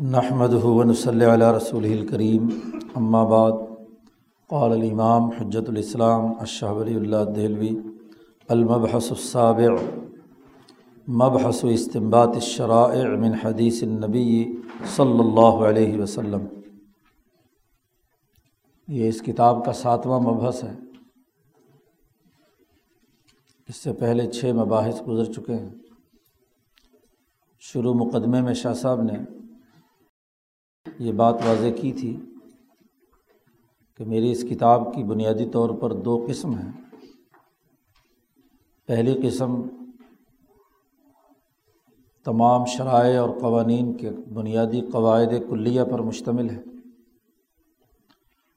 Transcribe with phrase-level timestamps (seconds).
[0.00, 2.48] نحمد ہُون صلی علیہ رسول الکریم
[3.24, 3.52] بعد،
[4.48, 7.70] قال الامام حجت الاسلام اشہ ولی اللہ دہلوی
[8.48, 10.00] المبحث الصابع
[11.08, 14.56] مبحث استمبات الشرائع من حدیث النبی
[14.96, 16.46] صلی اللہ علیہ وسلم.
[18.88, 20.74] یہ اس کتاب کا ساتواں مبحث ہے۔
[23.68, 25.70] اس سے پہلے چھ مباحث گزر چکے ہیں۔
[27.60, 29.41] شروع مقدمے میں شاہ صاحب نے
[30.98, 32.16] یہ بات واضح کی تھی
[33.96, 36.72] کہ میری اس کتاب کی بنیادی طور پر دو قسم ہیں۔
[38.86, 39.62] پہلی قسم
[42.24, 46.60] تمام شرائع اور قوانین کے بنیادی قواعد کلیہ پر مشتمل ہے۔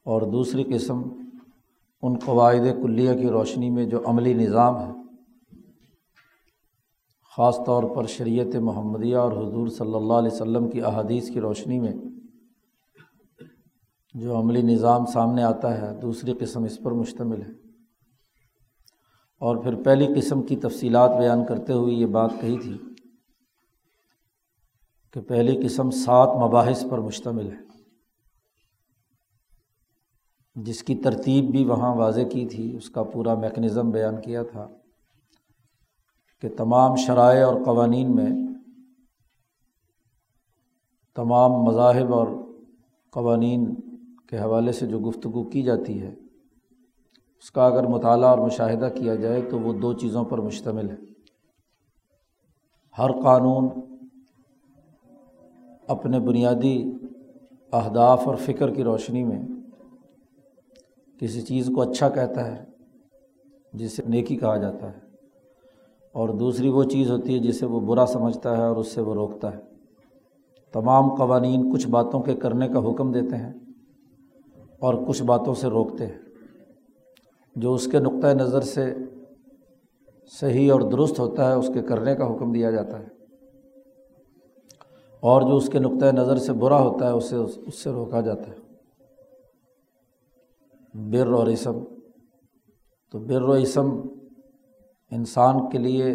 [0.06, 1.02] اور دوسری قسم
[2.02, 4.92] ان قواعد کلیہ کی روشنی میں جو عملی نظام ہے۔
[7.38, 11.80] خاص طور پر شریعت محمدیہ اور حضور صلی اللہ علیہ وسلم کی احادیث کی روشنی
[11.80, 11.94] میں
[14.16, 17.52] جو عملی نظام سامنے آتا ہے، دوسری قسم اس پر مشتمل ہے۔
[19.40, 22.78] اور پھر پہلی قسم کی تفصیلات بیان کرتے ہوئے یہ بات کہی تھی
[25.14, 27.58] کہ پہلی قسم سات مباحث پر مشتمل ہے۔
[30.56, 34.68] جس کی ترتیب بھی وہاں واضح کی تھی، اس کا پورا میکنزم بیان کیا تھا
[36.42, 38.30] کہ تمام شرائع اور قوانین میں
[41.16, 42.28] تمام مذاہب اور
[43.12, 43.76] قوانین
[44.30, 46.14] کے حوالے سے جو گفتگو کی جاتی ہے،
[47.44, 50.96] اس کا اگر مطالعہ اور مشاہدہ کیا جائے تو وہ دو چیزوں پر مشتمل ہے۔
[52.98, 53.70] ہر قانون
[55.88, 56.78] اپنے بنیادی
[57.74, 59.42] اہداف اور فکر کی روشنی میں
[61.22, 62.64] کسی چیز کو اچھا کہتا ہے،
[63.74, 65.00] جسے نیکی کہا جاتا ہے،
[66.16, 69.14] اور دوسری وہ چیز ہوتی ہے جسے وہ برا سمجھتا ہے اور اس سے وہ
[69.14, 69.62] روکتا ہے۔
[70.74, 73.54] تمام قوانین کچھ باتوں کے کرنے کا حکم دیتے ہیں۔
[74.86, 76.18] اور کچھ باتوں سے روکتے ہیں۔
[77.56, 78.94] جو اس کے نقطۂ نظر سے
[80.28, 83.08] صحیح اور درست ہوتا ہے، اس کے کرنے کا حکم دیا جاتا ہے۔
[85.20, 88.42] اور جو اس کے نقطۂ نظر سے برا ہوتا ہے، اسے اس سے روکا جاتا
[88.42, 88.56] ہے۔
[90.94, 91.84] بر اور اسم۔
[93.12, 94.02] تو بر و اسم
[95.12, 96.06] انسان کے لیے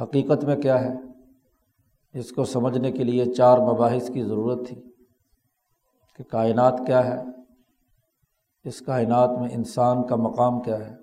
[0.00, 0.94] حقیقت میں کیا ہے؟
[2.14, 4.82] اس کو سمجھنے کے لیے چار مباحث کی ضرورت تھی
[6.16, 7.39] کہ کائنات کیا ہے۔
[8.64, 10.94] اس کائنات میں انسان کا مقام کیا ہے؟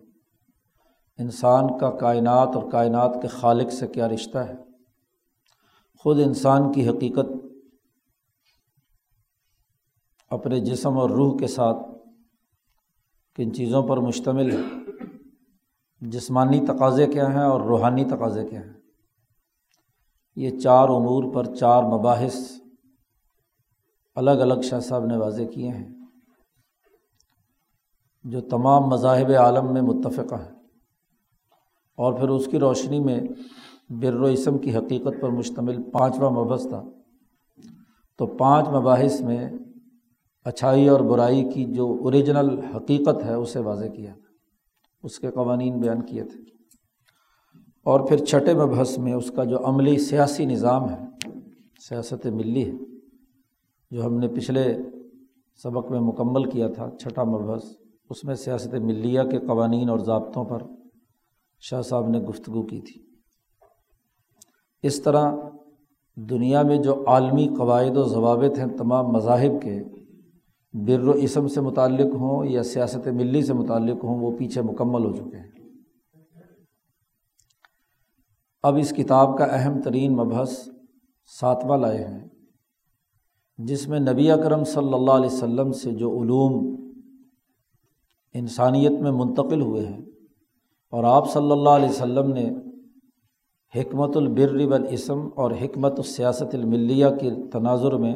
[1.17, 4.53] انسان کا کائنات اور کائنات کے خالق سے کیا رشتہ ہے؟
[5.99, 7.25] خود انسان کی حقیقت،
[10.29, 11.77] اپنے جسم اور روح کے ساتھ
[13.35, 14.61] کن چیزوں پر مشتمل ہے؟
[16.01, 18.73] جسمانی تقاضے کیا ہیں اور روحانی تقاضے کیا ہیں؟
[20.35, 22.51] یہ چار امور پر چار مباحث
[24.15, 25.96] الگ الگ شاہ صاحب نے واضح کیے ہیں۔
[28.23, 30.51] جو تمام مذاہب عالم میں متفقہ ہے
[31.97, 33.21] اور پھر اس کی روشنی میں
[33.89, 36.83] بر و اسم کی حقیقت پر مشتمل پانچواں مبحث تھا۔
[38.17, 39.49] تو پانچ مباحث میں
[40.45, 44.21] اچھائی اور برائی کی جو اوریجنل حقیقت ہے، اسے واضح کیا۔ تھا
[45.03, 46.39] اس کے قوانین بیان کیے تھے۔
[47.83, 51.29] اور پھر چھٹے مبحث میں اس کا جو عملی سیاسی نظام ہے،
[51.89, 52.73] سیاست ملی ہے،
[53.91, 54.77] جو ہم نے پچھلے
[55.63, 60.45] سبق میں مکمل کیا تھا، چھٹا مبحث۔ اس میں سیاست ملیہ کے قوانین اور ضابطوں
[60.45, 60.63] پر
[61.59, 63.01] شاہ صاحب نے گفتگو کی تھی۔
[64.83, 65.31] اس طرح
[66.15, 69.83] دنیا میں جو عالمی قواعد و ضوابط ہیں، تمام مذاہب کے
[70.73, 75.05] بر و اسم سے متعلق ہوں یا سیاست ملی سے متعلق ہوں، وہ پیچھے مکمل
[75.05, 75.51] ہو چکے ہیں۔
[78.63, 80.69] اب اس کتاب کا اہم ترین مبحث
[81.39, 82.27] ساتواں لائے ہیں
[83.57, 86.86] جس میں نبی اکرم صلی اللہ علیہ وسلم سے جو علوم
[88.33, 90.01] انسانیت میں منتقل ہوئے ہیں۔
[90.89, 92.49] اور آپ صلی اللہ علیہ وسلم نے
[93.75, 98.15] حکمت البر والاسم اور حکمت السیاست الملیہ کے تناظر میں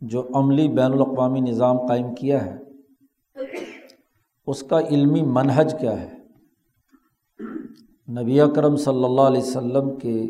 [0.00, 2.56] جو عملی بین الاقوامی نظام قائم کیا ہے،
[4.46, 6.16] اس کا علمی منحج کیا ہے؟
[8.08, 10.26] نبی اکرم صلی اللہ علیہ وسلم کے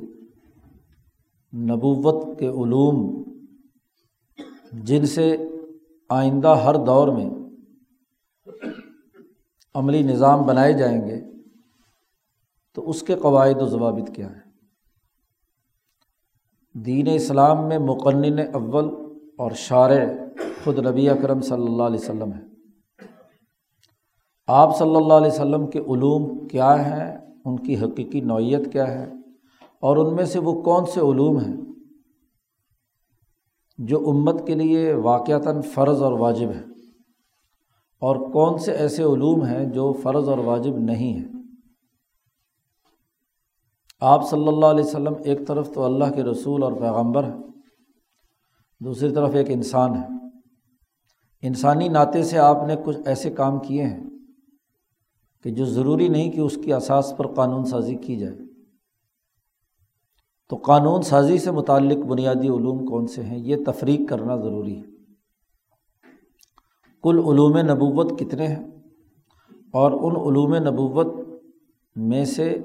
[1.56, 3.22] نبوت کے علوم،
[4.72, 5.36] جن سے
[6.08, 7.30] آئندہ ہر دور میں
[9.76, 11.20] عملی نظام بنائے جائیں گے،
[12.74, 14.40] تو اس کے قواعد و ضوابط کیا ہیں؟
[16.74, 18.88] دین اسلام میں مقنن اول
[19.38, 20.04] اور شارع
[20.64, 22.40] خود نبی اکرم صلی اللہ علیہ وسلم ہے
[24.46, 29.04] آپ صلی اللہ علیہ وسلم کے علوم کیا ہیں؟ ان کی حقیقی نوعیت کیا ہے؟
[29.80, 31.56] اور ان میں سے وہ کون سے علوم ہیں
[33.78, 36.62] جو امت کے لیے واقعتاً فرض اور واجب ہے
[38.00, 41.24] اور کون سے ایسے علوم ہیں جو فرض اور واجب نہیں ہیں؟
[44.00, 47.42] آپ صلی اللہ علیہ وسلم ایک طرف تو اللہ کے رسول اور پیغمبر ہیں،
[48.80, 50.06] دوسری طرف ایک انسان ہے
[51.42, 54.04] انسانی ناطے سے آپ نے کچھ ایسے کام کیے ہیں
[55.42, 58.36] کہ جو ضروری نہیں کہ اس کی اساس پر قانون سازی کی جائے۔
[60.48, 64.95] تو قانون سازی سے متعلق بنیادی علوم کون سے ہیں؟ یہ تفریق کرنا ضروری ہے۔
[67.02, 68.64] کل علوم نبوت کتنے ہیں؟
[69.72, 71.06] اور ان علوم نبوت
[71.96, 72.58] میں سے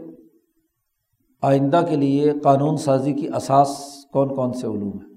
[1.42, 3.84] آئندہ کے لیے قانون سازی کی اساس
[4.14, 5.12] کون کون سے علوم ہیں؟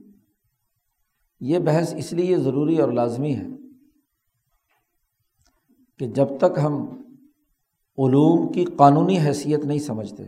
[1.40, 3.46] یہ بحث اس لیے ضروری اور لازمی ہے
[5.98, 6.72] کہ جب تک ہم
[7.98, 10.22] علوم کی قانونی حیثیت نہیں سمجھتے،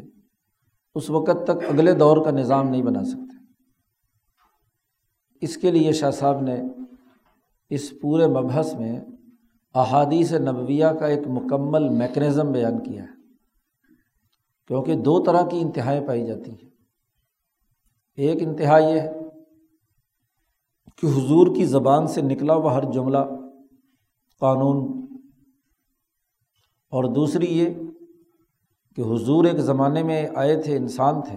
[0.94, 3.37] اس وقت تک اگلے دور کا نظام نہیں بنا سکتے۔
[5.41, 6.62] اس کے لیے شاہ صاحب نے
[7.70, 8.98] اس پورے مبحث میں
[9.74, 13.14] احادیث نبویہ کا ایک مکمل میکنزم بیان کیا ہے،
[14.70, 16.68] کیونکہ دو طرح کی انتہائیں پائی جاتی ہیں۔
[18.18, 19.12] ایک انتہا یہ ہے
[20.98, 23.24] کہ حضور کی زبان سے نکلا ہوا ہر جملہ
[24.42, 24.78] قانون،
[26.92, 27.74] اور دوسری یہ
[28.98, 31.36] کہ حضور ایک زمانے میں آئے تھے، انسان تھے،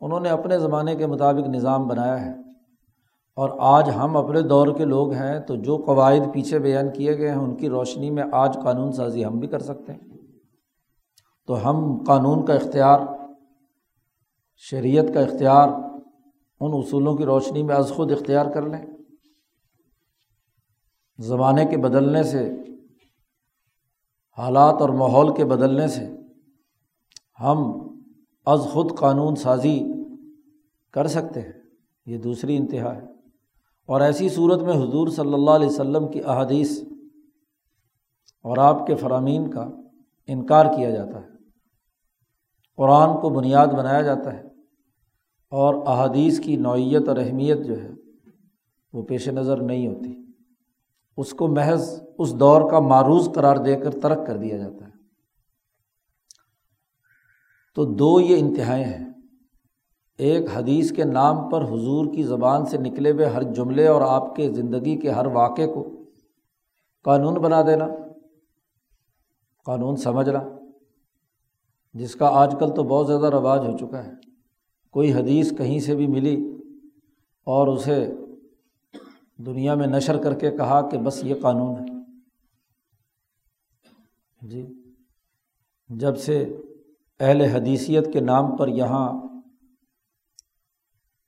[0.00, 2.32] انہوں نے اپنے زمانے کے مطابق نظام بنایا ہے۔
[3.34, 7.28] اور آج ہم اپنے دور کے لوگ ہیں تو جو قواعد پیچھے بیان کیے گئے
[7.28, 10.00] ہیں، ان کی روشنی میں آج قانون سازی ہم بھی کر سکتے ہیں۔
[11.46, 13.00] تو ہم قانون کا اختیار،
[14.56, 15.68] شریعت کا اختیار،
[16.60, 18.86] ان اصولوں کی روشنی میں از خود اختیار کر لیں۔
[21.18, 22.52] زمانے کے بدلنے سے،
[24.38, 26.10] حالات اور ماحول کے بدلنے سے
[27.40, 27.72] ہم
[28.46, 29.84] از خود قانون سازی
[30.90, 31.52] کر سکتے ہیں۔
[32.06, 33.11] یہ دوسری انتہا ہے۔
[33.86, 36.82] اور ایسی صورت میں حضور صلی اللہ علیہ وسلم کی احادیث
[38.42, 39.68] اور آپ کے فرامین کا
[40.26, 41.28] انکار کیا جاتا ہے،
[42.76, 44.42] قرآن کو بنیاد بنایا جاتا ہے
[45.50, 47.90] اور احادیث کی نوعیت اور اہمیت جو ہے
[48.92, 50.22] وہ پیش نظر نہیں ہوتی۔
[51.16, 54.92] اس کو محض اس دور کا معروض قرار دے کر ترک کر دیا جاتا ہے۔
[57.74, 59.11] تو دو یہ انتہائیں ہیں۔
[60.18, 64.36] ایک حدیث کے نام پر حضور کی زبان سے نکلے ہوئے ہر جملے اور آپ
[64.36, 66.04] کے زندگی کے ہر واقعے کو
[67.02, 67.86] قانون بنا دینا،
[69.64, 70.42] قانون سمجھنا،
[71.94, 74.12] جس کا آج کل تو بہت زیادہ رواج ہو چکا ہے۔
[74.90, 76.52] کوئی حدیث کہیں سے بھی ملی
[77.44, 78.14] اور اسے
[79.36, 82.00] دنیا میں نشر کر کے کہا کہ بس یہ قانون ہے۔
[84.42, 84.74] جی
[85.88, 86.56] جب سے
[87.20, 89.12] اہل حدیثیت کے نام پر یہاں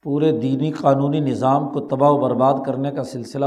[0.04, 3.46] پورے دینی قانونی نظام کو تباہ و برباد کرنے کا سلسلہ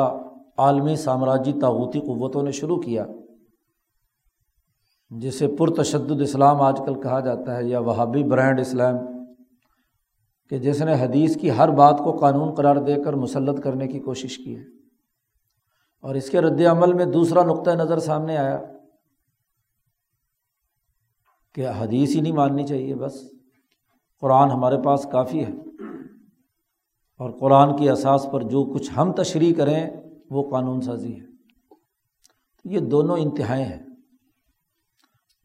[0.57, 3.05] عالمی سامراجی تاغوتی قوتوں نے شروع کیا،
[5.09, 8.95] جسے پرتشدد اسلام آج کل کہا جاتا ہے، یا وہابی برانڈ اسلام،
[10.49, 13.99] کہ جس نے حدیث کی ہر بات کو قانون قرار دے کر مسلط کرنے کی
[13.99, 14.63] کوشش کی ہے۔
[16.01, 18.59] اور اس کے رد عمل میں دوسرا نقطۂ نظر سامنے آیا،
[21.55, 23.13] کہ حدیث ہی نہیں ماننی چاہیے بس،
[24.21, 25.51] قرآن ہمارے پاس کافی ہے۔
[27.17, 29.89] اور قرآن کی اساس پر جو کچھ ہم تشریح کریں،
[30.29, 31.25] وہ قانون سازی ہے۔
[32.63, 33.85] یہ دونوں انتہائیں ہیں۔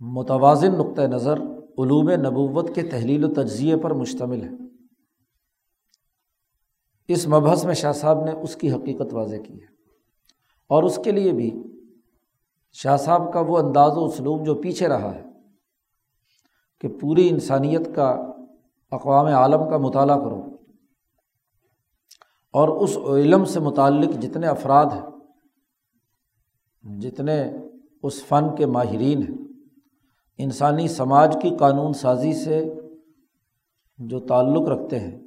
[0.01, 1.41] متوازن نقطۂ نظر
[1.79, 4.51] علوم نبوت کے تحلیل و تجزیے پر مشتمل ہے۔
[7.09, 9.67] اس مبحث میں شاہ صاحب نے اس کی حقیقت واضح کی ہے۔
[10.67, 11.63] اور اس کے لیے بھی
[12.73, 15.25] شاہ صاحب کا وہ انداز و اسلوب جو پیچھے رہا ہے
[16.81, 18.11] کہ پوری انسانیت کا،
[18.91, 20.52] اقوام عالم کا مطالعہ کرو۔
[22.55, 25.03] اور اس علم سے متعلق جتنے افراد ہیں،
[27.01, 27.43] جتنے
[28.03, 29.37] اس فن کے ماہرین ہیں،
[30.39, 32.75] انسانی سماج کی قانون سازی سے
[33.99, 35.19] جو تعلق رکھتے ہیں،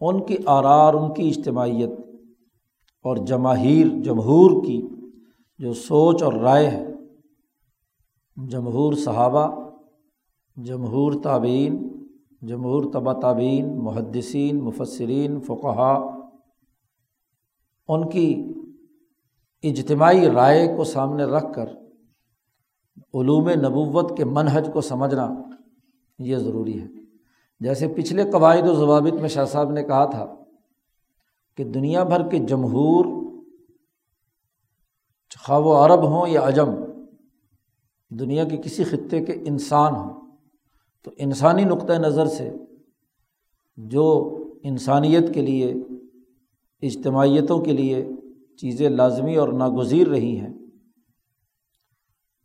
[0.00, 1.90] ان کی آرار، ان کی اجتماعیت
[3.04, 4.80] اور جماہیر، جمہور کی
[5.58, 6.84] جو سوچ اور رائے ہے
[8.36, 9.46] جمہور صحابہ،
[10.56, 11.88] جمہور تعبین
[12.42, 16.00] جمہور تبا تعبین محدثین مفصرین فقہ
[17.88, 18.54] ان کی
[19.62, 21.66] اجتماعی رائے کو سامنے رکھ کر
[23.14, 25.34] علوم نبوت کے منحج کو سمجھنا
[26.18, 26.86] یہ ضروری ہے۔
[27.60, 30.34] جیسے پچھلے قواعد و ضوابط میں شاہ صاحب نے کہا تھا
[31.56, 33.04] کہ دنیا بھر کے جمہور
[35.38, 36.68] خواہ و عرب ہوں یا عجم،
[38.10, 40.20] دنیا کے کسی خطے کے انسان ہوں۔
[41.02, 42.50] تو انسانی نقطۂ نظر سے
[43.76, 45.74] جو انسانیت کے لیے
[46.82, 48.08] اجتماعیتوں کے لیے
[48.56, 50.54] چیزیں لازمی اور ناگزیر رہی ہیں۔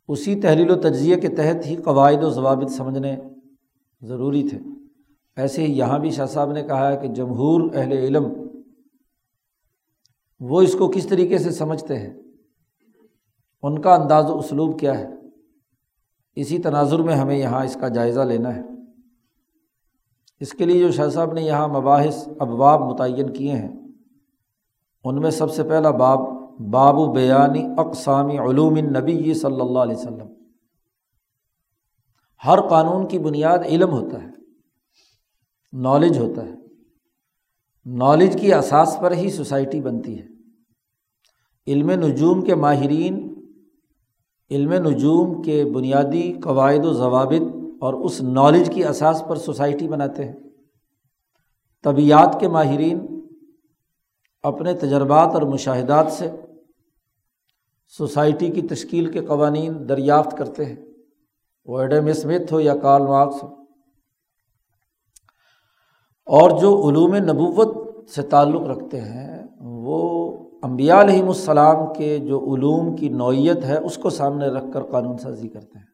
[0.08, 3.16] اسی تحلیل و تجزیے کے تحت ہی قواعد و ضوابط سمجھنے
[4.02, 4.60] ضروری تھے۔
[5.36, 8.24] ایسے ہی یہاں بھی شاہ صاحب نے کہا ہے کہ جمہور اہل علم
[10.40, 12.14] وہ اس کو کس طریقے سے سمجھتے ہیں؟
[13.64, 15.08] ان کا انداز و اسلوب کیا ہے؟
[16.36, 18.62] اسی تناظر میں ہمیں یہاں اس کا جائزہ لینا ہے۔
[20.40, 23.87] اس کے لیے جو شاہ صاحب نے یہاں مباحث، ابواب متعین کیے ہیں
[25.08, 26.20] ان میں سب سے پہلا باب
[26.60, 30.28] باب و بیانی اقسامی علوم نبی صلی اللہ علیہ وسلم۔
[32.46, 34.28] ہر قانون کی بنیاد علم ہوتا ہے
[35.74, 36.52] نالج ہوتا ہے۔
[37.86, 40.26] نالج کی اساس پر ہی سوسائٹی بنتی ہے۔
[41.68, 43.34] علم نجوم کے ماہرین،
[44.52, 50.26] علم نجوم کے بنیادی قواعد و ضوابط اور اس نالج کی اساس پر سوسائٹی بناتے
[50.26, 50.36] ہیں۔
[51.84, 53.17] طبیعت کے ماہرین
[54.48, 56.32] اپنے تجربات اور مشاہدات سے
[57.88, 60.76] سوسائٹی کی تشکیل کے قوانین دریافت کرتے ہیں۔
[61.66, 63.62] وہ ایڈم اسمتھ ہو یا کارل مارکس ہو۔
[66.26, 72.96] اور جو علوم نبوت سے تعلق رکھتے ہیں، وہ امبیا علیہم السلام کے جو علوم
[72.96, 75.86] کی نوعیت ہے، اس کو سامنے رکھ کر قانون سازی کرتے ہیں۔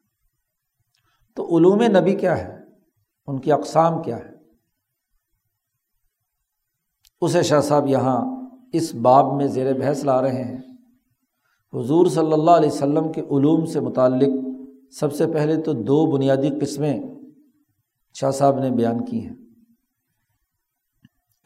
[1.36, 2.60] تو علوم نبی کیا ہے؟
[3.28, 4.34] ان کی اقسام کیا ہے
[7.22, 8.43] اسے شاہ صاحب یہاں
[8.74, 10.58] اس باب میں زیر بحث لا رہے ہیں۔
[11.74, 14.30] حضور صلی اللہ علیہ وسلم کے علوم سے متعلق
[14.92, 17.02] سب سے پہلے تو دو بنیادی قسمیں
[18.14, 19.36] شاہ صاحب نے بیان کی ہیں۔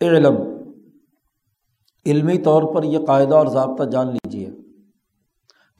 [0.01, 0.35] علم
[2.05, 4.49] علمی طور پر یہ قاعدہ اور ضابطہ جان لیجیے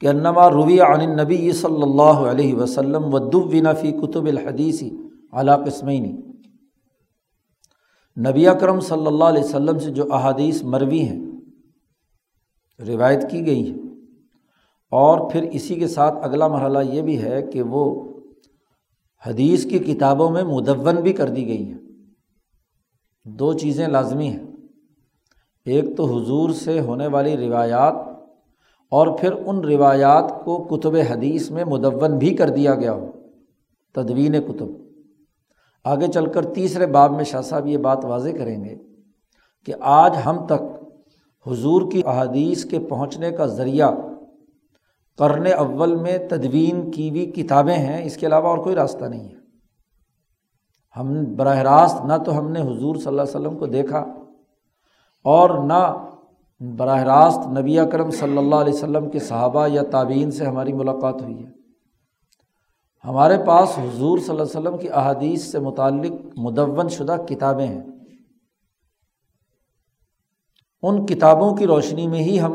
[0.00, 3.18] کہ انما روی عن نبی صلی اللہ علیہ وسلم و
[3.80, 4.90] فی کتب الحدیثی
[5.32, 6.12] علا قسمینی
[8.16, 11.27] نبی اکرم صلی اللہ علیہ وسلم سے جو احادیث مروی ہیں
[12.86, 13.78] روایت کی گئی ہیں
[14.90, 18.08] اور پھر اسی کے ساتھ اگلا مرحلہ یہ بھی ہے کہ وہ
[19.26, 21.78] حدیث کی کتابوں میں مدون بھی کر دی گئی ہیں۔
[23.24, 24.46] دو چیزیں لازمی ہیں۔
[25.64, 27.94] ایک تو حضور سے ہونے والی روایات
[28.90, 33.10] اور پھر ان روایات کو کتب حدیث میں مدون بھی کر دیا گیا ہو۔
[33.94, 34.68] تدوین کتب۔
[35.84, 38.76] آگے چل کر تیسرے باب میں شاہ صاحب یہ بات واضح کریں گے
[39.66, 40.77] کہ آج ہم تک
[41.46, 43.90] حضور کی احادیث کے پہنچنے کا ذریعہ
[45.16, 49.28] قرن اول میں تدوین کی ہوئی کتابیں ہیں، اس کے علاوہ اور کوئی راستہ نہیں
[49.28, 49.38] ہے۔
[50.96, 53.98] ہم براہ راست، نہ تو ہم نے حضور صلی اللہ علیہ وسلم کو دیکھا
[55.24, 56.08] اور نہ
[56.60, 61.22] براہ راست نبی اکرم صلی اللہ علیہ وسلم کے صحابہ یا تعبین سے ہماری ملاقات
[61.22, 61.50] ہوئی ہے۔
[63.04, 67.97] ہمارے پاس حضور صلی اللہ علیہ وسلم کی احادیث سے متعلق مدون شدہ کتابیں ہیں۔
[70.82, 72.54] ان کتابوں کی روشنی میں ہی ہم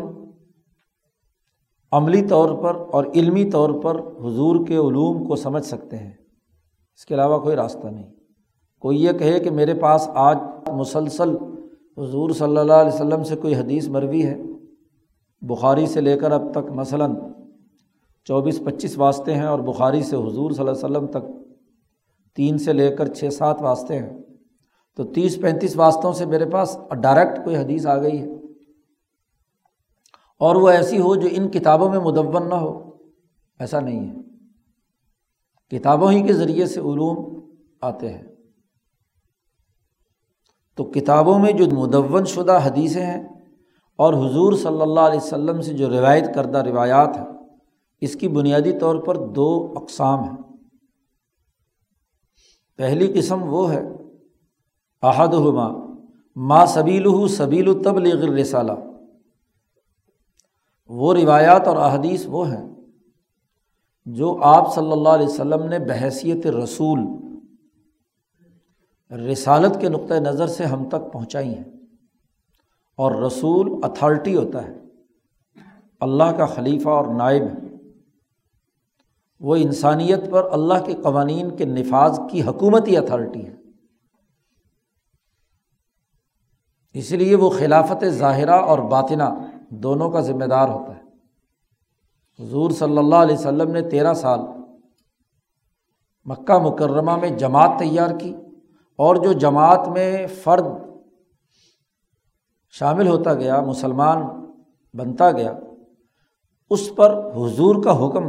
[1.92, 6.12] عملی طور پر اور علمی طور پر حضور کے علوم کو سمجھ سکتے ہیں۔
[6.98, 8.14] اس کے علاوہ کوئی راستہ نہیں۔
[8.80, 10.38] کوئی یہ کہے کہ میرے پاس آج
[10.74, 11.36] مسلسل
[11.98, 14.42] حضور صلی اللہ علیہ وسلم سے کوئی حدیث مروی ہے۔
[15.42, 17.16] بخاری سے لے کر اب تک مثلاً
[18.26, 21.54] چوبیس پچیس واسطے ہیں اور بخاری سے حضور صلی اللہ علیہ وسلم تک
[22.36, 24.20] تین سے لے کر چھ سات واسطے ہیں۔
[24.96, 28.28] تو تیس پینتیس واسطوں سے میرے پاس ڈائریکٹ کوئی حدیث آ گئی ہے۔
[30.40, 32.92] اور وہ ایسی ہو جو ان کتابوں میں مدون نہ ہو۔
[33.60, 34.16] ایسا نہیں ہے۔
[35.70, 37.50] کتابوں ہی کے ذریعے سے علوم
[37.82, 38.22] آتے ہیں۔
[40.76, 43.24] تو کتابوں میں جو مدون شدہ حدیثیں ہیں
[43.96, 47.26] اور حضور صلی اللہ علیہ وسلم سے جو روایت کردہ روایات ہیں،
[48.02, 50.38] اس کی بنیادی طور پر دو اقسام ہیں۔
[52.78, 53.82] پہلی قسم وہ ہے
[55.04, 55.70] احد ہما
[56.36, 57.82] ما سبیل سبیل و
[58.36, 58.72] رسالہ
[60.88, 62.70] وہ روایات اور احادیث وہ ہیں
[64.06, 67.00] جو آپ صلی اللہ علیہ وسلم نے بحثیت رسول،
[69.12, 71.64] رسالت کے نقطۂ نظر سے ہم تک پہنچائی ہیں۔
[72.96, 74.74] اور رسول اتھارٹی ہوتا ہے۔
[76.00, 77.74] اللہ کا خلیفہ اور نائب۔ ہے
[79.40, 83.63] وہ انسانیت پر اللہ کے قوانین کے نفاذ کی حکومتی اتھارٹی ہے۔
[86.94, 89.24] اس لیے وہ خلافت ظاہرہ اور باطنہ
[89.70, 91.04] دونوں کا ذمہ دار ہوتا ہے۔
[92.44, 94.40] حضور صلی اللہ علیہ وسلم نے تیرہ سال
[96.26, 98.36] مکہ مکرمہ میں جماعت تیار کی
[98.96, 100.66] اور جو جماعت میں فرد
[102.70, 104.22] شامل ہوتا گیا، مسلمان
[104.94, 105.54] بنتا گیا،
[106.70, 108.24] اس پر حضور کا حکم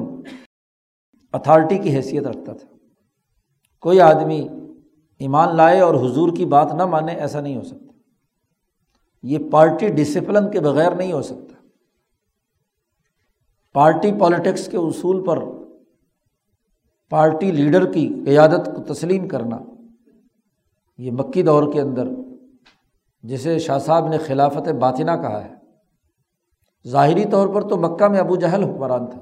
[1.32, 2.76] اتھارٹی کی حیثیت رکھتا تھا۔
[3.80, 4.48] کوئی آدمی
[5.18, 7.83] ایمان لائے اور حضور کی بات نہ مانے، ایسا نہیں ہو سکتا۔
[9.24, 11.54] یہ پارٹی ڈسپلن کے بغیر نہیں ہو سکتا۔
[13.74, 15.38] پارٹی پالیٹکس کے اصول پر
[17.10, 19.58] پارٹی لیڈر کی قیادت کو تسلیم کرنا،
[20.98, 22.08] یہ مکی دور کے اندر،
[23.22, 25.54] جسے شاہ صاحب نے خلافت باطنہ کہا ہے،
[26.88, 29.20] ظاہری طور پر تو مکہ میں ابو جہل حکمران تھا۔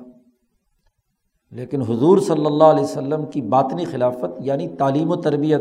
[1.50, 5.60] لیکن حضور صلی اللہ علیہ وسلم کی باطنی خلافت یعنی تعلیم و تربیت،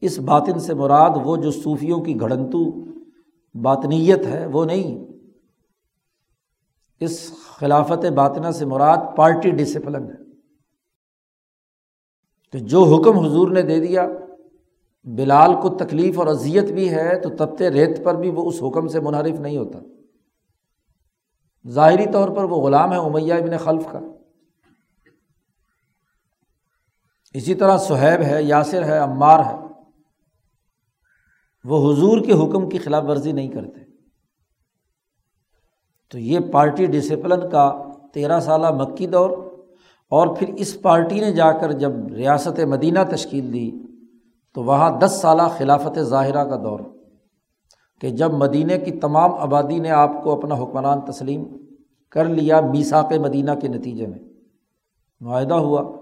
[0.00, 2.64] اس باطن سے مراد وہ جو صوفیوں کی گھڑنتو
[3.54, 5.04] باطنیت ہے، وہ نہیں۔
[7.00, 10.24] اس خلافت باطنہ سے مراد پارٹی ڈسپلن ہے۔
[12.52, 14.08] کہ جو حکم حضور نے دے دیا،
[15.04, 18.88] بلال کو تکلیف اور اذیت بھی ہے، تو تبتے ریت پر بھی وہ اس حکم
[18.88, 19.78] سے منحرف نہیں ہوتا۔
[21.68, 24.00] ظاہری طور پر وہ غلام ہے امیہ ابن خلف کا۔
[27.34, 29.63] اسی طرح سہیب ہے، یاسر ہے، عمار ہے۔
[31.64, 33.80] وہ حضور کے حکم کی خلاف ورزی نہیں کرتے۔
[36.10, 39.30] تو یہ پارٹی ڈسپلن کا تیرہ سالہ مکی دور،
[40.10, 43.70] اور پھر اس پارٹی نے جا کر جب ریاست مدینہ تشکیل دی،
[44.54, 46.80] تو وہاں دس سالہ خلافت ظاہرہ کا دور۔
[48.00, 51.44] کہ جب مدینہ کی تمام آبادی نے آپ کو اپنا حکمران تسلیم
[52.10, 54.18] کر لیا میساک مدینہ کے نتیجے میں،
[55.20, 55.92] معاہدہ ہوا۔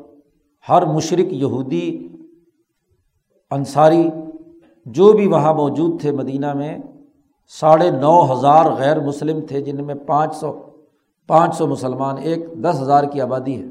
[0.68, 2.08] ہر مشرق یہودی،
[3.50, 4.10] انصاری
[4.86, 6.78] جو بھی وہاں موجود تھے مدینہ میں،
[7.48, 10.52] ساڑھے نو ہزار غیر مسلم تھے، جن میں پانچ سو
[11.26, 13.66] پانچ سو مسلمان، ایک دس ہزار کی آبادی ہے۔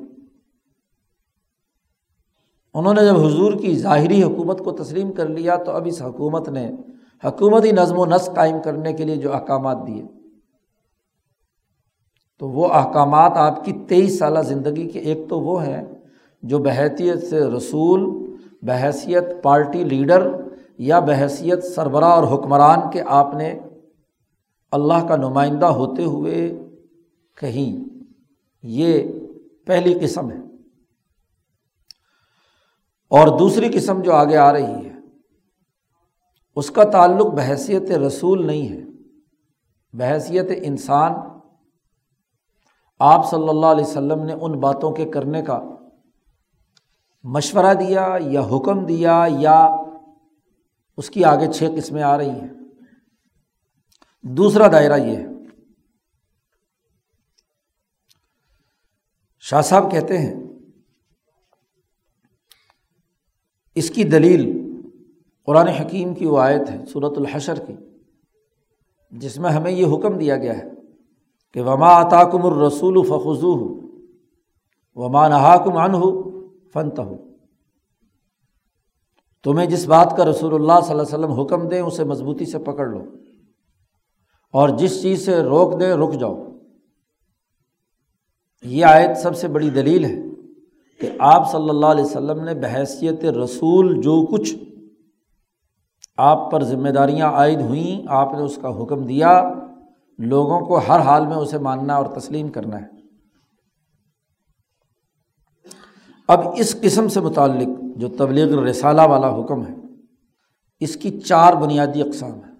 [2.73, 6.49] انہوں نے جب حضور کی ظاہری حکومت کو تسلیم کر لیا، تو اب اس حکومت
[6.49, 6.71] نے
[7.25, 10.03] حکومتی نظم و نسق قائم کرنے کے لیے جو احکامات دیے۔
[12.39, 15.83] تو وہ احکامات آپ کی تیئیس سالہ زندگی کے ایک تو وہ ہیں،
[16.43, 18.27] جو بحیثیت سے رسول،
[18.61, 20.50] بحیثیت پارٹی لیڈر
[20.81, 23.59] یا بحیثیت سربراہ اور حکمران کے آپ نے
[24.71, 26.63] اللہ کا نمائندہ ہوتے ہوئے
[27.37, 27.83] کہیں،
[28.63, 29.03] یہ
[29.65, 30.37] پہلی قسم ہے۔
[33.09, 34.93] اور دوسری قسم جو آگے آ رہی ہے،
[36.55, 38.81] اس کا تعلق بحیثیت رسول نہیں ہے۔
[39.93, 41.13] بحیثیت انسان،
[42.99, 45.61] آپ صلی اللہ علیہ وسلم نے ان باتوں کے کرنے کا
[47.23, 49.75] مشورہ دیا یا حکم دیا یا
[51.01, 52.49] اس کی آگے چھ قسمیں آ رہی ہیں۔
[54.23, 55.27] دوسرا دائرہ یہ ہے۔
[59.39, 60.33] شاہ صاحب کہتے ہیں،
[63.75, 64.43] اس کی دلیل
[65.45, 67.75] قرآن حکیم کی وہ آیت ہے صورت الحشر کی،
[69.11, 70.69] جس میں ہمیں یہ حکم دیا گیا ہے
[71.53, 73.79] کہ وما اطاکم الرسول فخو ہو
[74.95, 76.09] وما نہاکم ان ہو
[76.73, 77.30] فنت ہو
[79.43, 82.59] تمہیں جس بات کا رسول اللہ صلی اللہ علیہ وسلم حکم دیں اسے مضبوطی سے
[82.59, 83.03] پکڑ لو
[84.53, 86.43] اور جس چیز سے روک دیں رک جاؤ۔
[88.63, 90.15] یہ آیت سب سے بڑی دلیل ہے
[90.99, 94.55] کہ آپ صلی اللہ علیہ وسلم نے بحیثیت رسول جو کچھ
[96.17, 99.53] آپ پر ذمہ داریاں عائد ہوئیں، آپ نے اس کا حکم دیا۔
[100.17, 102.85] لوگوں کو ہر حال میں اسے ماننا اور تسلیم کرنا ہے۔
[106.27, 109.75] اب اس قسم سے متعلق جو تبلیغ رسالہ والا حکم ہے،
[110.79, 112.55] اس کی چار بنیادی اقسام ہیں۔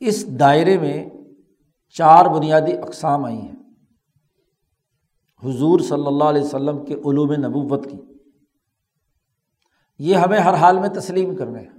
[0.00, 1.10] اس دائرے میں
[1.88, 3.54] چار بنیادی اقسام آئی ہیں۔
[5.44, 7.96] حضور صلی اللہ علیہ وسلم کے علوم نبوت کی۔
[9.98, 11.78] یہ ہمیں ہر حال میں تسلیم کرنے ہیں۔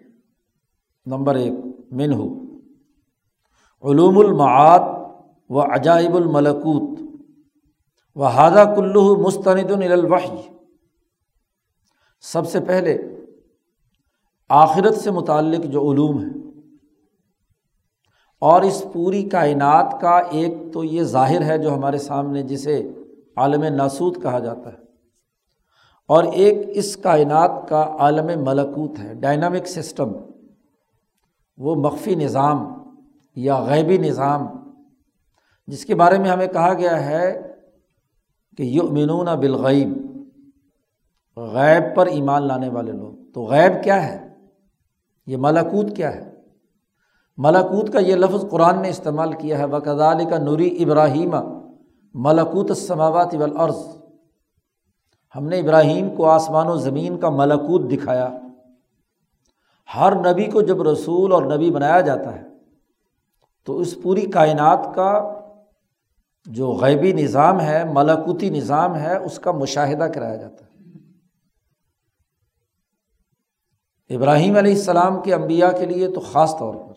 [1.06, 1.54] نمبر ایک
[1.92, 2.44] من ہو
[3.92, 4.80] علوم المعاد
[5.50, 7.00] و عجائب الملکوت۔
[8.16, 10.63] و ہادہ کلو مستند الوحی۔
[12.24, 12.98] سب سے پہلے
[14.50, 16.30] آخرت سے متعلق جو علوم ہے
[18.42, 22.82] اور اس پوری کائنات کا ایک تو یہ ظاہر ہے جو ہمارے سامنے جسے
[23.38, 24.78] عالم ناسود کہا جاتا ہے،
[26.10, 30.12] اور ایک اس کائنات کا عالم ملکوت ہے ڈائنامک سسٹم
[31.58, 32.66] وہ مخفی نظام
[33.38, 34.46] یا غیبی نظام،
[35.68, 37.32] جس کے بارے میں ہمیں کہا گیا ہے
[38.58, 39.98] کہ یؤمنون بالغیب
[41.38, 44.30] غیب پر ایمان لانے والے لوگ۔ تو غیب کیا ہے؟
[45.28, 46.34] یہ ملاکوت کیا ہے؟
[47.38, 51.36] ملاکوت کا یہ لفظ قرآن نے استعمال کیا ہے۔ بکدال کا نوری ابراہیم
[52.14, 53.78] ملکوت السماوات والارض
[55.36, 58.30] ہم نے ابراہیم کو آسمان و زمین کا ملکوت دکھایا۔
[59.96, 62.42] ہر نبی کو جب رسول اور نبی بنایا جاتا ہے،
[63.66, 65.40] تو اس پوری کائنات کا
[66.46, 70.73] جو غیبی نظام ہے ملاکوتی نظام ہے، اس کا مشاہدہ کرایا جاتا ہے۔
[74.10, 76.94] ابراہیم علیہ السلام کے انبیاء کے لیے تو خاص طور پر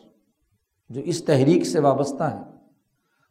[0.90, 2.44] جو اس تحریک سے وابستہ ہیں،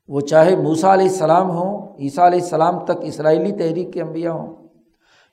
[0.08, 4.56] وہ چاہے موسا علیہ السلام ہوں، عیسیٰ علیہ السلام تک اسرائیلی تحریک کے انبیاء ہوں،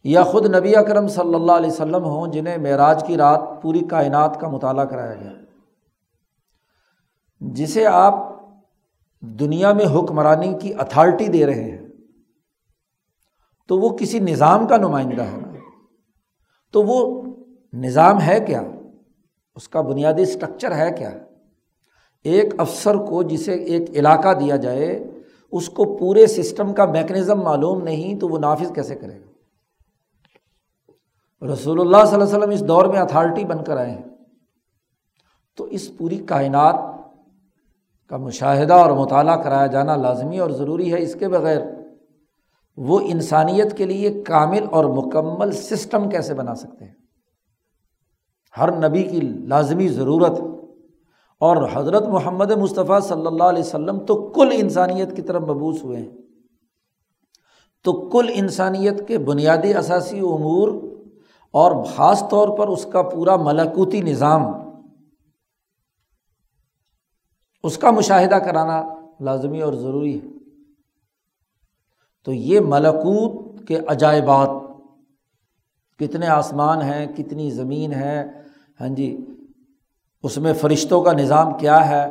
[0.04, 4.40] یا خود نبی اکرم صلی اللہ علیہ وسلم ہوں، جنہیں معراج کی رات پوری کائنات
[4.40, 5.32] کا مطالعہ کرایا گیا۔
[7.40, 8.14] جسے آپ
[9.20, 11.88] دنیا میں حکمرانی کی اتھارٹی دے رہے ہیں،
[13.68, 15.38] تو وہ کسی نظام کا نمائندہ ہے۔
[16.72, 17.21] تو وہ
[17.72, 18.62] نظام ہے کیا؟
[19.54, 21.10] اس کا بنیادی اسٹرکچر ہے کیا؟
[22.24, 25.10] ایک افسر کو جسے ایک علاقہ دیا جائے،
[25.52, 29.32] اس کو پورے سسٹم کا میکنزم معلوم نہیں تو وہ نافذ کیسے کرے گا؟
[31.52, 34.04] رسول اللہ صلی اللہ علیہ وسلم اس دور میں اتھارٹی بن کر آئے ہیں۔
[35.56, 36.74] تو اس پوری کائنات
[38.08, 41.60] کا مشاہدہ اور مطالعہ کرایا جانا لازمی اور ضروری ہے۔ اس کے بغیر
[42.76, 47.01] وہ انسانیت کے لیے کامل اور مکمل سسٹم کیسے بنا سکتے ہیں؟
[48.58, 50.40] ہر نبی کی لازمی ضرورت
[51.38, 55.98] اور حضرت محمد مصطفیٰ صلی اللہ علیہ وسلم تو کل انسانیت کی طرف مبوس ہوئے
[55.98, 56.10] ہیں۔
[57.84, 60.68] تو کل انسانیت کے بنیادی اثاثی امور
[61.50, 64.42] اور خاص طور پر اس کا پورا ملاکوتی نظام،
[67.62, 68.82] اس کا مشاہدہ کرانا
[69.20, 70.26] لازمی اور ضروری ہے۔
[72.24, 74.48] تو یہ ملکوت کے عجائبات
[76.02, 78.22] کتنے آسمان ہیں، کتنی زمین ہے
[78.80, 79.16] ہاں جی
[80.24, 82.04] اس میں فرشتوں کا نظام کیا ہے؟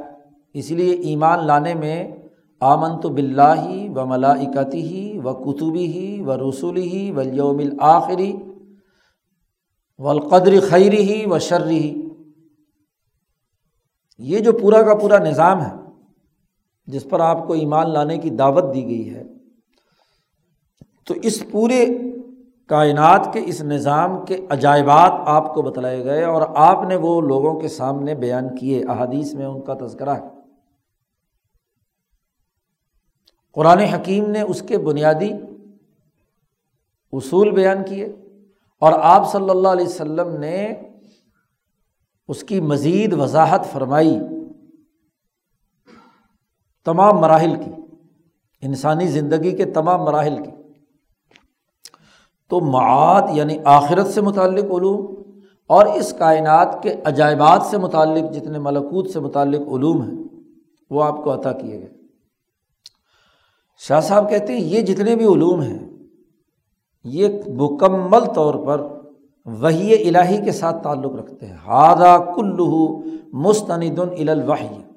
[0.56, 1.97] اس لیے ایمان لانے میں
[2.62, 7.60] آمن تو بلّہ ہی و ملاکتی ہی و کتبی ہی و رسولی ہی و یوم
[7.60, 8.32] الآخری
[9.99, 11.93] و القدر خیری ہی و شرری ہی
[14.19, 15.71] یہ جو پورا کا پورا نظام ہے،
[16.88, 19.23] جس پر آپ کو ایمان لانے کی دعوت دی گئی ہے،
[21.06, 21.86] تو اس پورے
[22.71, 27.60] کائنات کے اس نظام کے عجائبات آپ کو بتلائے گئے اور آپ نے وہ لوگوں
[27.60, 30.27] کے سامنے بیان کیے، احادیث میں ان کا تذکرہ ہے۔
[33.53, 35.31] قرآن حکیم نے اس کے بنیادی
[37.13, 38.05] اصول بیان کیے
[38.81, 40.73] اور آپ صلی اللہ علیہ وسلم نے
[42.27, 44.19] اس کی مزید وضاحت فرمائی،
[46.86, 47.71] تمام مراحل کی،
[48.62, 50.51] انسانی زندگی کے تمام مراحل کی۔
[52.52, 55.16] تو معاد یعنی آخرت سے متعلق علوم
[55.68, 60.24] اور اس کائنات کے عجائبات سے متعلق جتنے ملکوت سے متعلق علوم ہیں،
[60.90, 61.90] وہ آپ کو عطا کیے گئے۔
[63.88, 65.80] شاہ صاحب کہتے ہیں، یہ جتنے بھی علوم ہیں،
[67.04, 68.88] یہ مکمل طور پر
[69.46, 73.02] وہی الہی کے ساتھ تعلق رکھتے ہیں۔ ہادہ کلو
[73.34, 74.90] مستند الوحی۔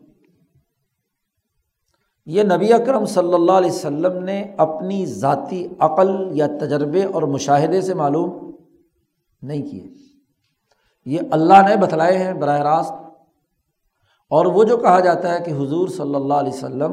[2.27, 7.81] یہ نبی اکرم صلی اللہ علیہ وسلم نے اپنی ذاتی عقل یا تجربے اور مشاہدے
[7.81, 8.51] سے معلوم
[9.43, 9.87] نہیں کیے۔
[11.05, 12.93] یہ اللہ نے بتلائے ہیں براہ راست۔
[14.31, 16.93] اور وہ جو کہا جاتا ہے کہ حضور صلی اللہ علیہ وسلم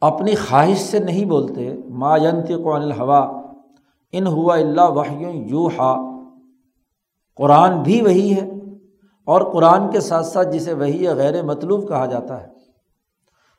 [0.00, 3.40] اپنی خواہش سے نہیں بولتے، ما ینت قن الحوا
[4.12, 6.20] ان ہوا اللہ وحی یو ہا
[7.34, 8.55] قرآن بھی وہی ہے۔
[9.26, 12.46] اور قرآن کے ساتھ ساتھ جسے وہی غیر مطلوب کہا جاتا ہے،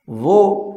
[0.07, 0.71] وہ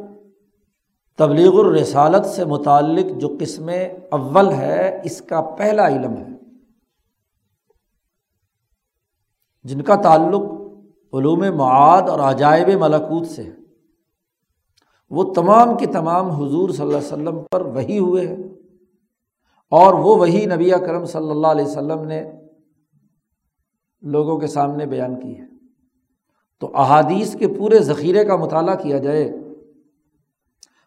[1.17, 3.69] تبلیغ الرسالت سے متعلق جو قسم
[4.11, 6.27] اول ہے، اس کا پہلا علم ہے۔
[9.63, 10.41] جن کا تعلق
[11.13, 13.51] علوم معاد اور عجائب ملکوت سے ہے۔
[15.09, 18.43] وہ تمام کے تمام حضور صلی اللہ علیہ وسلم پر وہی ہوئے ہیں۔
[19.69, 22.31] اور وہ وہی نبی کرم صلی اللہ علیہ وسلم نے
[24.01, 25.45] لوگوں کے سامنے بیان کی ہے۔
[26.59, 29.31] تو احادیث کے پورے ذخیرے کا مطالعہ کیا جائے،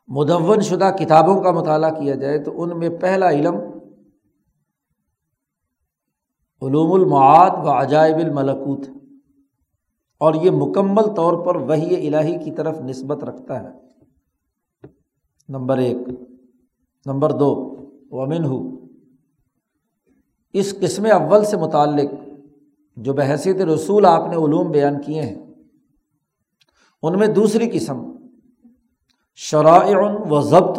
[0.08, 3.54] مدون شدہ کتابوں کا مطالعہ کیا جائے، تو ان میں پہلا علم
[6.62, 8.88] علوم المعاد و عجائب الملکوت
[10.18, 13.68] اور یہ مکمل طور پر وہی الہی کی طرف نسبت رکھتا ہے۔
[15.48, 15.96] نمبر ایک۔
[17.06, 17.74] نمبر دو۔
[18.10, 18.86] ومن ہو
[20.52, 22.23] اس قسم اول سے متعلق
[22.96, 25.34] جو بحثیت رسول آپ نے علوم بیان کیے ہیں،
[27.02, 28.02] ان میں دوسری قسم،
[29.40, 29.96] شرائع
[30.30, 30.78] و ضبط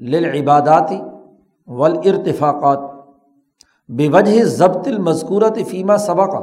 [0.00, 0.98] للعباداتی
[1.68, 2.78] ولارتفاقات
[3.88, 6.42] بے وجہ ضبط المذکورت فیمہ صبا کا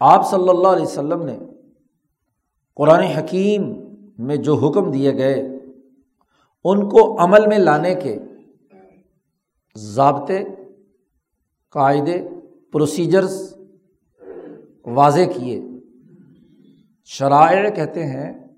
[0.00, 1.38] آپ صلی اللہ علیہ وسلم نے
[2.76, 3.72] قرآن حکیم
[4.18, 5.40] میں جو حکم دیے گئے،
[6.64, 8.18] ان کو عمل میں لانے کے
[9.76, 10.42] ضابطے
[11.72, 12.28] قاعدے
[12.72, 13.56] پروسیجرس
[14.84, 15.62] واضح کیے۔
[17.04, 18.48] شرائع کہتے ہیں،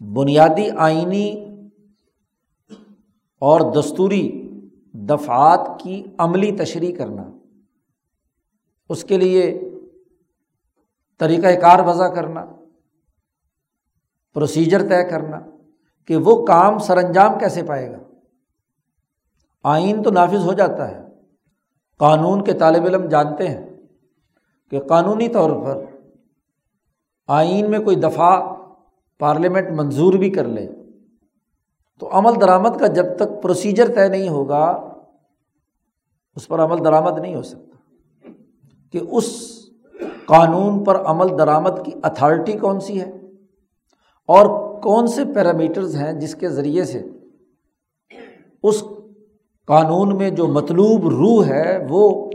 [0.00, 1.56] بنیادی آئینی
[3.40, 4.50] اور دستوری
[4.92, 7.30] دفعات کی عملی تشریح کرنا۔
[8.88, 9.60] اس کے لیے
[11.18, 12.44] طریقۂ کار وضع کرنا
[14.34, 15.40] پروسیجر طے کرنا
[16.04, 17.98] کہ وہ کام سر انجام کیسے پائے گا۔
[19.62, 21.05] آئین تو نافذ ہو جاتا ہے۔
[21.98, 23.66] قانون کے طالب علم جانتے ہیں
[24.70, 25.84] کہ قانونی طور پر
[27.26, 28.54] آئین میں کوئی دفعہ
[29.18, 30.66] پارلیمنٹ منظور بھی کر لے
[31.98, 34.64] تو عمل درآمد کا جب تک پروسیجر طے نہیں ہوگا،
[36.36, 37.76] اس پر عمل درآمد نہیں ہو سکتا۔
[38.92, 39.52] کہ اس
[40.26, 43.10] قانون پر عمل درآمد کی اتھارٹی کون سی ہے
[44.26, 44.46] اور
[44.80, 47.02] کون سے پیرامیٹرز ہیں جس کے ذریعے سے
[48.62, 48.84] اس
[49.66, 52.30] قانون میں جو مطلوب روح ہے وہ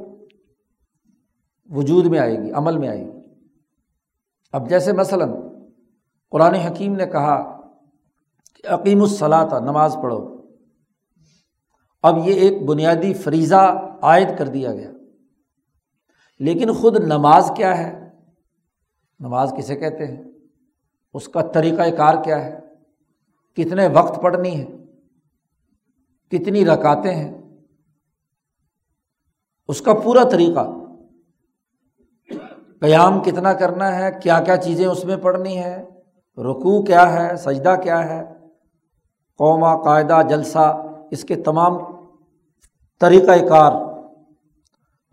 [1.70, 3.20] وجود میں آئے گی، عمل میں آئے گی۔
[4.52, 5.34] اب جیسے مثلاً
[6.32, 7.62] قرآن حکیم نے کہا
[8.56, 10.42] کہ عقیم الصلاح نماز پڑھو۔
[12.04, 14.92] اب یہ ایک بنیادی فریضہ عائد کر دیا گیا۔
[16.40, 18.10] لیکن خود نماز کیا ہے؟
[19.20, 20.24] نماز کسے کہتے ہیں؟
[21.14, 22.60] اس کا طریقۂ کار کیا ہے؟
[23.56, 24.81] کتنے وقت پڑھنی ہے؟
[26.32, 27.42] کتنی رکاتے ہیں۔
[29.68, 30.68] اس کا پورا طریقہ،
[32.80, 35.86] قیام کتنا کرنا ہے، کیا کیا چیزیں اس میں پڑھنی ہے
[36.38, 38.34] رکوع کیا ہے، سجدہ کیا ہے
[39.38, 41.78] قوما قاعدہ، جلسہ، اس کے تمام
[43.00, 43.72] طریقۂ کار،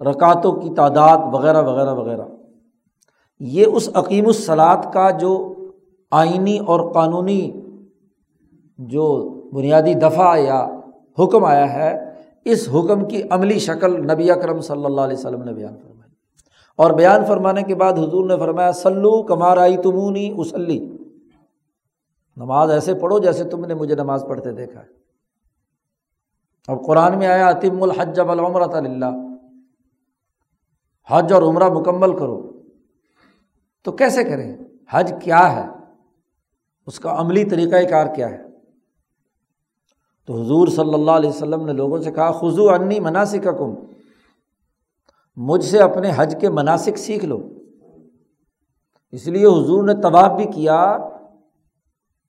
[0.06, 2.24] رکاتوں کی تعداد وغیرہ وغیرہ وغیرہ۔
[3.40, 5.54] یہ اس عقیم الصلاط کا جو
[6.10, 7.60] آئینی اور قانونی
[8.78, 10.77] جو بنیادی دفعہ یا
[11.18, 15.52] حکم آیا ہے، اس حکم کی عملی شکل نبی اکرم صلی اللہ علیہ وسلم نے
[15.52, 16.10] بیان فرمائی۔
[16.76, 20.96] اور بیان فرمانے کے بعد حضور نے فرمایا سلو کمار آئی تمونی اسلی
[22.36, 24.86] نماز ایسے پڑھو جیسے تم نے مجھے نماز پڑھتے دیکھا۔ ہے
[26.68, 29.04] اب قرآن میں آیا، اتم الحج العمرۃ اللہ
[31.10, 32.52] حج اور عمرہ مکمل کرو۔
[33.84, 34.56] تو کیسے کریں؟
[34.90, 35.66] حج کیا ہے؟
[36.86, 38.47] اس کا عملی طریقۂ کار کیا ہے؟
[40.28, 43.74] تو حضور صلی اللہ علیہ وسلم نے لوگوں سے کہا خزو انی مناسب کا کم
[45.36, 47.48] مجھ سے اپنے حج کے مناسب سیکھ لو۔
[49.12, 50.98] اس لیے حضور نے طباف بھی کیا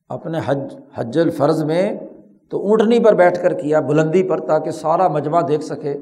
[0.09, 0.57] اپنے حج
[0.95, 1.99] حج الفرض میں،
[2.49, 5.97] تو اونٹنی پر بیٹھ کر کیا، بلندی پر، تاکہ سارا مجمع دیکھ سکے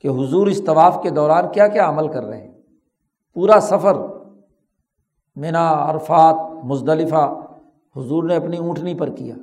[0.00, 2.54] کہ حضور اس طواف کے دوران کیا کیا عمل کر رہے ہیں۔
[3.34, 3.94] پورا سفر،
[5.36, 7.40] مینا، عرفات، مزدلفہ،
[7.96, 9.34] حضور نے اپنی اونٹنی پر کیا۔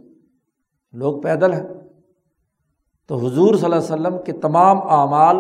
[0.94, 1.81] لوگ پیدل ہیں۔
[3.08, 5.38] تو حضور صلی اللہ علیہ وسلم کے تمام اعمال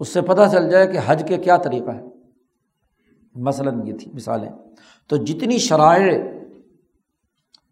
[0.00, 2.02] اس سے پتہ چل جائے کہ حج کے کیا طریقہ ہے
[3.34, 4.50] مثلاً یہ تھی مثالیں۔
[5.08, 6.18] تو جتنی شرائع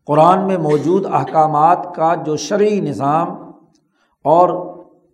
[0.07, 3.29] قرآن میں موجود احکامات کا جو شرعی نظام
[4.25, 4.49] اور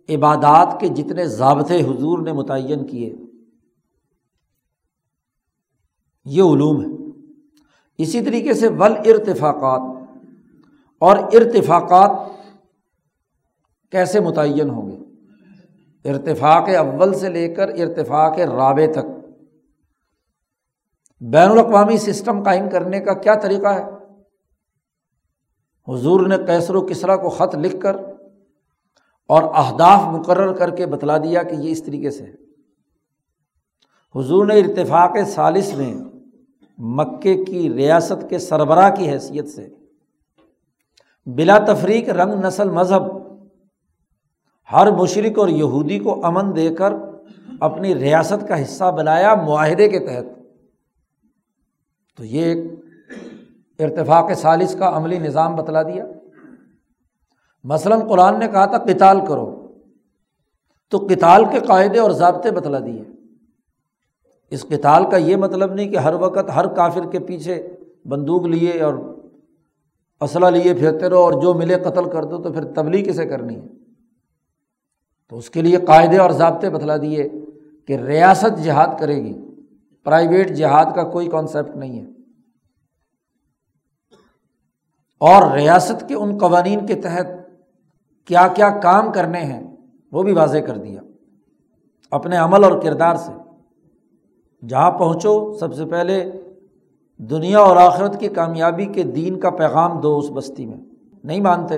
[0.09, 3.15] عبادات کے جتنے ضابطے حضور نے متعین کیے،
[6.25, 6.87] یہ علوم ہے
[7.97, 9.81] اسی طریقے سے ول ارتفاقات
[10.99, 12.11] اور ارتفاقات
[13.91, 14.97] کیسے متعین ہوں گے؟
[16.09, 19.05] ارتفاق اول سے لے کر ارتفاق رابع تک۔
[21.21, 23.83] بین الاقوامی سسٹم قائم کرنے کا کیا طریقہ ہے؟
[25.87, 27.95] حضور نے کیسر و کسرا کو خط لکھ کر
[29.27, 32.47] اور اہداف مقرر کر کے بتلا دیا کہ یہ اس طریقے سے ہے۔
[34.19, 35.93] حضور نے ارتفاق سالس میں
[36.77, 39.69] مکے کی ریاست کے سربراہ کی حیثیت سے
[41.25, 43.16] بلا تفریق رنگ نسل مذہب
[44.73, 46.93] ہر مشرق اور یہودی کو امن دے کر
[47.59, 50.25] اپنی ریاست کا حصہ بنایا معاہدے کے تحت۔
[52.17, 52.57] تو یہ ایک
[53.79, 56.05] ارتفاق سالس کا عملی نظام بتلا دیا۔
[57.63, 59.67] مثلاً قرآن نے کہا تھا کتال کرو۔
[60.89, 63.03] تو کتال کے قاعدے اور ضابطے بتلا دیے۔
[64.49, 67.75] اس کتال کا یہ مطلب نہیں کہ ہر وقت ہر کافر کے پیچھے
[68.05, 68.93] بندوق لیے اور
[70.21, 73.55] اسلحہ لیے پھرتے رہو اور جو ملے قتل کر دو تو پھر تبلیغ کسے کرنی
[73.55, 73.86] ہے۔
[75.29, 77.29] تو اس کے لیے قاعدے اور ضابطے بتلا دیے
[77.85, 79.41] کہ ریاست جہاد کرے گی،
[80.03, 82.05] پرائیویٹ جہاد کا کوئی کانسیپٹ نہیں ہے۔
[85.19, 87.25] اور ریاست کے ان قوانین کے تحت
[88.25, 89.75] کیا کیا کام کرنے ہیں،
[90.11, 91.01] وہ بھی واضح کر دیا۔
[92.11, 93.31] اپنے عمل اور کردار سے۔
[94.67, 96.31] جہاں پہنچو، سب سے پہلے
[97.17, 100.77] دنیا اور آخرت کی کامیابی کے دین کا پیغام دو اس بستی میں۔
[101.23, 101.75] نہیں مانتے،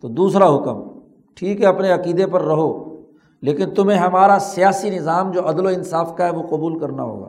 [0.00, 0.93] تو دوسرا حکم۔
[1.34, 3.00] ٹھیک ہے، اپنے عقیدے پر رہو،
[3.42, 7.28] لیکن تمہیں ہمارا سیاسی نظام جو عدل و انصاف کا ہے، وہ قبول کرنا ہوگا،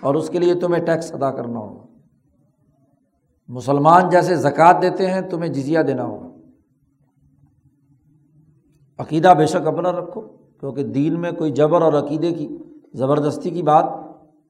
[0.00, 1.86] اور اس کے لیے تمہیں ٹیکس ادا کرنا ہوگا۔
[3.48, 6.28] مسلمان جیسے زکوٰۃ دیتے ہیں، تمہیں جزیا دینا ہوگا۔
[8.98, 10.20] عقیدہ بے شک اپنا رکھو،
[10.60, 12.58] کیونکہ دین میں کوئی جبر اور عقیدے کی
[12.94, 13.84] زبردستی کی بات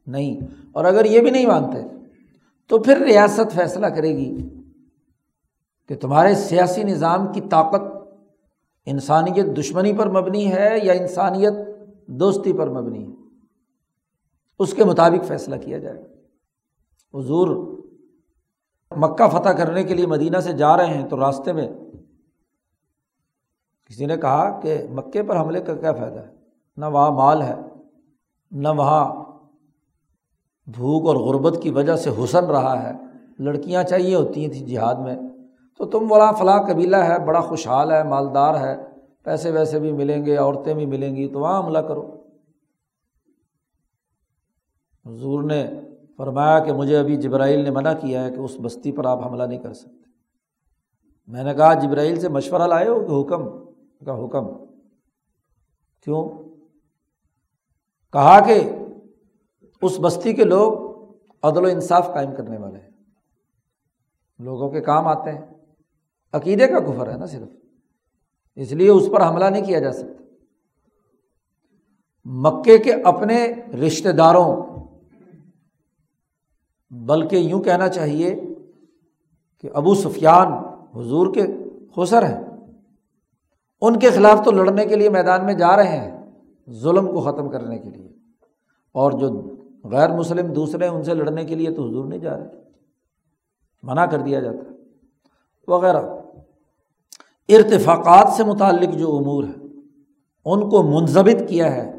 [0.06, 0.40] نہیں۔
[0.72, 1.78] اور اگر یہ بھی نہیں مانتے،
[2.66, 4.48] تو پھر ریاست فیصلہ کرے گی
[5.88, 7.95] کہ تمہارے سیاسی نظام کی طاقت
[8.86, 11.52] انسانیت دشمنی پر مبنی ہے یا انسانیت
[12.06, 13.12] دوستی پر مبنی ہے؟
[14.58, 16.02] اس کے مطابق فیصلہ کیا جائے۔
[17.14, 17.76] حضور
[18.96, 21.68] مکہ فتح کرنے کے لیے مدینہ سے جا رہے ہیں تو راستے میں
[23.86, 26.34] کسی نے کہا کہ مکے پر حملے کا کیا فائدہ ہے؟
[26.76, 27.54] نہ وہاں مال ہے،
[28.50, 29.24] نہ وہاں
[30.66, 32.92] بھوک اور غربت کی وجہ سے حسن رہا ہے۔
[33.38, 35.16] لڑکیاں چاہیے ہوتی تھیں جہاد میں۔
[35.76, 38.76] تو تم بڑا فلاں قبیلہ ہے، بڑا خوشحال ہے، مالدار ہے،
[39.22, 42.22] پیسے ویسے بھی ملیں گے، عورتیں بھی ملیں گی تو وہاں حملہ کرو۔
[45.06, 45.70] حضور نے
[46.16, 49.42] فرمایا کہ مجھے ابھی جبرائیل نے منع کیا ہے کہ اس بستی پر آپ حملہ
[49.42, 50.10] نہیں کر سکتے۔
[51.26, 53.48] میں نے کہا، جبرائیل سے مشورہ لائے ہو کہ حکم؟
[54.04, 54.64] کا حکم۔
[56.02, 56.28] کیوں؟
[58.12, 58.60] کہا کہ
[59.82, 60.72] اس بستی کے لوگ
[61.42, 62.90] عدل و انصاف قائم کرنے والے ہیں۔
[64.38, 65.55] لوگوں کے کام آتے ہیں۔
[66.32, 67.48] عقیدے کا کفر ہے نا صرف۔
[68.56, 70.24] اس لیے اس پر حملہ نہیں کیا جا سکتا۔
[72.24, 73.52] مکے کے اپنے
[73.86, 74.62] رشتے داروں،
[76.90, 78.36] بلکہ یوں کہنا چاہیے
[79.60, 80.52] کہ ابو سفیان
[80.98, 81.46] حضور کے
[81.96, 82.44] خسر ہیں۔
[83.80, 86.32] ان کے خلاف تو لڑنے کے لیے میدان میں جا رہے ہیں،
[86.70, 88.08] ظلم کو ختم کرنے کے لیے۔
[88.92, 89.50] اور جو
[89.84, 92.44] غیر مسلم دوسرے ان سے لڑنے کے لیے تو حضور نہیں جا رہے۔
[93.82, 94.72] منع کر دیا جاتا۔
[95.68, 96.15] وغیرہ۔
[97.48, 99.66] ارتفاقات سے متعلق جو امور ہے
[100.44, 101.92] ان کو منظمت کیا ہے۔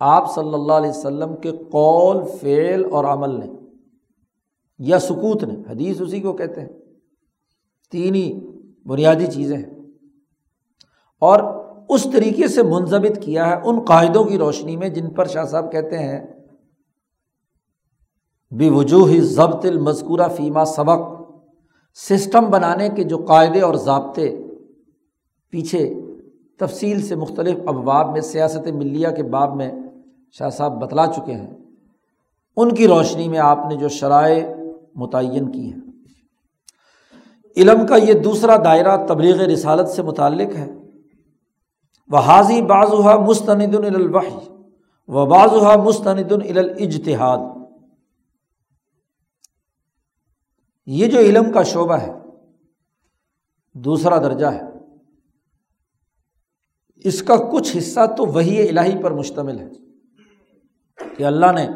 [0.00, 3.46] آپ صلی اللہ علیہ وسلم کے قول، فعل اور عمل نے،
[4.78, 6.68] یا سکوت نے، حدیث اسی کو کہتے ہیں۔
[7.90, 8.40] تین ہی
[8.86, 9.70] بنیادی چیزیں ہیں۔
[11.20, 15.44] اور اس طریقے سے منظمت کیا ہے ان قاعدوں کی روشنی میں جن پر شاہ
[15.44, 16.26] صاحب کہتے ہیں
[18.50, 21.22] بے وجوہ ضبط المذکورہ فیما سبق۔
[21.94, 24.47] سسٹم بنانے کے جو قاعدے اور ضابطے
[25.50, 25.94] پیچھے
[26.58, 29.72] تفصیل سے مختلف ابواب میں سیاست ملیہ کے باب میں
[30.32, 31.54] شاہ صاحب بتلا چکے ہیں۔
[32.56, 34.46] ان کی روشنی میں آپ نے جو شرائع
[34.94, 35.80] متعین کی ہیں۔
[37.56, 40.70] علم کا یہ دوسرا دائرہ تبلیغ رسالت سے متعلق ہے۔
[42.08, 42.88] وہ حاضی بعض
[43.28, 44.48] مستند الوحی
[45.08, 45.52] و بعض
[45.84, 47.38] مستند الاجتہاد
[50.86, 52.12] یہ جو علم کا شعبہ ہے،
[53.74, 54.77] دوسرا درجہ ہے۔
[57.04, 59.70] اس کا کچھ حصہ تو وہی الہی پر مشتمل ہے
[61.16, 61.68] کہ اللہ نے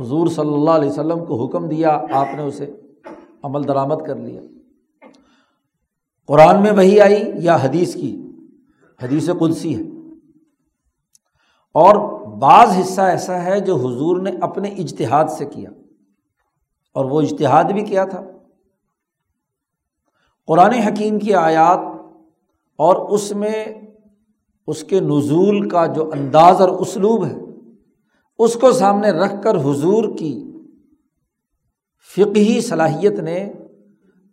[0.00, 2.70] حضور صلی اللہ علیہ وسلم کو حکم دیا، آپ نے اسے
[3.42, 4.40] عمل درآمد کر لیا۔
[6.26, 8.22] قرآن میں وہی آئی یا حدیث کی؟
[9.02, 9.82] حدیث قدسی ہے۔
[11.74, 15.70] اور بعض حصہ ایسا ہے جو حضور نے اپنے اجتہاد سے کیا۔
[16.94, 18.24] اور وہ اجتہاد بھی کیا تھا۔
[20.46, 21.78] قرآن حکیم کی آیات
[22.76, 23.64] اور اس میں
[24.66, 27.36] اس کے نزول کا جو انداز اور اسلوب ہے،
[28.38, 30.52] اس کو سامنے رکھ کر حضور کی
[32.16, 33.52] فقہی صلاحیت نے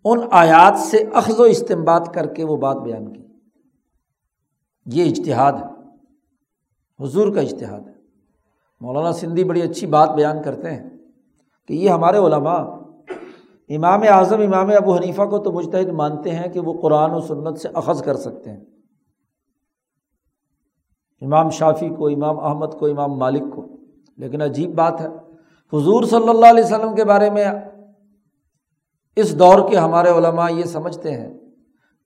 [0.05, 3.21] ان آیات سے اخذ و استعمال کر کے وہ بات بیان کی۔
[4.85, 5.65] یہ اشتہاد ہے۔
[7.03, 7.93] حضور کا اشتہاد ہے۔
[8.81, 10.89] مولانا سندھی بڑی اچھی بات بیان کرتے ہیں
[11.67, 12.63] کہ یہ ہمارے علماء،
[13.69, 17.57] امام اعظم، امام ابو حنیفہ کو تو مجتہد مانتے ہیں کہ وہ قرآن و سنت
[17.57, 18.61] سے اخذ کر سکتے ہیں۔
[21.21, 23.67] امام شافی کو، امام احمد کو، امام مالک کو۔
[24.17, 25.07] لیکن عجیب بات ہے،
[25.73, 27.45] حضور صلی اللہ علیہ وسلم کے بارے میں
[29.15, 31.33] اس دور کے ہمارے علماء یہ سمجھتے ہیں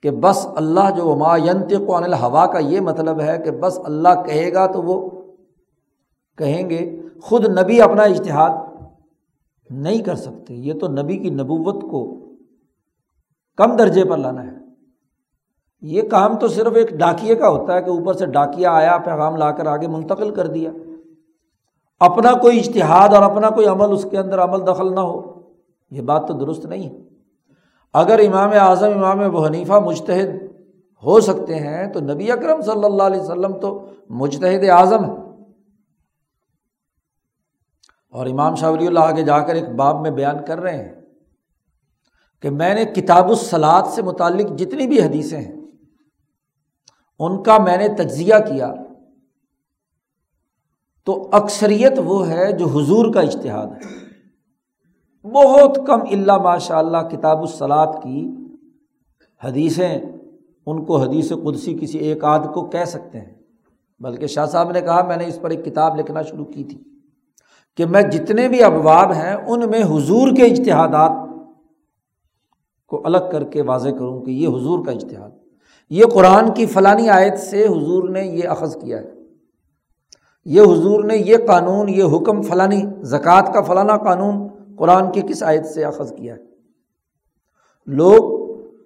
[0.02, 4.24] کہ بس اللہ جو ما ینتق عن الحوا کا یہ مطلب ہے کہ بس اللہ
[4.26, 5.22] کہے گا تو وہ
[6.38, 8.50] کہیں گے۔ خود نبی اپنا اشتہاد
[9.70, 12.26] نہیں کر سکتے، یہ تو نبی کی نبوت کو
[13.58, 14.63] کم درجے پر لانا ہے۔
[15.84, 19.36] یہ کام تو صرف ایک ڈاکیے کا ہوتا ہے کہ اوپر سے ڈاکیا آیا، پیغام
[19.36, 20.72] لا کر آگے منتقل کر دیا۔
[22.00, 25.42] اپنا کوئی اشتہاد اور اپنا کوئی عمل اس کے اندر عمل دخل نہ ہو،
[25.92, 27.02] یہ بات تو درست نہیں ہے۔
[27.94, 30.28] اگر امام اعظم، امام ابو حنیفہ مشتحد
[31.04, 35.22] ہو سکتے ہیں، تو نبی اکرم صلی اللہ علیہ وسلم تو مجتحد اعظم ہے
[38.10, 40.94] اور امام شاہ ولی اللہ آگے جا کر ایک باب میں بیان کر رہے ہیں
[42.42, 45.63] کہ میں نے کتاب الصلاط سے متعلق جتنی بھی حدیثیں ہیں
[47.20, 48.74] ان کا میں نے تجزیہ کیا۔
[51.06, 54.04] تو اکثریت وہ ہے جو حضور کا اشتہاد ہے۔
[55.28, 58.30] بہت کم اللہ ماشاء اللہ کتاب الصلاط کی
[59.44, 60.00] حدیثیں
[60.66, 63.34] ان کو حدیث قدسی کسی ایک آدھ کو کہہ سکتے ہیں۔
[64.00, 66.84] بلکہ شاہ صاحب نے کہا میں نے اس پر ایک کتاب لکھنا شروع کی تھی
[67.78, 71.12] کہ میں جتنے بھی ابواب ہیں ان میں حضور کے اجتہادات
[72.88, 75.32] کو الگ کر کے واضح کروں کہ یہ حضور کا اجتہاد۔
[75.90, 79.10] یہ قرآن کی فلانی آیت سے حضور نے یہ اخذ کیا ہے۔
[80.46, 85.44] یہ حضور نے یہ قانون، یہ حکم فلانی، زکوٰۃ کا فلانا قانون قرآن کی کس
[85.44, 86.40] آیت سے اخذ کیا ہے؟
[87.88, 88.44] لوگ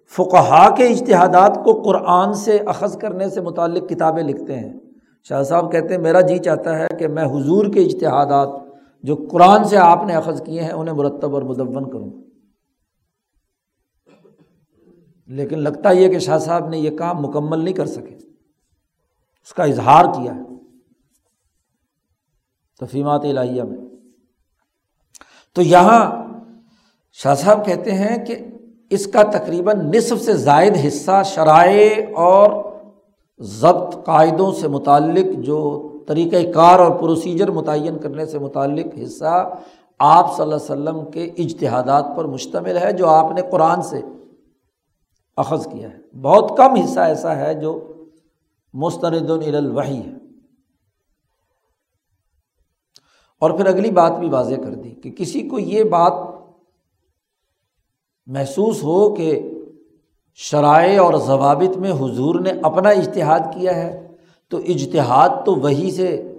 [0.09, 4.73] فقہا کے اجتہادات کو قرآن سے اخذ کرنے سے متعلق کتابیں لکھتے ہیں۔
[5.23, 8.49] شاہ صاحب کہتے ہیں، میرا جی چاہتا ہے کہ میں حضور کے اجتہادات
[9.03, 12.09] جو قرآن سے آپ نے اخذ کیے ہیں، انہیں مرتب اور مدون کروں۔
[15.27, 18.15] لیکن لگتا یہ کہ شاہ صاحب نے یہ کام مکمل نہیں کر سکے۔
[19.43, 20.41] اس کا اظہار کیا ہے۔
[22.79, 23.77] تفیمات الہیہ میں۔
[25.55, 26.27] تو یہاں
[27.13, 28.35] شاہ صاحب کہتے ہیں کہ
[28.89, 32.63] اس کا تقریباً نصف سے زائد حصہ شرائع اور
[33.39, 39.57] ضبط قاعدوں سے متعلق، جو طریقۂ کار اور پروسیجر متعین کرنے سے متعلق حصہ
[39.99, 44.01] آپ صلی اللہ علیہ وسلم کے اجتہادات پر مشتمل ہے، جو آپ نے قرآن سے
[45.37, 47.93] اخذ کیا ہے۔ بہت کم حصہ ایسا ہے جو
[48.73, 50.13] مستند الوحی ہے۔
[53.39, 56.13] اور پھر اگلی بات بھی واضح کر دی کہ کسی کو یہ بات
[58.25, 59.53] محسوس ہو کہ
[60.35, 64.07] شرائع اور ضوابط میں حضور نے اپنا اشتہاد کیا ہے،
[64.49, 66.37] تو اجتہاد تو وہی سے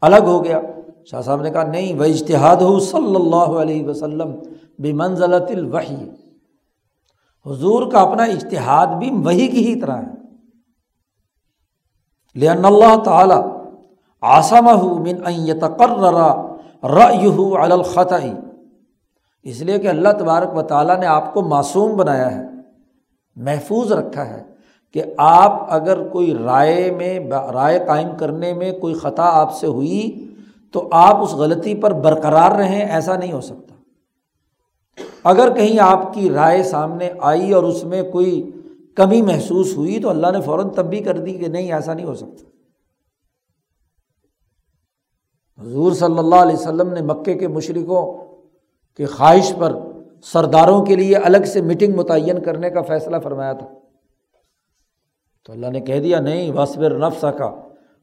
[0.00, 0.60] الگ ہو گیا۔
[1.04, 4.30] شاہ صاحب نے کہا، نہیں وہ اشتہاد ہو صلی اللہ علیہ وسلم
[4.78, 6.25] بے منزلت الوحی۔
[7.46, 10.16] حضور کا اپنا اشتہاد بھی وہی کی ہی طرح ہے۔
[12.34, 13.42] لن اللہ تعالیٰ
[14.20, 14.68] آسم
[15.02, 16.34] من تقررا
[16.82, 16.98] ر
[17.58, 18.32] الخطی
[19.42, 22.42] اس لیے کہ اللہ تبارک و تعالیٰ نے آپ کو معصوم بنایا ہے،
[23.36, 24.42] محفوظ رکھا ہے
[24.94, 27.18] کہ آپ اگر کوئی رائے میں،
[27.52, 30.28] رائے قائم کرنے میں کوئی خطا آپ سے ہوئی
[30.72, 33.75] تو آپ اس غلطی پر برقرار رہیں، ایسا نہیں ہو سکتا۔
[35.26, 38.50] اگر کہیں آپ کی رائے سامنے آئی اور اس میں کوئی
[38.94, 42.06] کمی محسوس ہوئی تو اللہ نے فوراً تب بھی کر دی کہ نہیں، ایسا نہیں
[42.06, 42.44] ہو سکتا۔
[45.62, 48.24] حضور صلی اللہ علیہ وسلم نے مکے کے مشرقوں
[48.96, 49.76] کے خواہش پر
[50.24, 53.66] سرداروں کے لیے الگ سے میٹنگ متعین کرنے کا فیصلہ فرمایا تھا۔
[55.46, 57.54] تو اللہ نے کہہ دیا، نہیں وصبر نفس کا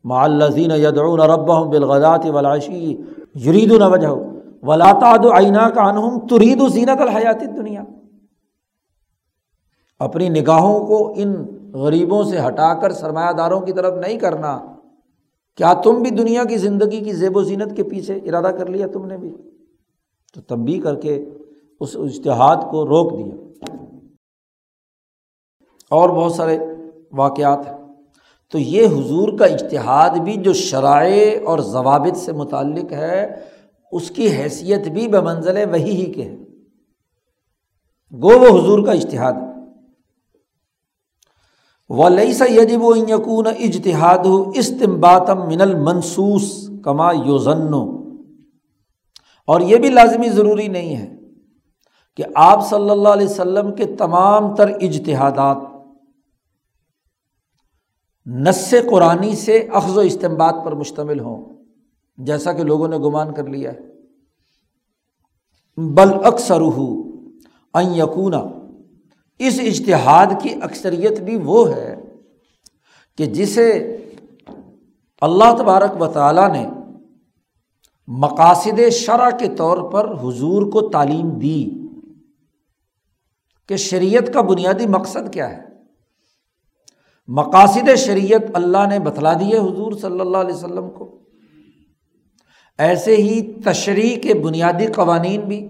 [0.03, 2.97] معلزین یدعون ربهم بالغدات والعشی
[3.45, 4.32] یریدون وجہو
[4.63, 7.83] ولاطاد آئینہ کا انہم ترید و زینت الحیات دنیا
[9.99, 14.75] اپنی نگاہوں کو ان غریبوں سے ہٹا کر سرمایہ داروں کی طرف نہیں کرنا۔
[15.57, 18.87] کیا تم بھی دنیا کی زندگی کی زیب و زینت کے پیچھے ارادہ کر لیا
[18.93, 19.35] تم نے بھی؟
[20.33, 21.25] تو تب بھی کر کے
[21.79, 23.35] اس اشتہاد کو روک دیا۔
[25.89, 26.59] اور بہت سارے
[27.11, 27.77] واقعات ہیں۔
[28.51, 33.52] تو یہ حضور کا اشتہاد بھی جو شرائع اور ضوابط سے متعلق ہے
[33.93, 36.35] اس کی حیثیت بھی بمنزل وہی ہی کے ہے
[38.13, 39.33] گو وہ حضور کا اشتہاد
[41.89, 47.73] و لئی یجب و یقون اجتہاد ہو استمباتم من المنسوس کما یوزن
[49.45, 51.15] اور یہ بھی لازمی ضروری نہیں ہے
[52.15, 55.57] کہ آپ صلی اللہ علیہ وسلم کے تمام تر اجتہادات
[58.25, 61.52] نس قرآنی سے اخذ و استمباد پر مشتمل ہوں۔
[62.17, 63.79] جیسا کہ لوگوں نے گمان کر لیا ہے۔
[65.77, 66.61] بل اکثر
[67.95, 68.33] یقون
[69.39, 71.95] اس اشتہاد کی اکثریت بھی وہ ہے
[73.17, 73.97] کہ جسے
[75.21, 76.69] اللہ تبارک و تعالیٰ نے
[78.07, 81.69] مقاصد شرح کے طور پر حضور کو تعلیم دی
[83.67, 85.61] کہ شریعت کا بنیادی مقصد کیا ہے۔
[87.27, 91.22] مقاصد شریعت اللہ نے بتلا دیے حضور صلی اللہ علیہ وسلم کو۔
[92.77, 95.67] ایسے ہی تشریح کے بنیادی قوانین بھی،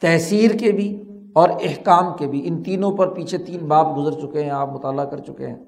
[0.00, 1.02] تحصیر کے بھی
[1.34, 5.04] اور احکام کے بھی۔ ان تینوں پر پیچھے تین باپ گزر چکے ہیں، آپ مطالعہ
[5.04, 5.64] کر چکے ہیں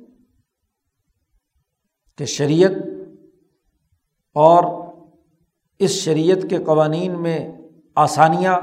[2.19, 2.71] کہ شریعت
[4.35, 4.87] اور
[5.79, 7.53] اس شریعت کے قوانین میں
[7.95, 8.57] آسانیاں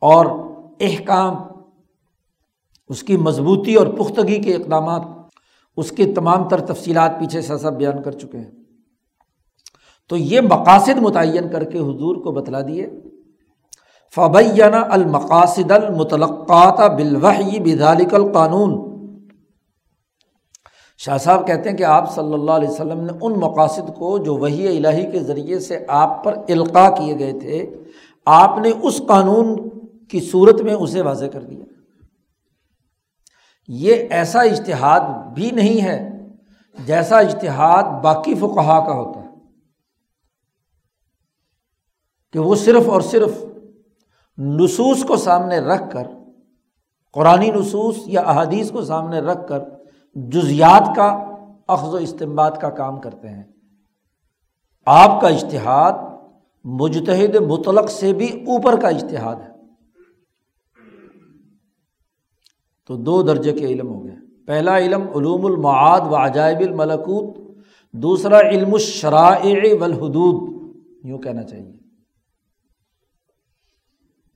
[0.00, 0.26] اور
[0.80, 1.36] احکام،
[2.88, 5.02] اس کی مضبوطی اور پختگی کے اقدامات،
[5.76, 8.63] اس کے تمام تر تفصیلات پیچھے سے سب بیان کر چکے ہیں۔
[10.08, 12.86] تو یہ مقاصد متعین کر کے حضور کو بتلا دیے۔
[14.14, 18.94] فبینہ المقاصد المتلقات بالوحی بذالک القانون۔
[20.98, 24.36] شاہ صاحب کہتے ہیں کہ آپ صلی اللہ علیہ وسلم نے ان مقاصد کو جو
[24.36, 27.70] وہی الہی کے ذریعے سے آپ پر القاع کیے گئے تھے،
[28.26, 29.68] آپ نے اس قانون
[30.06, 31.64] کی صورت میں اسے واضح کر دیا۔
[33.68, 35.00] یہ ایسا اشتہاد
[35.34, 36.10] بھی نہیں ہے
[36.86, 39.23] جیسا اجتہاد باقی فقہا کا ہوتا ہے۔
[42.34, 43.44] کہ وہ صرف اور صرف
[44.38, 46.02] نصوص کو سامنے رکھ کر
[47.12, 49.58] قرآن نصوص یا احادیث کو سامنے رکھ کر
[50.14, 51.34] جزیات کا،
[51.68, 53.42] اخذ و استعمال کا کام کرتے ہیں۔
[54.86, 55.92] آپ کا اشتہاد
[56.64, 59.50] مجتہد مطلق سے بھی اوپر کا اشتہاد ہے۔
[62.86, 64.16] تو دو درجے کے علم ہو گئے۔
[64.46, 67.56] پہلا علم علوم المعاد و عجائب الملکوت،
[67.92, 70.66] دوسرا علم الشرائع والحدود،
[71.04, 71.83] یوں کہنا چاہیے۔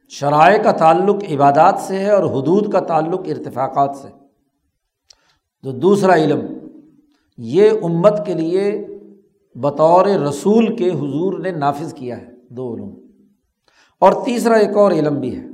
[0.08, 4.08] شرائع کا تعلق عبادات سے ہے اور حدود کا تعلق ارتفاقات سے۔
[5.62, 6.40] تو دوسرا علم،
[7.38, 8.86] یہ امت کے لیے
[9.54, 12.98] بطور رسول کے حضور نے نافذ کیا ہے دو علوم۔
[14.00, 15.44] اور تیسرا ایک اور علم بھی ہے۔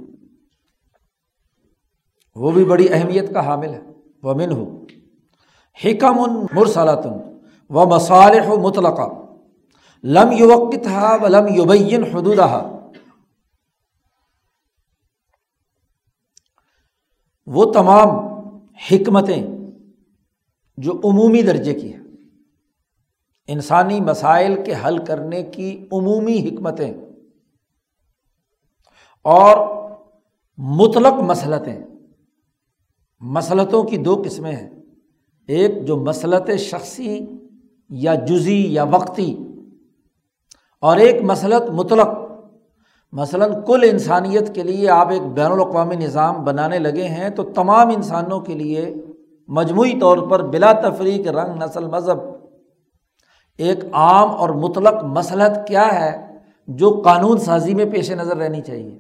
[2.35, 3.81] وہ بھی بڑی اہمیت کا حامل ہے۔
[4.23, 4.85] وہ من ہو
[5.85, 7.13] حکم مرسلاتن
[7.71, 9.11] و مصالح و مطلقہ۔
[10.05, 12.39] لم یوقت ہا و لم یوبین حدود
[17.47, 18.09] وہ تمام
[18.91, 19.43] حکمتیں
[20.79, 22.03] جو عمومی درجے کی ہیں،
[23.49, 26.93] انسانی مسائل کے حل کرنے کی عمومی حکمتیں
[29.25, 29.57] اور
[30.59, 31.79] مطلق مسلطیں۔
[33.21, 34.71] مسلطوں کی دو قسمیں ہیں۔
[35.49, 37.19] ایک جو مسلط شخصی
[37.91, 39.37] یا جزی یا وقتی،
[40.83, 42.09] اور ایک مسلط مطلق
[43.15, 47.89] مثلاً کل انسانیت کے لیے آپ ایک بین الاقوامی نظام بنانے لگے ہیں تو تمام
[47.89, 48.95] انسانوں کے لیے
[49.49, 52.17] مجموعی طور پر بلا تفریق رنگ، نسل، مذہب
[53.59, 56.39] ایک عام اور مطلق مسلط کیا ہے
[56.69, 58.99] جو قانون سازی میں پیش نظر رہنی چاہیے؟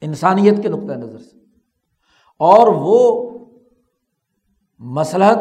[0.00, 1.36] انسانیت کے نقطۂ نظر سے۔
[2.38, 3.30] اور وہ
[4.78, 5.38] مسلحت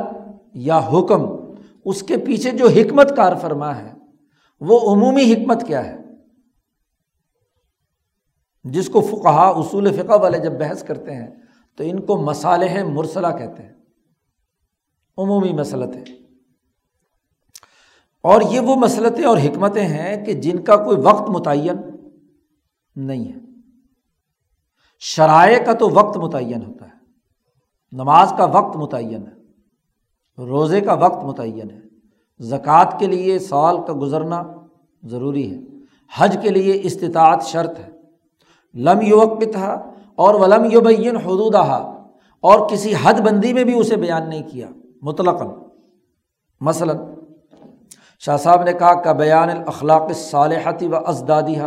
[0.54, 1.26] یا حکم،
[1.86, 3.94] اس کے پیچھے جو حکمت کار فرما ہے،
[4.60, 6.07] وہ عمومی حکمت کیا ہے؟
[8.72, 11.28] جس کو فقہ اصول فقہ والے جب بحث کرتے ہیں،
[11.76, 13.74] تو ان کو مسالح مرسلہ کہتے ہیں۔
[15.18, 16.04] عمومی مسلط ہے
[18.22, 21.78] اور یہ وہ مسلطیں اور حکمتیں ہیں کہ جن کا کوئی وقت متعین
[22.96, 23.40] نہیں ہے۔
[25.00, 26.98] شرائع کا تو وقت متعین ہوتا ہے۔
[27.92, 29.34] نماز کا وقت متعین ہے۔
[30.46, 31.80] روزے کا وقت متعین ہے۔
[32.40, 34.44] زکوٰۃ کے لیے سال کا گزرنا
[35.04, 35.60] ضروری ہے۔
[36.16, 37.97] حج کے لیے استطاعت شرط ہے۔
[38.78, 41.56] لم یوک تھا اور ولم یوبین حدود
[42.40, 44.68] اور کسی حد بندی میں بھی اسے بیان نہیں کیا
[45.02, 45.42] مطلق
[46.62, 46.98] مثلاً،
[48.20, 51.62] شاہ صاحب نے کہا کہ بیان الاخلاق صالحتی و ازدادیہ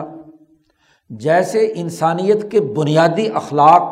[1.10, 3.82] جیسے انسانیت کے بنیادی اخلاق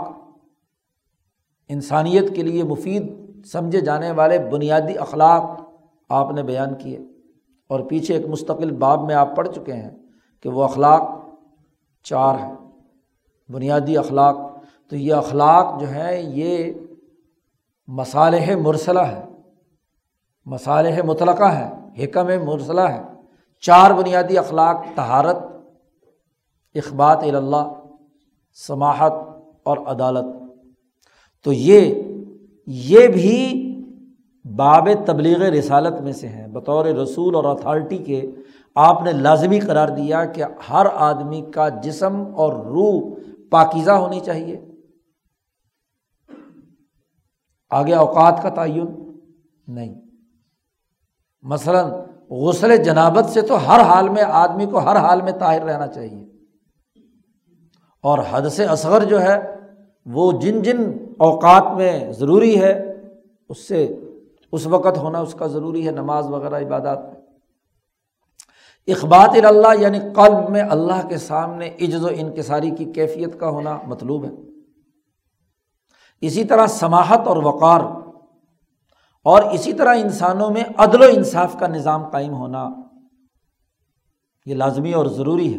[1.69, 3.13] انسانیت کے لیے مفید
[3.47, 5.61] سمجھے جانے والے بنیادی اخلاق
[6.09, 6.99] آپ نے بیان کیے۔
[7.69, 9.91] اور پیچھے ایک مستقل باب میں آپ پڑھ چکے ہیں
[10.43, 11.03] کہ وہ اخلاق
[12.03, 12.55] چار ہیں۔
[13.49, 14.37] بنیادی اخلاق،
[14.91, 16.73] تو یہ اخلاق جو ہے یہ
[17.89, 19.25] مصالح مرسلہ ہے
[20.47, 21.71] مصالح مطلقہ ہے
[22.05, 23.03] حکم مرسلہ ہے
[23.61, 25.37] چار بنیادی اخلاق تہارت
[26.75, 27.73] اخبات اللہ
[28.55, 29.13] سماحت
[29.63, 30.25] اور عدالت۔
[31.45, 31.95] تو یہ
[32.67, 33.65] یہ بھی
[34.57, 38.31] باب تبلیغ رسالت میں سے ہیں۔ بطور رسول اور اتھارٹی کے
[38.75, 43.01] آپ نے لازمی قرار دیا کہ ہر آدمی کا جسم اور روح
[43.51, 44.61] پاکیزہ ہونی چاہیے۔
[47.71, 49.19] آگے اوقات کا تعین
[49.69, 49.95] نہیں۔
[51.43, 51.91] مثلاً
[52.31, 56.29] غسل جنابت سے تو ہر حال میں آدمی کو ہر حال میں طاہر رہنا چاہیے۔
[58.03, 59.55] اور حد سے اصغر جو ہے،
[60.07, 63.03] وہ جن جن اوقات میں ضروری ہے،
[63.49, 64.01] اس سے،
[64.53, 67.18] اس وقت ہونا اس کا ضروری ہے، نماز وغیرہ، عبادات۔ میں
[68.89, 73.79] اخبات اللہ یعنی قلب میں اللہ کے سامنے عجز و انکساری کی کیفیت کا ہونا
[73.87, 74.31] مطلوب ہے۔
[76.21, 77.81] اسی طرح سماہت اور وقار،
[79.27, 82.69] اور اسی طرح انسانوں میں عدل و انصاف کا نظام قائم ہونا،
[84.47, 85.59] یہ لازمی اور ضروری ہے۔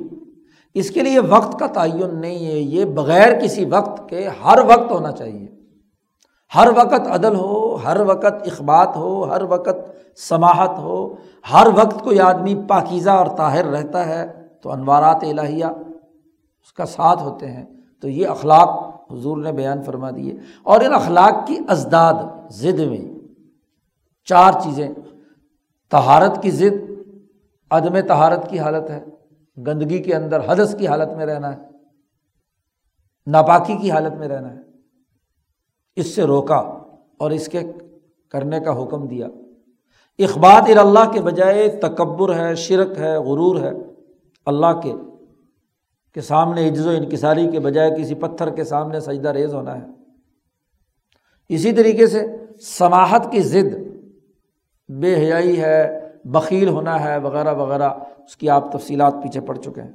[0.73, 4.91] اس کے لیے وقت کا تعین نہیں ہے، یہ بغیر کسی وقت کے ہر وقت
[4.91, 5.47] ہونا چاہیے۔
[6.55, 11.15] ہر وقت عدل ہو، ہر وقت اخبات ہو، ہر وقت سماہت ہو،
[11.53, 17.23] ہر وقت کوئی آدمی پاکیزہ اور طاہر رہتا ہے تو انوارات الہیہ اس کا ساتھ
[17.23, 17.65] ہوتے ہیں۔
[18.01, 22.13] تو یہ اخلاق حضور نے بیان فرما دیے۔ اور ان اخلاق کی ازداد
[22.49, 23.19] ضد میں
[24.25, 24.89] چار چیزیں۔
[25.91, 26.91] تہارت کی ضد
[27.71, 29.05] عدم تہارت کی حالت ہے،
[29.57, 31.57] گندگی کے اندر، حدث کی حالت میں رہنا ہے،
[33.27, 34.68] ناپاکی کی حالت میں رہنا ہے۔
[35.99, 36.55] اس سے روکا
[37.17, 37.59] اور اس کے
[38.29, 39.27] کرنے کا حکم دیا۔
[40.19, 43.71] اخبات اللہ کے بجائے تکبر ہے، شرک ہے، غرور ہے۔
[44.45, 44.93] اللہ کے
[46.13, 49.85] کے سامنے عجز و انکساری کے بجائے کسی پتھر کے سامنے سجدہ ریز ہونا ہے۔
[51.49, 52.27] اسی طریقے سے
[52.61, 53.77] سماہت کی ضد،
[54.89, 59.81] بے حیائی ہے، بخیل ہونا ہے وغیرہ وغیرہ، اس کی آپ تفصیلات پیچھے پڑ چکے
[59.81, 59.93] ہیں۔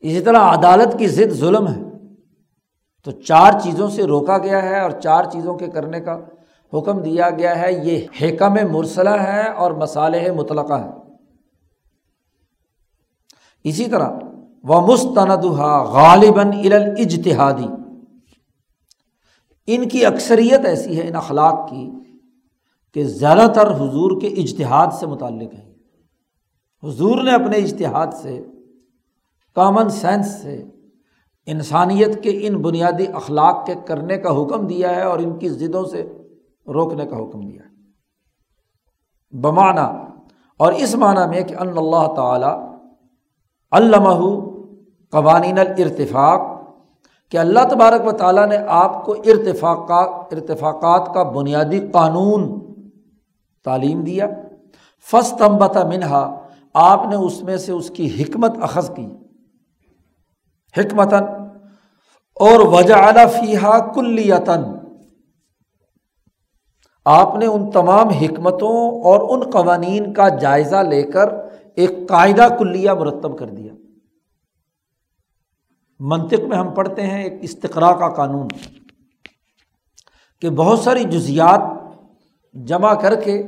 [0.00, 1.91] اسی طرح عدالت کی ضد ظلم ہے۔
[3.06, 6.16] تو چار چیزوں سے روکا گیا ہے اور چار چیزوں کے کرنے کا
[6.72, 10.90] حکم دیا گیا ہے، یہ حکم مرسلہ ہے اور مصالح مطلقہ ہے
[13.64, 14.10] اسی طرح
[14.64, 16.52] وہ مستندہ غالباً
[16.98, 17.66] اجتہادی
[19.68, 21.88] ان کی اکثریت ایسی ہے، ان اخلاق کی،
[22.96, 25.70] کہ زیادہ تر حضور کے اجتہاد سے متعلق ہے
[26.82, 28.40] حضور نے اپنے اجتہاد سے
[29.56, 30.56] کامن سینس سے
[31.46, 35.84] انسانیت کے ان بنیادی اخلاق کے کرنے کا حکم دیا ہے اور ان کی ضدوں
[35.84, 36.18] سے
[36.66, 37.72] روکنے کا حکم دیا ہے۔
[39.38, 39.84] بمانا
[40.58, 42.76] اور اس معنیٰ میں کہ ان اللہ تعالیٰ
[43.70, 44.40] علامہ
[45.10, 46.40] قوانین الرتفاق
[47.30, 52.60] کہ اللہ تبارک و تعالیٰ نے آپ کو ارتفاقات ارتفاقات کا بنیادی قانون
[53.64, 54.26] تعلیم دیا۔
[55.10, 56.40] فس تمبتا منہا،
[56.74, 59.06] آپ نے اس میں سے اس کی حکمت اخذ کی۔
[60.76, 61.24] حکمتاً
[62.36, 64.64] اور وجہ فیحا کلیتاً۔
[67.04, 71.28] آپ نے ان تمام حکمتوں اور ان قوانین کا جائزہ لے کر
[71.76, 73.72] ایک قاعدہ کلیہ مرتب کر دیا۔
[76.00, 78.48] منطق میں ہم پڑھتے ہیں ایک استقرا کا قانون
[80.40, 81.60] کہ بہت ساری جزیات
[82.54, 83.42] جمع کر کے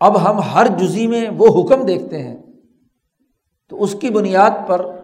[0.00, 2.36] اب ہم ہر جزی میں وہ حکم دیکھتے ہیں
[3.68, 4.97] تو اس کی بنیاد پر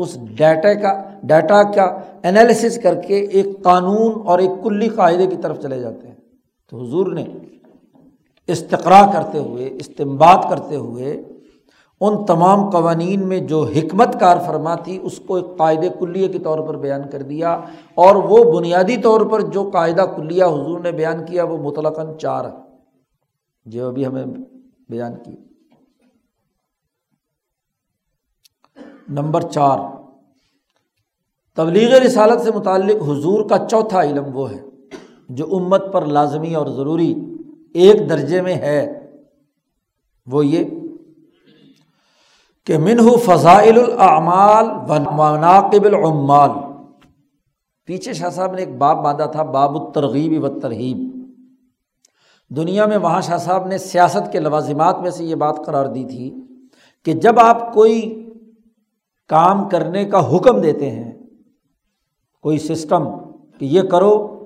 [0.00, 1.84] اس ڈیٹا کا ڈیٹا کا
[2.22, 6.14] انالیسس کر کے ایک قانون اور ایک کلی قاعدے کی طرف چلے جاتے ہیں۔
[6.70, 7.24] تو حضور نے
[8.46, 11.22] استقرا کرتے ہوئے استمباد کرتے ہوئے
[12.00, 16.38] ان تمام قوانین میں جو حکمت کار فرما تھی، اس کو ایک قاعدے کلیہ کے
[16.38, 17.60] طور پر بیان کر دیا۔
[17.94, 22.44] اور وہ بنیادی طور پر جو قاعدہ کلیہ حضور نے بیان کیا، وہ مطلقاً چار
[22.44, 22.56] ہے
[23.64, 24.24] جو ابھی ہمیں
[24.88, 25.36] بیان کی۔
[29.10, 29.78] نمبر چار،
[31.56, 34.62] تبلیغ رسالت سے متعلق حضور کا چوتھا علم وہ ہے
[35.28, 37.14] جو امت پر لازمی اور ضروری
[37.74, 39.06] ایک درجے میں ہے۔
[40.26, 40.64] وہ یہ
[42.66, 46.50] کہ منہ فضائل الاعمال و مناقب العمال۔
[47.86, 50.98] پیچھے شاہ صاحب نے ایک باب باندھا تھا، باب الترغیب و ترغیب
[52.48, 56.04] دنیا میں وہاں شاہ صاحب نے سیاست کے لوازمات میں سے یہ بات قرار دی
[56.04, 56.34] تھی
[57.04, 58.26] کہ جب آپ کوئی
[59.30, 61.12] کام کرنے کا حکم دیتے ہیں۔
[62.42, 63.04] کوئی سسٹم
[63.58, 64.36] کہ یہ کرو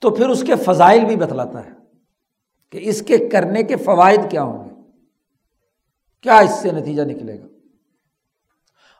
[0.00, 1.70] تو پھر اس کے فضائل بھی بتلاتا ہے
[2.72, 4.74] کہ اس کے کرنے کے فوائد کیا ہوں گے۔
[6.20, 7.46] کیا اس سے نتیجہ نکلے گا؟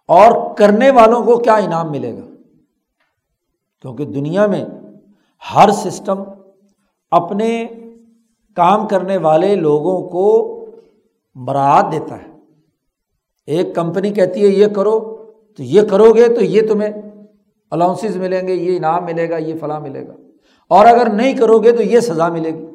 [0.09, 2.27] اور کرنے والوں کو کیا انعام ملے گا؟
[3.81, 4.65] کیونکہ دنیا میں
[5.55, 6.19] ہر سسٹم
[7.11, 7.67] اپنے
[8.57, 10.55] کام کرنے والے لوگوں کو
[11.35, 12.38] برات دیتا ہے۔
[13.49, 15.01] ایک کمپنی کہتی ہے، یہ کرو،
[15.57, 16.91] تو یہ کرو گے تو یہ تمہیں
[17.71, 20.13] الاؤنسز ملیں گے، یہ انعام ملے گا، یہ فلاں ملے گا۔
[20.69, 22.67] اور اگر نہیں کرو گے تو یہ سزا ملے گی۔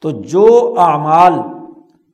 [0.00, 1.32] تو جو اعمال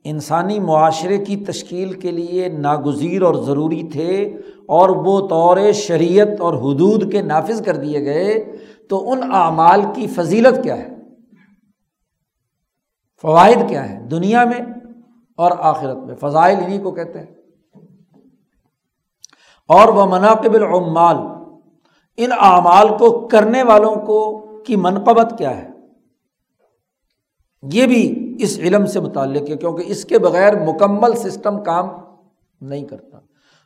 [0.04, 6.54] انسانی معاشرے کی تشکیل کے لیے ناگزیر اور ضروری تھے اور وہ طور شریعت اور
[6.54, 8.56] حدود کے نافذ کر دیے گئے،
[8.88, 10.88] تو ان اعمال کی فضیلت کیا ہے؟
[13.22, 14.81] فوائد کیا ہے؟ دنیا میں
[15.36, 17.26] اور آخرت میں۔ فضائل انہیں کو کہتے ہیں۔
[19.68, 21.16] اور وہ مناقب العمال،
[22.16, 25.68] ان اعمال کو کرنے والوں کو کی منقبت کیا ہے؟
[27.72, 31.88] یہ بھی اس علم سے متعلق ہے، کیونکہ اس کے بغیر مکمل سسٹم کام
[32.60, 33.18] نہیں کرتا۔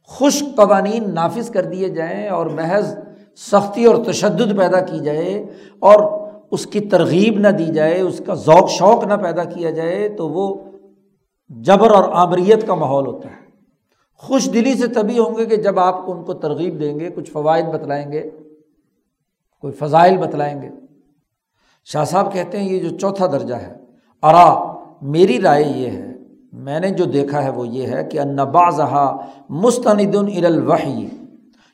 [0.07, 2.99] خوش قوانین نافذ کر دیے جائیں اور محض
[3.37, 5.47] سختی اور تشدد پیدا کی جائے
[5.79, 10.09] اور اس کی ترغیب نہ دی جائے، اس کا ذوق شوق نہ پیدا کیا جائے،
[10.09, 10.66] تو وہ
[11.49, 13.47] جبر اور آمریت کا ماحول ہوتا ہے۔
[14.14, 17.11] خوش دلی سے تبھی ہوں گے کہ جب آپ کو ان کو ترغیب دیں گے،
[17.14, 18.30] کچھ فوائد بتلائیں گے،
[19.61, 20.68] کوئی فضائل بتلائیں گے۔
[21.84, 23.76] شاہ صاحب کہتے ہیں، یہ جو چوتھا درجہ ہے،
[24.22, 24.72] ارا،
[25.03, 26.16] میری رائے یہ ہے،
[26.53, 29.16] میں نے جو دیکھا ہے وہ یہ ہے کہ انبازہ
[29.49, 31.07] مستند الوحی۔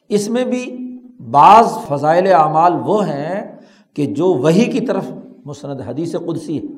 [0.08, 0.88] اس میں بھی
[1.30, 3.58] بعض فضائل اعمال وہ ہیں
[3.94, 5.04] کہ جو وہی کی طرف
[5.44, 6.71] مستند حدیث قدسی ہے۔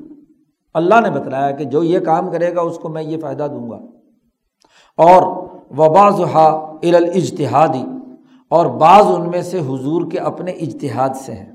[0.75, 3.69] اللہ نے بتلایا کہ جو یہ کام کرے گا اس کو میں یہ فائدہ دوں
[3.69, 3.79] گا۔
[4.97, 5.21] اور
[5.77, 6.47] وباض ہا
[6.83, 7.83] الاجتہادی،
[8.51, 11.51] اور بعض ان میں سے حضور کے اپنے اجتہاد سے ہیں۔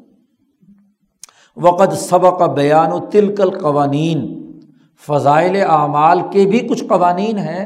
[1.56, 4.20] وقت سبق بیان و تلکل قوانین
[5.06, 7.64] فضائل اعمال کے بھی کچھ قوانین ہیں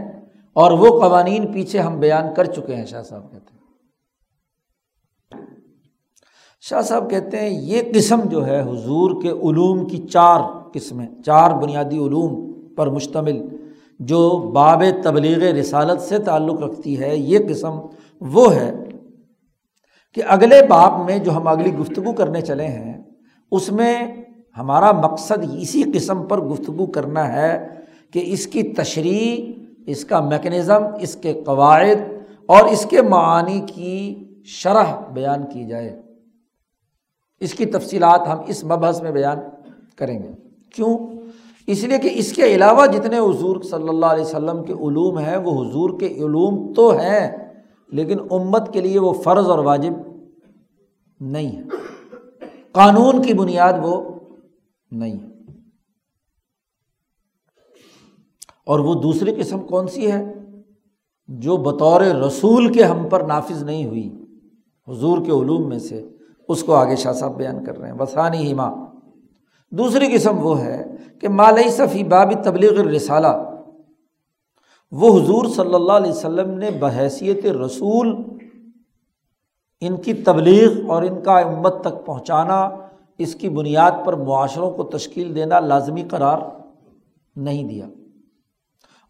[0.52, 3.53] اور وہ قوانین پیچھے ہم بیان کر چکے ہیں، شاہ صاحب کہتے ہیں۔
[6.68, 10.40] شاہ صاحب کہتے ہیں یہ قسم جو ہے حضور کے علوم کی چار
[10.72, 13.40] قسمیں، چار بنیادی علوم پر مشتمل،
[14.00, 17.80] جو باب تبلیغ رسالت سے تعلق رکھتی ہے، یہ قسم
[18.20, 18.72] وہ ہے
[20.12, 23.02] کہ اگلے باب میں جو ہم اگلی گفتگو کرنے چلے ہیں،
[23.50, 24.06] اس میں
[24.58, 27.68] ہمارا مقصد اسی قسم پر گفتگو کرنا ہے
[28.12, 29.52] کہ اس کی تشریح،
[29.86, 32.00] اس کا میکنزم اس کے قواعد
[32.46, 36.03] اور اس کے معانی کی شرح بیان کی جائے۔
[37.40, 39.38] اس کی تفصیلات ہم اس مبحث میں بیان
[39.96, 40.28] کریں گے۔
[40.74, 40.98] کیوں؟
[41.66, 45.36] اس لیے کہ اس کے علاوہ جتنے حضور صلی اللہ علیہ وسلم کے علوم ہیں،
[45.36, 47.54] وہ حضور کے علوم تو ہیں،
[47.88, 49.92] لیکن امت کے لیے وہ فرض اور واجب
[51.20, 51.62] نہیں ہے
[52.72, 54.10] قانون کی بنیاد وہ
[54.90, 55.26] نہیں ہے۔
[58.66, 60.34] اور وہ دوسری قسم کون سی ہے؟
[61.28, 64.24] جو بطور رسول کے ہم پر نافذ نہیں ہوئی،
[64.88, 66.08] حضور کے علوم میں سے۔
[66.48, 68.74] اس کو آگے شاہ صاحب بیان کر رہے ہیں۔ وسانی ہی ماں
[69.70, 70.84] دوسری قسم وہ ہے
[71.20, 73.50] کہ مالئی صفی باب تبلیغ رسالہ
[74.92, 78.22] وہ حضور صلی اللہ علیہ وسلم نے بحیثیت رسول
[79.80, 82.70] ان کی تبلیغ اور ان کا امت تک پہنچانا،
[83.18, 86.38] اس کی بنیاد پر معاشروں کو تشکیل دینا لازمی قرار
[87.36, 87.86] نہیں دیا۔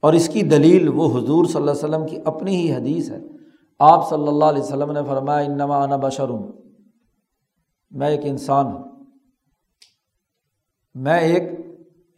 [0.01, 3.21] اور اس کی دلیل وہ حضور صلی اللہ علیہ وسلم کی اپنی ہی حدیث ہے۔
[3.79, 6.51] آپ صلی اللہ علیہ وسلم نے فرمایا، انما انا بشرم
[7.95, 8.83] میں ایک انسان ہوں۔
[10.95, 11.43] میں ایک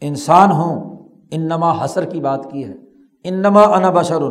[0.01, 0.97] انسان ہوں۔
[1.31, 2.73] انما حسر کی بات کی ہے۔
[3.23, 4.21] انما انا بشر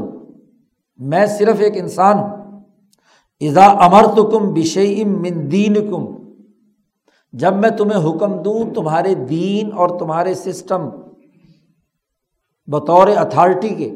[0.96, 2.60] میں صرف ایک انسان ہوں۔
[3.40, 6.04] اذا امر تو کم بشیم من دین کم
[7.32, 10.88] جب میں تمہیں حکم دوں تمہارے دین اور تمہارے سسٹم
[12.66, 13.94] بطور اتھارٹی کے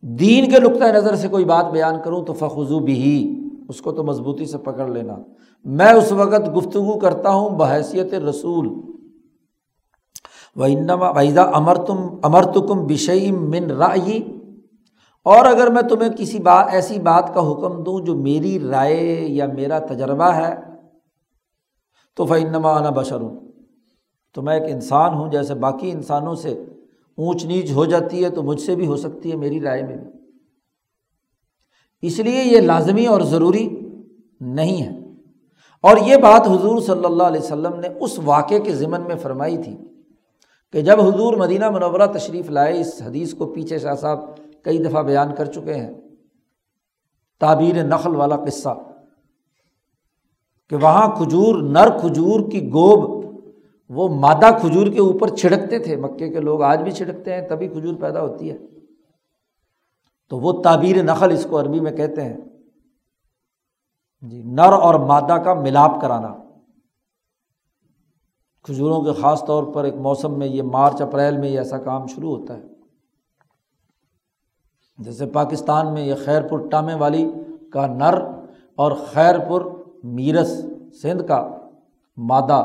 [0.00, 3.37] دین کے نقطۂ نظر سے کوئی بات بیان کروں تو فخو بھی
[3.68, 5.16] اس کو تو مضبوطی سے پکڑ لینا۔
[5.64, 8.68] میں اس وقت گفتگو کرتا ہوں بحیثیت رسول۔
[10.56, 10.66] و
[32.02, 33.80] اس لیے یہ لازمی اور ضروری
[34.40, 34.98] نہیں ہے۔
[35.80, 39.56] اور یہ بات حضور صلی اللہ علیہ وسلم نے اس واقعے کے ضمن میں فرمائی
[39.56, 39.76] تھی
[40.72, 44.20] کہ جب حضور مدینہ منورہ تشریف لائے، اس حدیث کو پیچھے شاہ صاحب
[44.62, 45.94] کئی دفعہ بیان کر چکے ہیں۔
[47.40, 48.68] تعبیر نخل والا قصہ۔
[50.70, 53.24] کہ وہاں کھجور، نر کھجور کی گوب،
[53.88, 57.68] وہ مادہ کھجور کے اوپر چھڑکتے تھے۔ مکے کے لوگ آج بھی چھڑکتے ہیں، تبھی
[57.68, 58.56] کھجور پیدا ہوتی ہے۔
[60.28, 62.36] تو وہ تعبیر نخل اس کو عربی میں کہتے ہیں۔
[64.22, 66.36] جی نر اور مادہ کا ملاپ کرانا۔
[68.62, 72.06] کھجوروں کے خاص طور پر ایک موسم میں یہ مارچ، اپریل میں یہ ایسا کام
[72.06, 72.62] شروع ہوتا ہے۔
[74.98, 77.32] جیسے پاکستان میں یہ خیر پور ٹامے والی
[77.72, 78.14] کا نر
[78.76, 79.62] اور خیر پور
[80.04, 80.64] میرس
[81.02, 81.58] سندھ کا
[82.16, 82.64] مادہ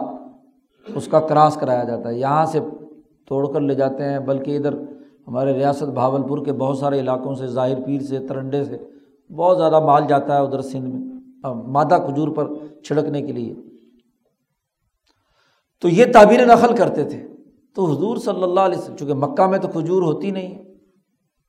[0.88, 2.60] اس کا کراس کرایا جاتا ہے۔ یہاں سے
[3.28, 4.74] توڑ کر لے جاتے ہیں، بلکہ ادھر
[5.28, 8.78] ہمارے ریاست بھاول پور کے بہت سارے علاقوں سے، ظاہر پیر سے، ترنڈے سے
[9.34, 11.02] بہت زیادہ مال جاتا ہے ادھر سندھ میں
[11.54, 12.50] مادہ کھجور پر
[12.84, 13.56] چھڑکنے کے لیے۔
[15.82, 17.28] تو یہ تعبیر نقل کرتے تھے۔
[17.76, 20.64] تو حضور صلی اللہ علیہ وسلم، چونکہ مکہ میں تو کھجور ہوتی نہیں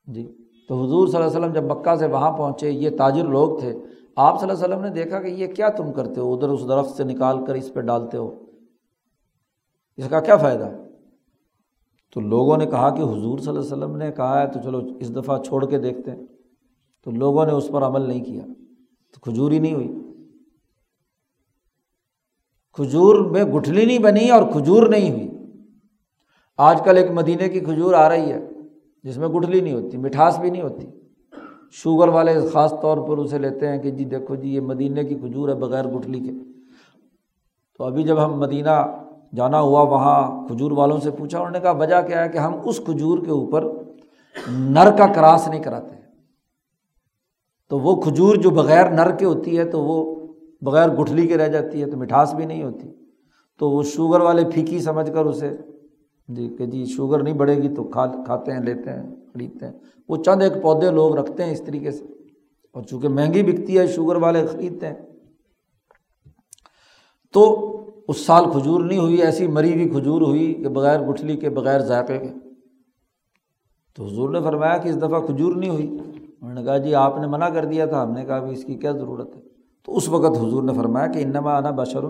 [0.07, 0.37] جی
[0.69, 3.73] تو حضور صلی اللہ علیہ وسلم جب مکہ سے وہاں پہنچے، یہ تاجر لوگ تھے۔
[4.15, 6.67] آپ صلی اللہ علیہ وسلم نے دیکھا کہ یہ کیا تم کرتے ہو؟ ادھر اس
[6.67, 8.35] درخت سے نکال کر اس پہ ڈالتے ہو۔
[9.97, 10.84] اس کا کیا فائدہ؟ ہے
[12.15, 14.81] تو لوگوں نے کہا کہ حضور صلی اللہ علیہ وسلم نے کہا ہے تو چلو
[14.99, 16.25] اس دفعہ چھوڑ کے دیکھتے ہیں۔
[17.03, 18.41] تو لوگوں نے اس پر عمل نہیں کیا۔
[19.13, 19.87] تو کھجور ہی نہیں ہوئی۔
[22.73, 25.27] کھجور میں گٹھلی نہیں بنی اور کھجور نہیں ہوئی۔
[26.57, 28.49] آج کل ایک مدینے کی کھجور آ رہی ہے
[29.03, 30.87] جس میں گٹھلی نہیں ہوتی، مٹھاس بھی نہیں ہوتی۔
[31.71, 35.15] شوگر والے خاص طور پر اسے لیتے ہیں کہ جی دیکھو جی یہ مدینے کی
[35.15, 36.31] کھجور ہے بغیر گٹھلی کے۔
[37.77, 39.04] تو ابھی جب ہم مدینہ
[39.35, 42.53] جانا ہوا وہاں کھجور والوں سے پوچھا، انہوں نے کہا، وجہ کیا ہے کہ ہم
[42.65, 43.63] اس کھجور کے اوپر
[44.51, 45.95] نر کا کراس نہیں کراتے؟
[47.69, 50.27] تو وہ کھجور جو بغیر نر کے ہوتی ہے، تو وہ
[50.61, 52.91] بغیر گٹھلی کے رہ جاتی ہے، تو مٹھاس بھی نہیں ہوتی۔
[53.59, 55.51] تو وہ شوگر والے پھیکی سمجھ کر اسے
[56.27, 59.73] جی کہ جی شوگر نہیں بڑھے گی تو کھا، کھاتے ہیں، لیتے ہیں، خریدتے ہیں۔
[60.09, 62.05] وہ چند ایک پودے لوگ رکھتے ہیں اس طریقے سے۔
[62.73, 64.95] اور چونکہ مہنگی بکتی ہے، شوگر والے خریدتے ہیں۔
[67.33, 67.71] تو
[68.07, 71.79] اس سال کھجور نہیں ہوئی، ایسی مری ہوئی کھجور ہوئی کہ بغیر گٹھلی کے، بغیر
[71.79, 72.29] ذائقے کے۔
[73.95, 75.97] تو حضور نے فرمایا کہ اس دفعہ کھجور نہیں ہوئی۔
[76.41, 78.63] انہوں نے کہا جی آپ نے منع کر دیا تھا، ہم نے کہا کہ اس
[78.63, 79.41] کی کیا ضرورت ہے؟
[79.85, 82.03] تو اس وقت حضور نے فرمایا کہ انما انا بشر۔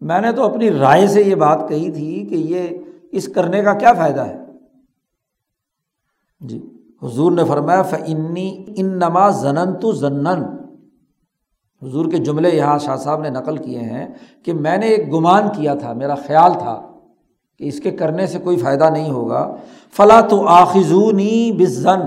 [0.00, 2.78] میں نے تو اپنی رائے سے یہ بات کہی تھی کہ یہ
[3.12, 4.38] اس کرنے کا کیا فائدہ ہے۔
[6.40, 6.66] جی
[7.02, 10.42] حضور نے فرمایا فنی ان نما زنن تو زنن
[11.84, 14.08] حضور کے جملے یہاں شاہ صاحب نے نقل کیے ہیں
[14.42, 16.82] کہ میں نے ایک گمان کیا تھا، میرا خیال تھا
[17.58, 19.56] کہ اس کے کرنے سے کوئی فائدہ نہیں ہوگا۔
[19.96, 22.00] فلاں تو آخذونی بزن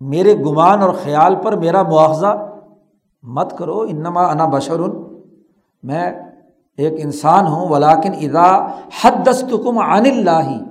[0.00, 2.48] میرے گمان اور خیال پر میرا مواخذہ
[3.22, 4.78] مت کرو۔ انما انا بشر
[5.82, 6.12] میں
[6.76, 8.66] ایک انسان ہوں ولاکن ادا
[9.02, 10.64] حد دستکم عن اللہ۔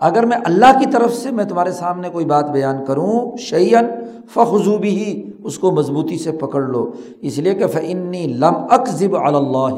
[0.00, 3.86] اگر میں اللہ کی طرف سے میں تمہارے سامنے کوئی بات بیان کروں شعین
[4.28, 9.74] فخوبی ہی اس کو مضبوطی سے پکڑ لو۔ اس لیے کہ فنی لم اکزب اللہ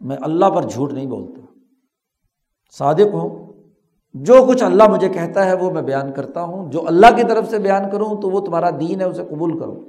[0.00, 1.40] میں اللہ پر جھوٹ نہیں بولتا۔
[2.78, 3.52] صادق ہوں۔
[4.14, 7.50] جو کچھ اللہ مجھے کہتا ہے وہ میں بیان کرتا ہوں۔ جو اللہ کی طرف
[7.50, 9.80] سے بیان کروں تو وہ تمہارا دین ہے، اسے قبول کرو۔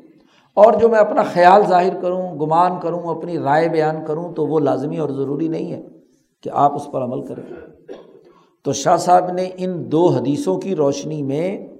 [0.53, 4.59] اور جو میں اپنا خیال ظاہر کروں، گمان کروں، اپنی رائے بیان کروں تو وہ
[4.59, 5.87] لازمی اور ضروری نہیں ہے
[6.43, 7.53] کہ آپ اس پر عمل کریں۔
[8.63, 11.76] تو شاہ صاحب نے ان دو حدیثوں کی روشنی میں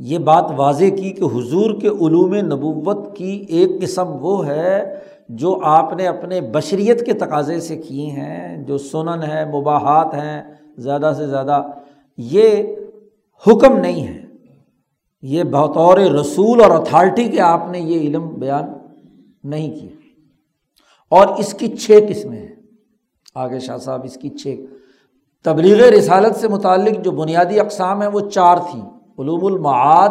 [0.00, 4.94] یہ بات واضح کی کہ حضور کے علوم نبوت کی ایک قسم وہ ہے
[5.28, 10.54] جو آپ نے اپنے بشریت کے تقاضے سے کیے ہیں، جو سنن ہے مباحات ہیں،
[10.78, 11.62] زیادہ سے زیادہ
[12.16, 12.62] یہ
[13.46, 14.22] حکم نہیں ہے۔
[15.22, 18.64] یہ بطور رسول اور اتھارٹی کے آپ نے یہ علم بیان
[19.44, 19.90] نہیں کیا۔
[21.08, 22.54] اور اس کی چھ قسمیں ہیں۔
[23.34, 24.56] آگے شاہ صاحب اس کی چھ۔
[25.44, 30.08] تبلیغ رسالت سے متعلق جو بنیادی اقسام ہیں وہ چار تھیں۔ علوم المعاد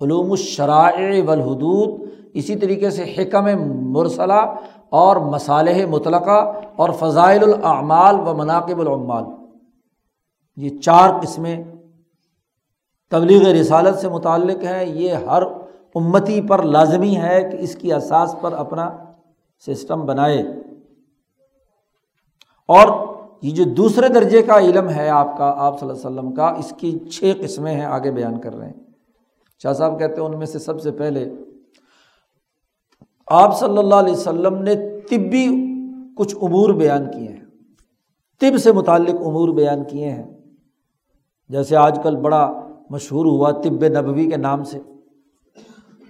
[0.00, 2.00] علوم الشرائع والحدود،
[2.32, 3.44] اسی طریقے سے حکم
[3.92, 4.54] مرسلہ
[4.90, 9.24] اور مصالح مطلقہ اور فضائل الاعمال و مناقب العمال۔
[10.56, 11.64] یہ چار قسمیں
[13.10, 15.42] تبلیغ رسالت سے متعلق ہیں۔ یہ ہر
[15.94, 18.90] امتی پر لازمی ہے کہ اس کی اساس پر اپنا
[19.66, 20.42] سسٹم بنائے۔
[22.68, 22.88] اور
[23.42, 26.46] یہ جو دوسرے درجے کا علم ہے آپ کا، آپ صلی اللہ علیہ وسلم کا،
[26.48, 28.80] اس کی چھ قسمیں ہیں آگے بیان کر رہے ہیں۔
[29.62, 31.28] شاہ صاحب کہتے ہیں ان میں سے سب سے pہلے
[33.26, 34.74] آپ صلی اللہ علیہ وسلم نے
[35.10, 35.48] طبی
[36.16, 37.44] کچھ امور بیان کیے ہیں۔
[38.40, 40.26] طب سے متعلق امور بیان کیے ہیں۔
[41.48, 44.78] جیسے آج کل بڑا مشہور ہوا طب نبوی کے نام سے۔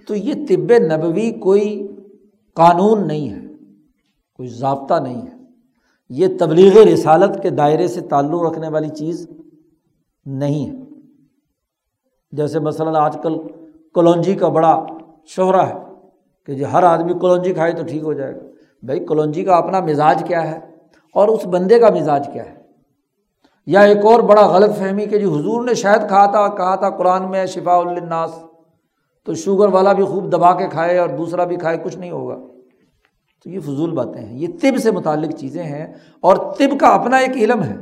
[0.07, 1.87] تو یہ طب نبوی کوئی
[2.53, 3.41] قانون نہیں ہے،
[4.33, 5.38] کوئی ضابطہ نہیں ہے۔
[6.09, 9.29] یہ تبلیغ رسالت کے دائرے سے تعلق رکھنے والی چیز
[10.25, 10.75] نہیں ہے۔
[12.31, 13.37] جیسے مثلاً آج کل
[13.93, 14.85] کلونجی کا بڑا
[15.25, 15.73] شہرا ہے
[16.45, 18.39] کہ جی ہر آدمی کلونجی کھائے تو ٹھیک ہو جائے گا۔
[18.83, 20.59] بھائی کلونجی کا اپنا مزاج کیا ہے
[21.13, 22.55] اور اس بندے کا مزاج کیا ہے؟
[23.65, 26.89] یا ایک اور بڑا غلط فہمی کہ جی حضور نے شاید کہا تھا کہا تھا
[26.89, 28.31] قرآن میں شفا الناس
[29.25, 32.37] تو شوگر والا بھی خوب دبا کے کھائے اور دوسرا بھی کھائے، کچھ نہیں ہوگا۔
[33.43, 37.17] تو یہ فضول باتیں ہیں۔ یہ طب سے متعلق چیزیں ہیں اور طب کا اپنا
[37.17, 37.75] ایک علم ہے۔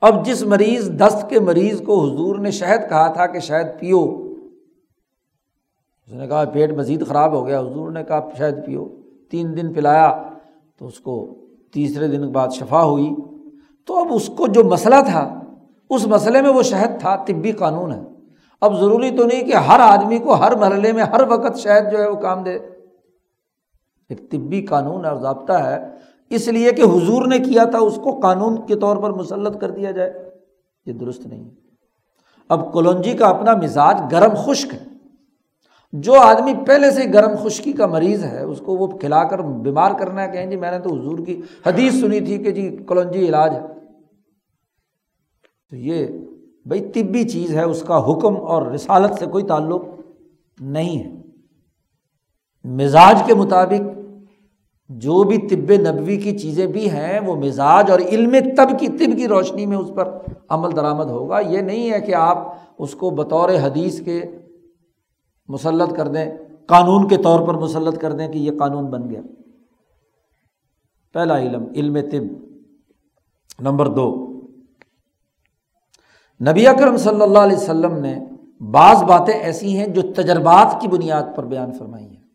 [0.00, 4.28] اب جس مریض، دست کے مریض کو حضور نے شہد کہا تھا کہ شہد پیو۔
[6.06, 8.88] اس نے کہا پیٹ مزید خراب ہو گیا۔ حضور نے کہا شہد پیو۔
[9.30, 10.22] تین دن پلایا
[10.78, 11.38] تو اس کو
[11.72, 13.10] تیسرے دن بعد شفا ہوئی۔
[13.86, 15.40] تو اب اس کو جو مسئلہ تھا،
[15.90, 18.00] اس مسئلے میں وہ شہد تھا۔ طبی قانون ہے۔
[18.60, 21.98] اب ضروری تو نہیں کہ ہر آدمی کو ہر مرحلے میں، ہر وقت شہد جو
[21.98, 22.58] ہے وہ کام دے۔
[24.08, 25.78] ایک طبی قانون اور ضابطہ ہے۔
[26.30, 29.70] اس لیے کہ حضور نے کیا تھا، اس کو قانون کے طور پر مسلط کر
[29.70, 30.30] دیا جائے۔
[30.86, 31.50] یہ درست نہیں
[32.48, 34.78] اب کولونجی کا اپنا مزاج گرم خشک ہے۔
[35.92, 39.90] جو آدمی پہلے سے گرم خشکی کا مریض ہے، اس کو وہ کھلا کر بیمار
[39.98, 43.28] کرنا ہے، کہیں جی میں نے تو حضور کی حدیث سنی تھی کہ جی کولونجی
[43.28, 43.60] علاج ہے۔
[45.70, 46.06] تو یہ
[46.64, 49.82] بھائی طبی چیز ہے، اس کا حکم اور رسالت سے کوئی تعلق
[50.60, 51.18] نہیں ہے۔
[52.64, 53.97] مزاج کے مطابق
[54.88, 59.16] جو بھی طب نبوی کی چیزیں بھی ہیں، وہ مزاج اور علم تب کی، طب
[59.16, 60.18] کی روشنی میں اس پر
[60.48, 64.24] عمل درآمد ہوگا۔ یہ نہیں ہے کہ آپ اس کو بطور حدیث کے
[65.48, 66.30] مسلط کر دیں،
[66.66, 69.20] قانون کے طور پر مسلط کر دیں کہ یہ قانون بن گیا۔
[71.12, 72.48] پہلا علم علم طب۔
[73.60, 74.28] نمبر دو،
[76.50, 78.18] نبی اکرم صلی اللہ علیہ وسلم نے
[78.60, 82.27] بعض باتیں ایسی ہیں جو تجربات کی بنیاد پر بیان فرمائی ہیں۔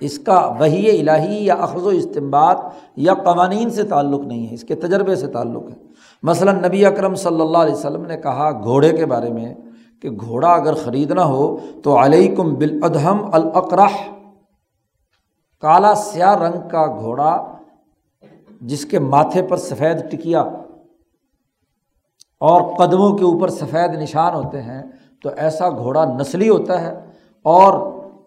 [0.00, 2.54] اس کا وہی الہی یا اخذ و استمباد
[2.96, 5.74] یا قوانین سے تعلق نہیں ہے، اس کے تجربے سے تعلق ہے۔
[6.22, 9.54] مثلاً نبی اکرم صلی اللہ علیہ وسلم نے کہا گھوڑے کے بارے میں
[10.02, 13.96] کہ گھوڑا اگر خریدنا ہو تو علیہ کم بالادہم القرح
[15.62, 17.36] کالا سیاہ رنگ کا گھوڑا
[18.60, 20.40] جس کے ماتھے پر سفید ٹکیا
[22.40, 24.82] اور قدموں کے اوپر سفید نشان ہوتے ہیں،
[25.22, 26.94] تو ایسا گھوڑا نسلی ہوتا ہے
[27.44, 27.72] اور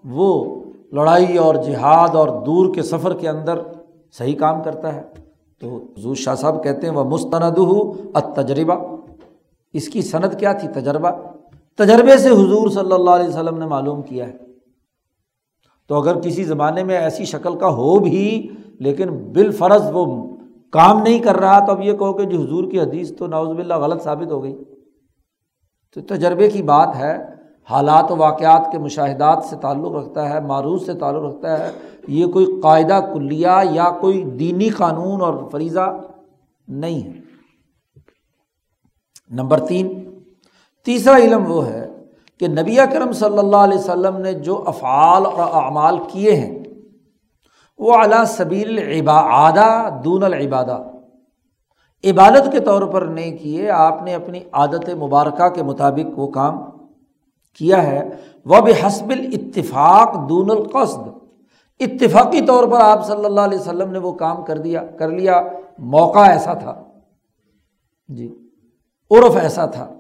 [0.06, 0.61] وہ
[0.92, 3.60] لڑائی اور جہاد اور دور کے سفر کے اندر
[4.12, 5.02] صحیح کام کرتا ہے۔
[5.60, 7.94] تو حضور شاہ صاحب کہتے ہیں وہ مستند ہو
[8.36, 8.96] تجربہ
[9.74, 11.10] اس کی صنعت کیا تھی؟ تجربہ۔
[11.78, 14.38] تجربے سے حضور صلی اللہ علیہ وسلم نے معلوم کیا ہے۔
[15.88, 20.36] تو اگر کسی زمانے میں ایسی شکل کا ہو بھی، لیکن بالفرض وہ
[20.72, 23.56] کام نہیں کر رہا، تو اب یہ کہو کہ جو حضور کی حدیث تو ناوز
[23.56, 24.64] باللہ غلط ثابت ہو گئی۔
[25.96, 27.41] تو تجربے کی بات ہے
[27.72, 31.72] حالات و واقعات کے مشاہدات سے تعلق رکھتا ہے معروف سے تعلق رکھتا ہے۔
[32.08, 35.98] یہ کوئی قاعدہ کلیہ یا کوئی دینی قانون اور فریضہ
[36.68, 37.14] نہیں ہے۔
[39.30, 39.88] نمبر تین،
[40.86, 41.88] تیسرا علم وہ ہے
[42.40, 46.60] کہ نبی کرم صلی اللہ علیہ وسلم نے جو افعال اور اعمال کیے ہیں،
[47.80, 50.78] وہ اعلیٰ سبیل عادہ دون العبادہ۔
[52.04, 56.71] عبادت کے طور پر نہیں کیے، آپ نے اپنی عادت مبارکہ کے مطابق وہ کام
[57.58, 58.10] کیا ہے؟
[58.46, 61.08] وہ بھی حسب الاتفاق دون القصد۔
[61.80, 65.42] اتفاقی طور پر آپ صلی اللہ علیہ وسلم نے وہ کام کر دیا، کر لیا،
[65.78, 66.84] موقع ایسا تھا۔
[68.08, 68.36] جی
[69.12, 69.94] عرف ایسا تھا۔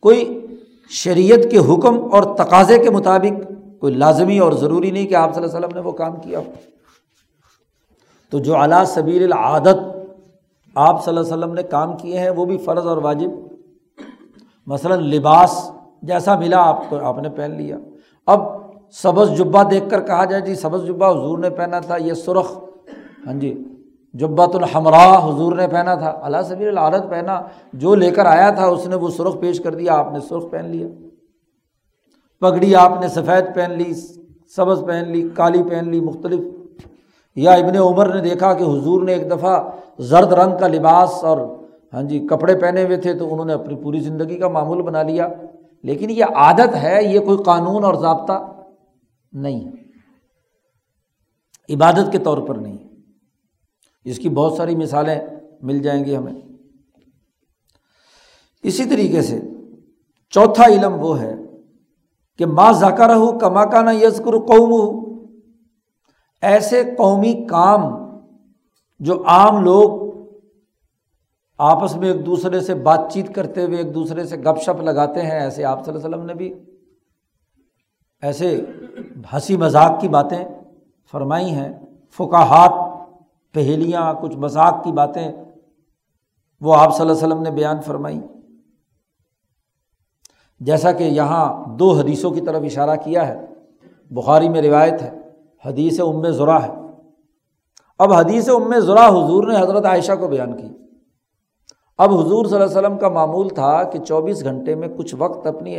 [0.00, 0.46] کوئی
[0.90, 5.44] شریعت کے حکم اور تقاضے کے مطابق کوئی لازمی اور ضروری نہیں کہ آپ صلی
[5.44, 6.52] اللہ علیہ وسلم نے وہ کام کیا ہو۔
[8.30, 9.96] تو جو اعلیٰ سبیر العادت
[10.74, 13.30] آپ صلی اللہ علیہ وسلم نے کام کیے ہیں، وہ بھی فرض اور واجب۔
[14.66, 15.70] مثلاً لباس
[16.02, 17.76] جیسا ملا آپ کو، آپ نے پہن لیا۔
[18.26, 18.40] اب
[18.90, 22.58] سبز جبہ دیکھ کر کہا جائے جی سبز جبہ حضور نے پہنا تھا، یہ سرخ۔
[23.26, 23.62] ہاں جی
[24.12, 27.40] جبت الحمراء حضور نے پہنا تھا۔ اللہ سبیر العادت پہنا۔
[27.72, 30.42] جو لے کر آیا تھا، اس نے وہ سرخ پیش کر دیا، آپ نے سرخ
[30.50, 30.86] پہن لیا۔
[32.40, 33.94] پگڑی آپ نے سفید پہن لی،
[34.56, 36.40] سبز پہن لی، کالی پہن لی، مختلف۔
[37.36, 39.60] یا ابن عمر نے دیکھا کہ حضور نے ایک دفعہ
[39.98, 41.38] زرد رنگ کا لباس اور
[41.94, 45.02] ہاں جی کپڑے پہنے ہوئے تھے، تو انہوں نے اپنی پوری زندگی کا معمول بنا
[45.02, 45.28] لیا۔
[45.82, 48.62] لیکن یہ عادت ہے، یہ کوئی قانون اور ضابطہ
[49.32, 49.70] نہیں۔
[51.70, 52.78] عبادت کے طور پر نہیں۔
[54.04, 55.20] اس کی بہت ساری مثالیں
[55.62, 56.34] مل جائیں گی ہمیں۔
[58.62, 59.40] اسی طریقے سے
[60.30, 61.34] چوتھا علم وہ ہے
[62.38, 65.06] کہ ماں ذاکر ہو کما کا نہ یزکر قوم ہو
[66.42, 67.82] ایسے قومی کام
[69.00, 70.05] جو عام لوگ
[71.58, 75.22] آپس میں ایک دوسرے سے بات چیت کرتے ہوئے ایک دوسرے سے گپ شپ لگاتے
[75.22, 76.54] ہیں، ایسے آپ صلی اللہ علیہ وسلم نے بھی
[78.22, 78.60] ایسے
[79.32, 80.44] ہنسی مذاق کی باتیں
[81.12, 81.72] فرمائی ہیں
[82.10, 82.72] فکاہات
[83.54, 85.32] پہیلیاں، کچھ مذاق کی باتیں
[86.60, 88.20] وہ آپ صلی اللہ علیہ وسلم نے بیان فرمائی۔
[90.60, 93.46] جیسا کہ یہاں دو حدیثوں کی طرف اشارہ کیا ہے،
[94.10, 95.10] بخاری میں روایت ہے،
[95.64, 96.72] حدیث ام ذرا ہے۔
[97.98, 100.68] اب حدیث ام ذرا حضور نے حضرت عائشہ کو بیان کی۔
[101.98, 105.46] اب حضور صلی اللہ علیہ وسلم کا معمول تھا کہ چوبیس گھنٹے میں کچھ وقت
[105.46, 105.76] اپنی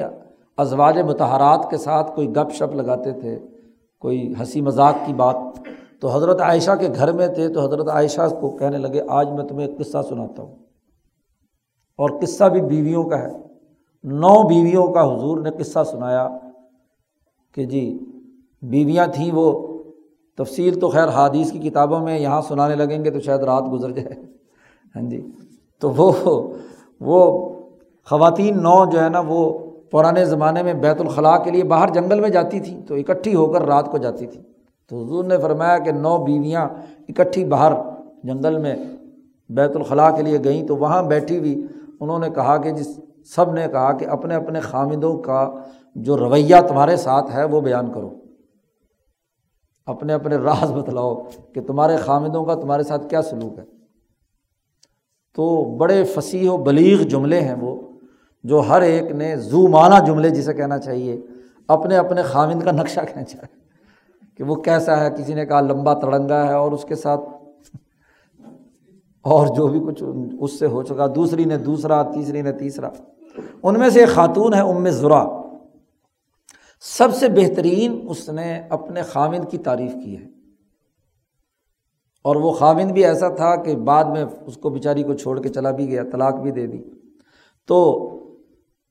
[0.57, 3.39] ازواج متحرات کے ساتھ کوئی گپ شپ لگاتے تھے،
[3.99, 5.36] کوئی ہنسی مذاق کی بات۔
[6.01, 9.43] تو حضرت عائشہ کے گھر میں تھے تو حضرت عائشہ کو کہنے لگے، آج میں
[9.43, 10.55] تمہیں ایک قصہ سناتا ہوں۔
[11.97, 13.32] اور قصہ بھی بیویوں کا ہے۔
[14.03, 16.30] نو بیویوں کا حضور نے قصہ سنایا
[17.51, 17.99] کہ جی
[18.61, 19.68] بیویاں تھیں وہ۔
[20.38, 23.91] تفصیل تو خیر حادیث کی کتابوں میں یہاں سنانے لگیں گے تو شاید رات گزر
[23.91, 24.13] جائے۔
[24.95, 25.32] ہاں جی۔
[25.82, 26.11] تو وہ
[26.99, 27.49] وہ
[28.09, 29.59] خواتین نو جو ہے نا وہ
[29.91, 33.47] پرانے زمانے میں بیت الخلاء کے لیے باہر جنگل میں جاتی تھیں، تو اکٹھی ہو
[33.47, 34.43] کر رات کو جاتی تھیں۔
[34.89, 36.69] تو حضور نے فرمایا کہ نو بیویاں
[37.09, 37.73] اکٹھی باہر
[38.23, 38.75] جنگل میں
[39.49, 41.67] بیت الخلاء کے لیے گئیں، تو وہاں بیٹھی ہوئی
[41.99, 42.99] انہوں نے کہا کہ جس
[43.36, 45.51] سب نے کہا کہ اپنے اپنے خامدوں کا
[45.95, 48.09] جو رویہ تمہارے ساتھ ہے وہ بیان کرو۔
[49.86, 51.15] اپنے اپنے راز بتلاؤ
[51.53, 53.76] کہ تمہارے خامدوں کا تمہارے ساتھ کیا سلوک ہے۔
[55.38, 57.81] تو بڑے فصیح و بلیغ جملے ہیں وہ،
[58.43, 61.21] جو ہر ایک نے زو معنی جملے جسے کہنا چاہیے،
[61.67, 63.55] اپنے اپنے خامند کا نقشہ کھینچا ہے
[64.38, 67.21] کہ وہ کیسا ہے، کسی نے کہا لمبا تڑنگا ہے اور اس کے ساتھ
[69.21, 70.03] اور جو بھی کچھ
[70.39, 72.89] اس سے ہو چکا، دوسری نے دوسرا، تیسری نے تیسرا۔
[73.63, 75.23] ان میں سے ایک خاتون ہے، ام ذرا
[76.81, 80.36] سب سے بہترین اس نے اپنے خامد کی تعریف کی ہے۔
[82.24, 85.49] اور وہ خامد بھی ایسا تھا کہ بعد میں اس کو بیچاری کو چھوڑ کے
[85.49, 86.78] چلا بھی گیا، طلاق بھی دے دی۔
[87.68, 88.09] تو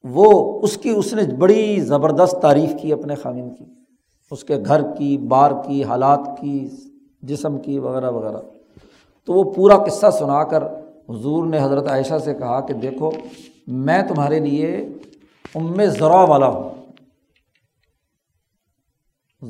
[0.04, 3.64] وہ اس کی، اس نے بڑی زبردست تعریف کی اپنے خامد کی،
[4.30, 6.68] اس کے گھر کی، بار کی، حالات کی،
[7.22, 8.38] جسم کی، وغیرہ وغیرہ۔
[9.26, 10.62] تو وہ پورا قصہ سنا کر
[11.08, 13.10] حضور نے حضرت عائشہ سے کہا کہ دیکھو،
[13.66, 14.88] میں تمہارے لیے
[15.54, 16.85] ام ذرا والا ہوں۔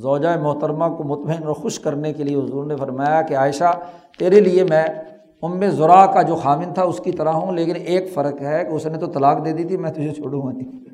[0.00, 3.72] زوجہ محترمہ کو مطمئن اور خوش کرنے کے لیے حضور نے فرمایا کہ عائشہ،
[4.18, 4.84] تیرے لیے میں
[5.42, 8.74] ام ذرا کا جو خامن تھا اس کی طرح ہوں، لیکن ایک فرق ہے کہ
[8.74, 10.84] اس نے تو طلاق دے دی تھی، میں تجھے چھوڑوں گا نہیں۔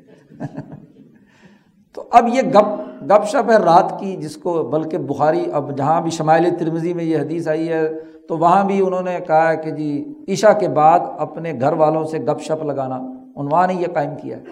[1.93, 6.01] تو اب یہ گپ گپ شپ ہے رات کی، جس کو بلکہ بخاری، اب جہاں
[6.01, 7.87] بھی شمائل ترمزی میں یہ حدیث آئی ہے،
[8.27, 12.19] تو وہاں بھی انہوں نے کہا کہ جی عشاء کے بعد اپنے گھر والوں سے
[12.19, 12.97] گپ شپ لگانا
[13.35, 14.43] عنوان ہی یہ قائم کیا ہے۔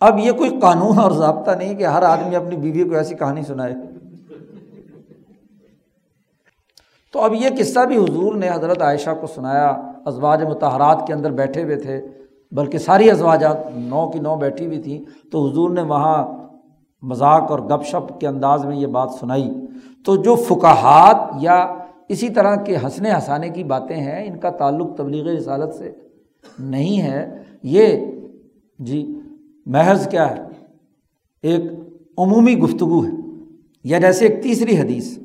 [0.00, 3.42] اب یہ کوئی قانون اور ضابطہ نہیں کہ ہر آدمی اپنی بیوی کو ایسی کہانی
[3.42, 3.74] سنائے۔
[7.12, 9.68] تو اب یہ قصہ بھی حضور نے حضرت عائشہ کو سنایا،
[10.04, 12.02] ازواج متحرات کے اندر بیٹھے ہوئے تھے،
[12.52, 16.26] بلکہ ساری ازواجات نو کی نو بیٹھی ہوئی تھیں۔ تو حضور نے وہاں
[17.02, 19.50] مذاق اور گپ شپ کے انداز میں یہ بات سنائی۔
[20.04, 21.74] تو جو فکاہات یا
[22.08, 25.92] اسی طرح کے ہنسنے ہنسانے کی باتیں ہیں، ان کا تعلق تبلیغ رسالت سے
[26.58, 28.06] نہیں ہے۔ یہ
[28.78, 29.18] جی
[29.66, 30.42] محض کیا ہے؟
[31.42, 31.64] ایک
[32.18, 33.10] عمومی گفتگو ہے،
[33.84, 35.18] یا جیسے ایک تیسری حدیث۔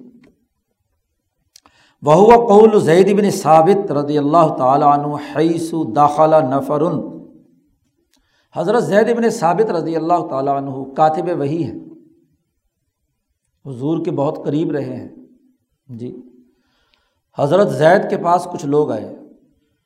[2.05, 6.81] وہ قول زید بن ثابت رضی اللہ تعالیٰ عنہ حیث داخلہ نفر.
[8.55, 11.77] حضرت زید بن ثابت رضی اللہ تعالیٰ عنہ کاتب وہی ہے
[13.65, 15.09] حضور کے بہت قریب رہے ہیں.
[15.87, 16.21] جی.
[17.39, 19.15] حضرت زید کے پاس کچھ لوگ آئے.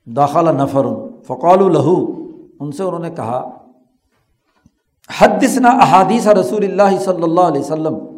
[0.05, 0.85] داخلہ نفر.
[1.23, 2.05] فقول الہو
[2.59, 3.49] ان سے انہوں نے کہا،
[5.19, 8.08] حدثنا احادیث رسول اللہ صلی اللہ علیہ وسلم.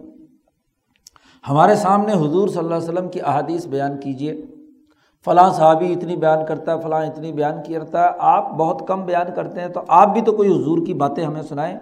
[1.50, 4.46] ہمارے سامنے حضور صلی اللہ علیہ وسلم کی احادیث بیان کیجیے
[5.26, 9.26] فلاں صحابی اتنی بیان کرتا ہے فلاں اتنی بیان کرتا ہے آپ بہت کم بیان
[9.36, 11.80] کرتے ہیں، تو آپ بھی تو کوئی حضور کی باتیں ہمیں سنائیں۔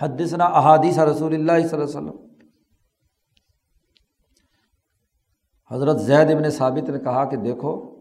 [0.00, 2.16] حدثنا احادیث رسول اللہ صلی اللہ علیہ وسلم۔
[5.70, 7.96] حضرت زید ابن ثابت نے کہا کہ دیکھو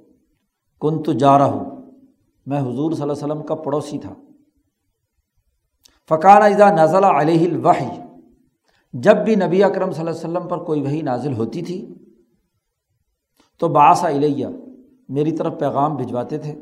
[0.82, 1.92] کن تو جا رہا ہوں
[2.46, 4.14] میں حضور صلی اللہ علیہ وسلم کا پڑوسی تھا۔
[6.10, 8.05] فقان اذا نزل علیہ الوحی۔
[9.04, 11.94] جب بھی نبی اکرم صلی اللہ علیہ وسلم پر کوئی وہی نازل ہوتی تھی،
[13.60, 14.48] تو باسا الیہ،
[15.10, 16.56] میری طرف پیغام بھجواتے تھے۔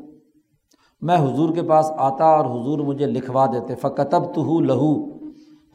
[1.02, 4.92] میں حضور کے پاس آتا اور حضور مجھے لکھوا دیتے فقتب تو لہو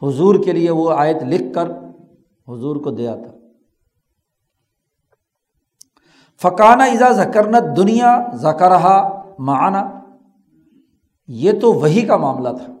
[0.02, 1.70] حضور کے لیے وہ آیت لکھ کر
[2.48, 3.30] حضور کو دے آتا
[6.42, 9.08] فقانہ ازا ذکرنت دنیا ذکرہ
[9.38, 10.00] معانہ
[11.28, 12.72] یہ تو وہی کا معاملہ تھا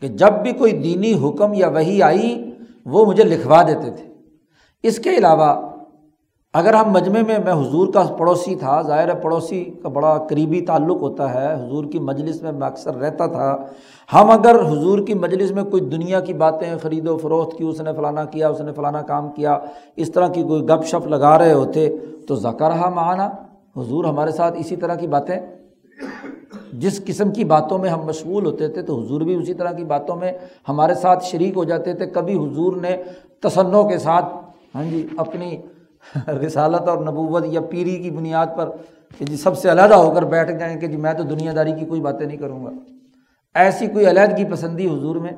[0.00, 2.47] کہ جب بھی کوئی دینی حکم یا وہی آئی
[2.90, 4.12] وہ مجھے لکھوا دیتے تھے۔
[4.82, 5.54] اس کے علاوہ
[6.54, 11.00] اگر ہم مجمع میں میں حضور کا پڑوسی تھا، ظاہر پڑوسی کا بڑا قریبی تعلق
[11.00, 13.56] ہوتا ہے، حضور کی مجلس میں میں اکثر رہتا تھا۔
[14.12, 17.80] ہم اگر حضور کی مجلس میں کوئی دنیا کی باتیں خرید و فروخت کی، اس
[17.80, 19.58] نے فلانا کیا، اس نے فلانا کام کیا،
[19.96, 21.96] اس طرح کی کوئی گپ شپ لگا رہے ہوتے،
[22.28, 23.28] تو ذکر رہا معنی
[23.80, 25.36] حضور ہمارے ساتھ اسی طرح کی باتیں
[26.72, 29.84] جس قسم کی باتوں میں ہم مشغول ہوتے تھے تو حضور بھی اسی طرح کی
[29.84, 30.32] باتوں میں
[30.68, 33.02] ہمارے ساتھ شریک ہو جاتے تھے۔ کبھی حضور نے
[33.40, 34.24] تصنع کے ساتھ
[34.74, 35.56] ہاں جی اپنی
[36.28, 38.70] رسالت اور نبوت یا پیری کی بنیاد پر
[39.18, 41.72] کہ جی سب سے علیحدہ ہو کر بیٹھ جائیں کہ جی میں تو دنیا داری
[41.72, 42.70] کی کوئی باتیں نہیں کروں گا۔
[43.54, 45.32] ایسی کوئی علیحدگی پسندی حضور میں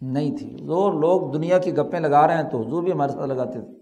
[0.00, 3.28] نہیں تھی۔ زور لوگ دنیا کی گپیں لگا رہے ہیں تو حضور بھی ہمارے ساتھ
[3.28, 3.72] لگاتے تھے۔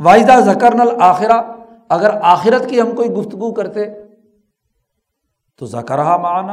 [0.00, 1.42] واحدہ ذکر نل آخرہ
[1.88, 3.84] اگر آخرت کی ہم کوئی گفتگو کرتے
[5.58, 6.52] تو ذکرہ معنی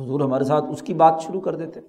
[0.00, 1.80] حضور ہمارے ساتھ اس کی بات شروع کر دیتے۔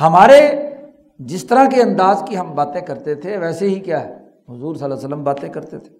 [0.00, 0.70] ہمارے
[1.18, 4.14] جس طرح کے انداز کی ہم باتیں کرتے تھے، ویسے ہی کیا ہے؟
[4.48, 5.96] حضور صلی اللہ علیہ وسلم باتیں کرتے تھے۔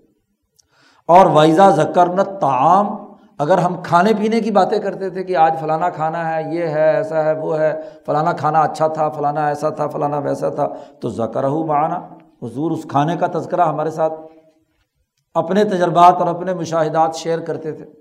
[1.07, 2.87] اور وائزہ ذکرنت تعام
[3.39, 6.97] اگر ہم کھانے پینے کی باتیں کرتے تھے کہ آج فلانا کھانا ہے، یہ ہے،
[6.97, 10.69] ایسا ہے، وہ ہے، فلانا کھانا اچھا تھا، فلانا ایسا تھا، فلانا ویسا تھا،
[11.01, 12.15] تو ذکر معنی
[12.47, 14.13] حضور اس کھانے کا تذکرہ ہمارے ساتھ
[15.35, 18.00] اپنے تجربات اور اپنے مشاہدات شیئر کرتے تھے۔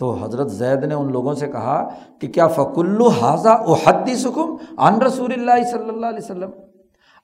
[0.00, 1.88] تو حضرت زید نے ان لوگوں سے کہا
[2.20, 6.50] کہ کیا فکل حاضہ او حدی سکم ان رسول اللہ صلی اللہ علیہ وسلم؟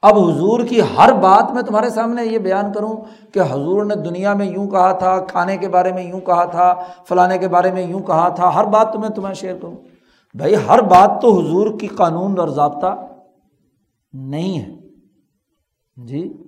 [0.02, 2.96] اب حضور کی ہر بات میں تمہارے سامنے یہ بیان کروں
[3.32, 6.74] کہ حضور نے دنیا میں یوں کہا تھا، کھانے کے بارے میں یوں کہا تھا،
[7.08, 9.76] فلانے کے بارے میں یوں کہا تھا، ہر بات تو میں تمہیں شیئر کروں۔
[10.34, 13.06] بھائی، ہر بات تو حضور کی قانون اور ضابطہ
[14.12, 14.76] نہیں ہے۔
[15.96, 16.42] جی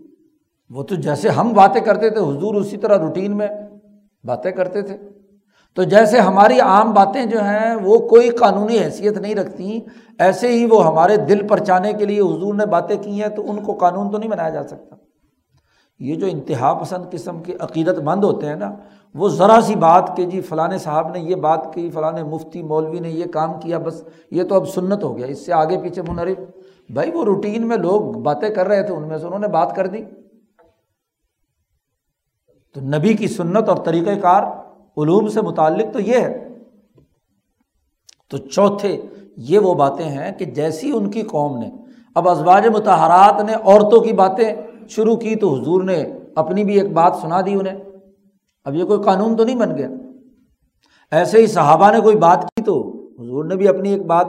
[0.71, 3.49] وہ تو جیسے ہم باتیں کرتے تھے، حضور اسی طرح روٹین میں
[4.25, 5.18] باتیں کرتے تھے۔
[5.79, 9.81] تو جیسے ہماری عام باتیں جو ہیں وہ کوئی قانونی حیثیت نہیں رکھتی،
[10.19, 13.51] ایسے ہی وہ ہمارے دل پر چانے کے لیے حضور نے باتیں کی ہیں تو
[13.51, 14.97] ان کو قانون تو نہیں بنایا جا سکتا۔
[15.99, 18.75] یہ جو انتہا پسند قسم کے عقیدت مند ہوتے ہیں نا،
[19.15, 22.99] وہ ذرا سی بات کہ جی فلاں صاحب نے یہ بات کی، فلاں مفتی مولوی
[22.99, 26.03] نے یہ کام کیا، بس یہ تو اب سنت ہو گیا، اس سے آگے پیچھے
[26.03, 26.39] منرف
[26.91, 29.77] بھائی وہ روٹین میں لوگ باتیں کر رہے تھے، ان میں سے انہوں نے بات
[29.77, 30.05] کر دی۔
[32.75, 34.43] تو نبی کی سنت اور طریقۂ کار
[35.03, 36.49] علوم سے متعلق تو یہ ہے۔
[38.31, 39.03] تو چوتھے
[39.37, 41.71] یہ وہ باتیں ہیں کہ جیسی ان کی قوم نے
[42.15, 44.55] اب ازواج متحرات نے عورتوں کی باتیں
[44.89, 46.05] شروع کی تو حضور نے
[46.35, 47.75] اپنی بھی ایک بات سنا دی انہیں۔
[48.65, 49.89] اب یہ کوئی قانون تو نہیں بن گیا۔
[51.11, 54.27] ایسے ہی صحابہ نے کوئی بات کی تو حضور نے بھی اپنی ایک بات۔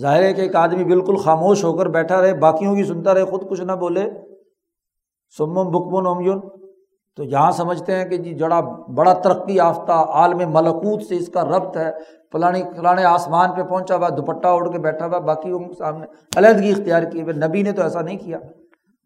[0.00, 3.24] ظاہر ہے کہ ایک آدمی بالکل خاموش ہو کر بیٹھا رہے، باقیوں کی سنتا رہے،
[3.24, 4.10] خود کچھ نہ بولے۔
[5.38, 6.59] سمم بکمن امجن
[7.16, 8.60] تو یہاں سمجھتے ہیں کہ جی جڑا
[8.94, 11.90] بڑا ترقی یافتہ عالم ملکوت سے اس کا ربط ہے،
[12.32, 16.06] فلانی فلانے آسمان پہ پہنچا ہوا، دوپٹہ اڑ کے بیٹھا ہوا، باقی ان کے سامنے
[16.36, 18.38] علیحدگی اختیار کی ہوئے نبی نے تو ایسا نہیں کیا۔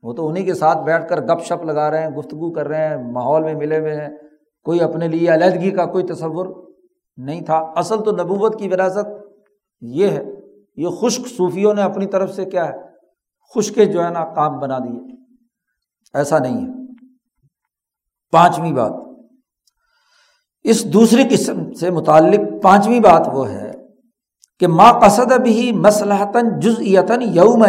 [0.02, 2.88] وہ تو انہیں کے ساتھ بیٹھ کر گپ شپ لگا رہے ہیں، گفتگو کر رہے
[2.88, 4.08] ہیں، ماحول میں ملے ہوئے ہیں۔
[4.64, 6.46] کوئی اپنے لیے علیحدگی کا کوئی تصور
[7.16, 9.08] نہیں تھا۔ اصل تو نبوت کی وراثت
[9.80, 10.24] یہ ہے،
[10.76, 12.72] یہ خشک صوفیوں نے اپنی طرف سے کیا ہے
[13.54, 15.16] خشک جو ہے نا کام بنا دیے۔
[16.14, 16.83] ایسا نہیں ہے۔
[18.34, 18.92] پانچویں بات۔
[20.64, 23.70] اس دوسری قسم سے متعلق پانچویں بات وہ ہے
[24.60, 27.64] کہ ماں قصد بھی مسلحتاً جز یتن یوم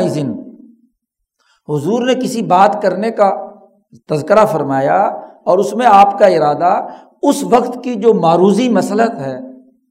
[1.69, 3.29] حضور نے کسی بات کرنے کا
[4.09, 5.01] تذکرہ فرمایا
[5.45, 6.71] اور اس میں آپ کا ارادہ
[7.21, 9.37] اس وقت کی جو معروضی مسلط ہے،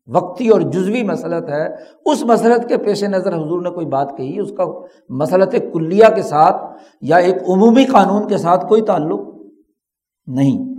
[0.08, 1.64] وقتی اور جزوی مسلط ہے،
[2.06, 4.64] اس مسلط کے پیش نظر حضور نے کوئی بات کہی، اس کا
[5.08, 6.62] مسلط کلیہ کے ساتھ
[7.00, 9.33] یا ایک عمومی قانون کے ساتھ کوئی تعلق؟
[10.26, 10.74] نہیں۔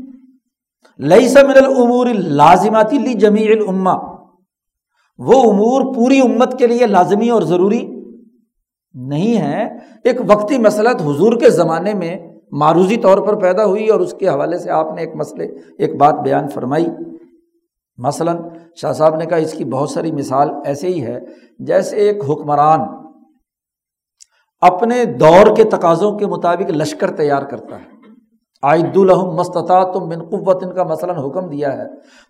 [1.00, 3.94] لئی سمر العمور لازماتی لی جمی الما
[5.18, 8.00] وہ امور پوری امت کے لیے لازمی اور ضروری
[8.94, 9.68] نہیں ہے
[10.04, 12.18] ایک وقتی مسلط حضور کے زمانے میں
[12.52, 15.46] معروضی طور پر پیدا ہوئی اور اس کے حوالے سے آپ نے ایک مسئلے،
[15.78, 16.88] ایک بات بیان فرمائی۔
[17.98, 18.38] مثلاً
[18.76, 21.20] شاہ صاحب نے کہا اس کی بہت ساری مثال ایسے ہی ہے،
[21.60, 22.80] جیسے ایک حکمران
[24.62, 27.95] اپنے دور کے تقاضوں کے مطابق لشکر تیار کرتا ہے۔
[28.66, 31.84] عائد الحم مستطا تم من قوت ان کا مثلاً حکم دیا ہے۔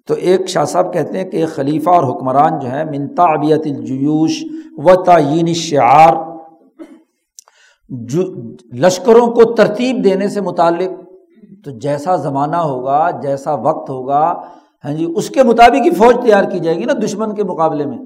[0.08, 3.62] تو ایک شاہ صاحب کہتے ہیں کہ ایک خلیفہ اور حکمران جو ہے منتا ابیت
[3.66, 4.44] الجیوش
[4.78, 6.14] و تعین شعار
[7.90, 8.22] جو
[8.74, 10.90] لشکروں کو ترتیب دینے سے متعلق۔
[11.66, 14.34] تو جیسا زمانہ ہوگا، جیسا وقت ہوگا
[14.86, 17.86] ہاں جی اس کے مطابق ہی فوج تیار کی جائے گی نا دشمن کے مقابلے
[17.86, 17.98] میں۔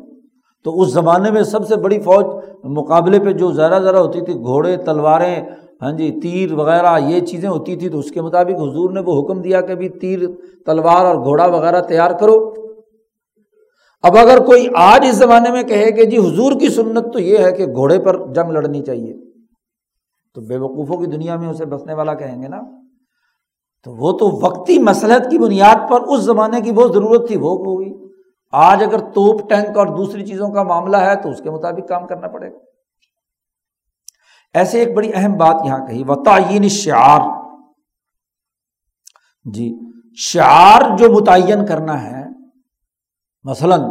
[0.64, 2.26] تو اس زمانے میں سب سے بڑی فوج
[2.64, 5.36] مقابلے پہ جو ذرا ذرا ہوتی تھی، گھوڑے، تلواریں
[5.82, 9.22] ہاں جی تیر وغیرہ، یہ چیزیں ہوتی تھی تو اس کے مطابق حضور نے وہ
[9.22, 10.20] حکم دیا کہ بھی تیر،
[10.66, 12.54] تلوار اور گھوڑا وغیرہ تیار کرو۔
[14.04, 17.38] اب اگر کوئی آج اس زمانے میں کہے کہ جی حضور کی سنت تو یہ
[17.38, 19.14] ہے کہ گھوڑے پر جنگ لڑنی چاہیے۔
[20.34, 22.62] تو بے وقوفوں کی دنیا میں اسے بسنے والا کہیں گے نا۔
[23.84, 27.52] تو وہ تو وقتی مسلحت کی بنیاد پر اس زمانے کی بہت ضرورت تھی، وہ
[27.52, 27.94] ہوگی۔
[28.52, 32.08] آج اگر توپ، ٹینک اور دوسری چیزوں کا معاملہ ہے تو اس کے مطابق کام
[32.08, 32.58] کرنا پڑے گا۔
[34.54, 37.40] ایسے ایک بڑی اہم بات یہاں کہی و تعین شعار
[39.54, 39.80] جی
[40.18, 42.26] شعار جو متعین کرنا ہے،
[43.44, 43.82] مثلاً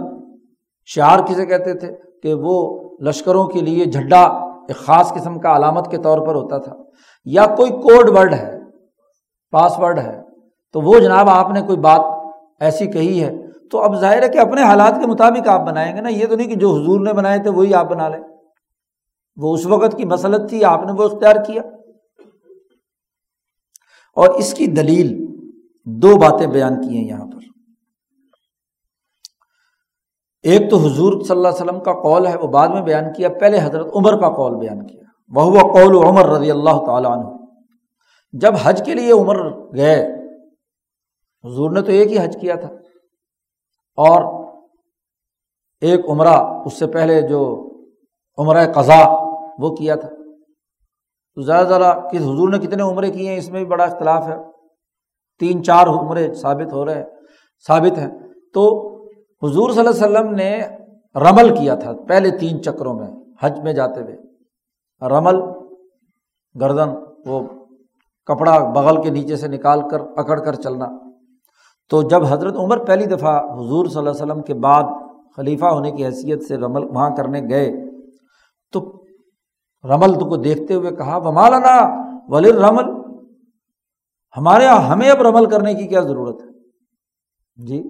[0.87, 4.23] شعار کسے کہتے تھے؟ کہ وہ لشکروں کے لیے جھڈا
[4.69, 6.77] ایک خاص قسم کا علامت کے طور پر ہوتا تھا۔
[7.25, 8.59] یا کوئی کوڈ ورڈ ہے،
[9.51, 10.23] پاس ورڈ ہے،
[10.73, 12.01] تو وہ جناب آپ نے کوئی بات
[12.61, 13.33] ایسی کہی ہے،
[13.71, 16.37] تو اب ظاہر ہے کہ اپنے حالات کے مطابق آپ بنائیں گے نا۔ یہ تو
[16.37, 18.21] نہیں کہ جو حضور نے بنائے تھے، وہی آپ بنا لیں۔
[19.39, 21.63] وہ اس وقت کی مسلط تھی، آپ نے وہ اختیار کیا۔
[24.15, 25.27] اور اس کی دلیل
[25.85, 27.39] دو باتیں بیان کی ہیں یہاں پر۔
[30.43, 33.29] ایک تو حضور صلی اللہ علیہ وسلم کا قول ہے، وہ بعد میں بیان کیا،
[33.29, 37.29] پہلے حضرت عمر کا قول بیان کیا۔ وہ قول عمر رضی اللہ تعالیٰ عنہ۔
[38.33, 40.07] جب حج کے لیے عمر گئے،
[41.45, 42.69] حضور نے تو ایک ہی حج کیا تھا۔
[43.97, 44.47] اور
[45.81, 47.71] ایک عمرہ، اس سے پہلے جو
[48.39, 49.28] عمرہ قضا
[49.59, 50.09] وہ کیا تھا؟
[51.35, 54.29] تو زیادہ ذرا کہ حضور نے کتنے عمرے کیے ہیں؟ اس میں بھی بڑا اختلاف
[54.29, 54.37] ہے۔
[55.39, 57.05] تین چار عمرے ثابت ہو رہے ہیں،
[57.67, 58.11] ثابت ہیں۔
[58.55, 58.95] تو
[59.43, 60.61] حضور صلی اللہ علیہ وسلم نے
[61.15, 63.09] رمل کیا تھا پہلے تین چکروں میں،
[63.41, 64.17] حج میں جاتے ہوئے۔
[65.09, 65.41] رمل،
[66.61, 66.89] گردن،
[67.27, 67.41] وہ
[68.27, 70.87] کپڑا بغل کے نیچے سے نکال کر، پکڑ کر چلنا۔
[71.91, 74.83] تو جب حضرت عمر پہلی دفعہ حضور صلی اللہ علیہ وسلم کے بعد
[75.37, 77.73] خلیفہ ہونے کی حیثیت سے رمل وہاں کرنے گئے،
[78.73, 79.08] تو
[79.85, 82.85] رمل کو دیکھتے ہوئے کہا وہ مالانا ولی رمل
[84.37, 86.49] ہمارے یہاں ہمیں اب رمل کرنے کی کیا ضرورت ہے؟
[87.67, 87.83] جی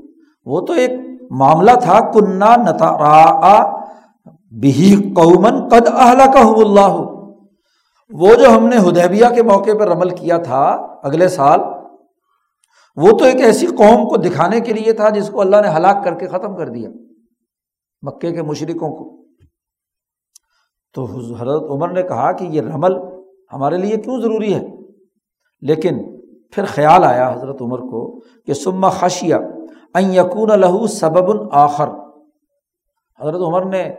[0.44, 0.90] وہ تو ایک
[1.30, 3.78] معاملہ تھا۔ کنہ نتا
[4.60, 7.00] بھی قومن قد اہلا کہ اللہ
[8.10, 10.62] وہ جو ہم نے ہدیبیہ کے موقع پر عمل کیا تھا
[11.02, 11.60] اگلے سال،
[12.96, 16.04] وہ تو ایک ایسی قوم کو دکھانے کے لیے تھا جس کو اللہ نے ہلاک
[16.04, 16.90] کر کے ختم کر دیا،
[18.02, 19.27] مکے کے مشرقوں کو۔
[20.98, 22.92] تو حضرت عمر نے کہا کہ یہ رمل
[23.52, 24.66] ہمارے لیے کیوں ضروری ہے؟
[25.60, 25.98] لیکن
[26.50, 29.34] پھر خیال آیا حضرت عمر کو کہ سما خشیہ
[30.12, 31.88] یقون لہو سبب آخر۔
[33.20, 33.94] حضرت عمر نے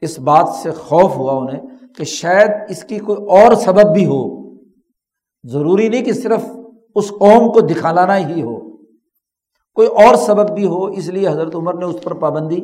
[0.00, 1.60] اس بات سے خوف ہوا انہیں
[1.96, 4.50] کہ شاید اس کی کوئی اور سبب بھی ہو۔
[5.44, 6.46] ضروری نہیں کہ صرف
[6.94, 8.76] اس قوم کو دکھانا ہی ہو۔
[9.74, 12.60] کوئی اور سبب بھی ہو، اس لیے حضرت عمر نے اس پر پابندی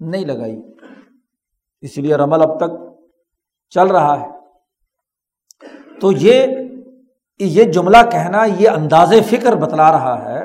[0.00, 0.62] نہیں لگائی۔
[1.80, 2.70] اس لیے رمل اب تک
[3.70, 4.26] چل رہا ہے۔
[6.00, 6.46] تو یہ
[7.40, 10.42] یہ جملہ کہنا، یہ انداز فکر بتلا رہا ہے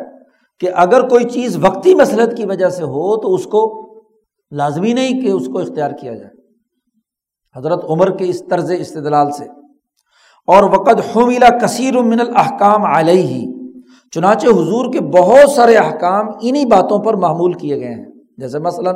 [0.59, 3.89] کہ اگر کوئی چیز وقتی مسلط کی وجہ سے ہو تو اس کو
[4.51, 6.31] لازمی نہیں کہ اس کو اختیار کیا جائے۔
[7.55, 9.45] حضرت عمر کے اس طرز استدلال سے۔
[10.47, 13.45] اور وقت حمیلا کثیر من الحکام علیہ۔ ہی
[14.11, 18.05] چنانچہ حضور کے بہت سارے احکام انہیں باتوں پر معمول کیے گئے ہیں۔
[18.37, 18.95] جیسے مثلاً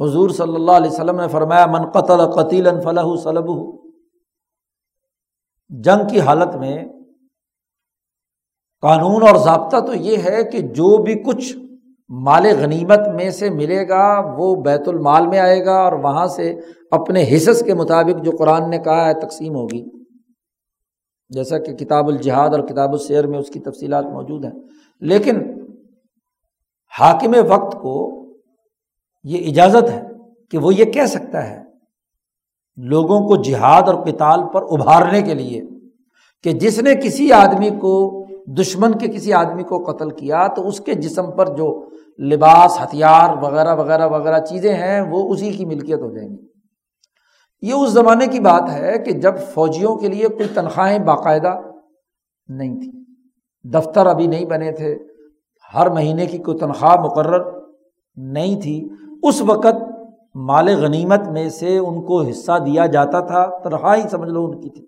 [0.00, 3.44] حضور صلی اللہ علیہ وسلم نے فرمایا، من قتل قتیل فلاح صلب
[5.68, 6.84] جنگ کی حالت میں
[8.80, 11.56] قانون اور ضابطہ تو یہ ہے کہ جو بھی کچھ
[12.08, 16.60] مال غنیمت میں سے ملے گا وہ بیت المال میں آئے گا اور وہاں سے
[16.90, 19.84] اپنے حصص کے مطابق جو قرآن نے کہا ہے تقسیم ہوگی۔
[21.28, 24.52] جیسا کہ کتاب الجہاد اور کتاب السیر میں اس کی تفصیلات موجود ہیں۔
[25.00, 25.40] لیکن
[26.98, 28.20] حاکم وقت کو
[29.24, 30.02] یہ اجازت ہے
[30.50, 31.62] کہ وہ یہ کہہ سکتا ہے
[32.76, 35.60] لوگوں کو جہاد اور کتال پر ابھارنے کے لیے
[36.42, 37.94] کہ جس نے کسی آدمی کو
[38.58, 41.68] دشمن کے کسی آدمی کو قتل کیا تو اس کے جسم پر جو
[42.18, 46.46] لباس، ہتھیار وغیرہ وغیرہ وغیرہ چیزیں ہیں وہ اسی کی ملکیت ہو جائیں گی۔
[47.62, 51.54] یہ اس زمانے کی بات ہے کہ جب فوجیوں کے لیے کوئی تنخواہیں باقاعدہ
[52.48, 52.90] نہیں تھی
[53.64, 54.98] دفتر ابھی نہیں بنے تھے،
[55.74, 57.42] ہر مہینے کی کوئی تنخواہ مقرر
[58.16, 58.88] نہیں تھی
[59.22, 59.90] اس وقت
[60.34, 64.70] مال غنیمت میں سے ان کو حصہ دیا جاتا تھا تنخواہ سمجھ لو ان کی
[64.70, 64.86] تھی،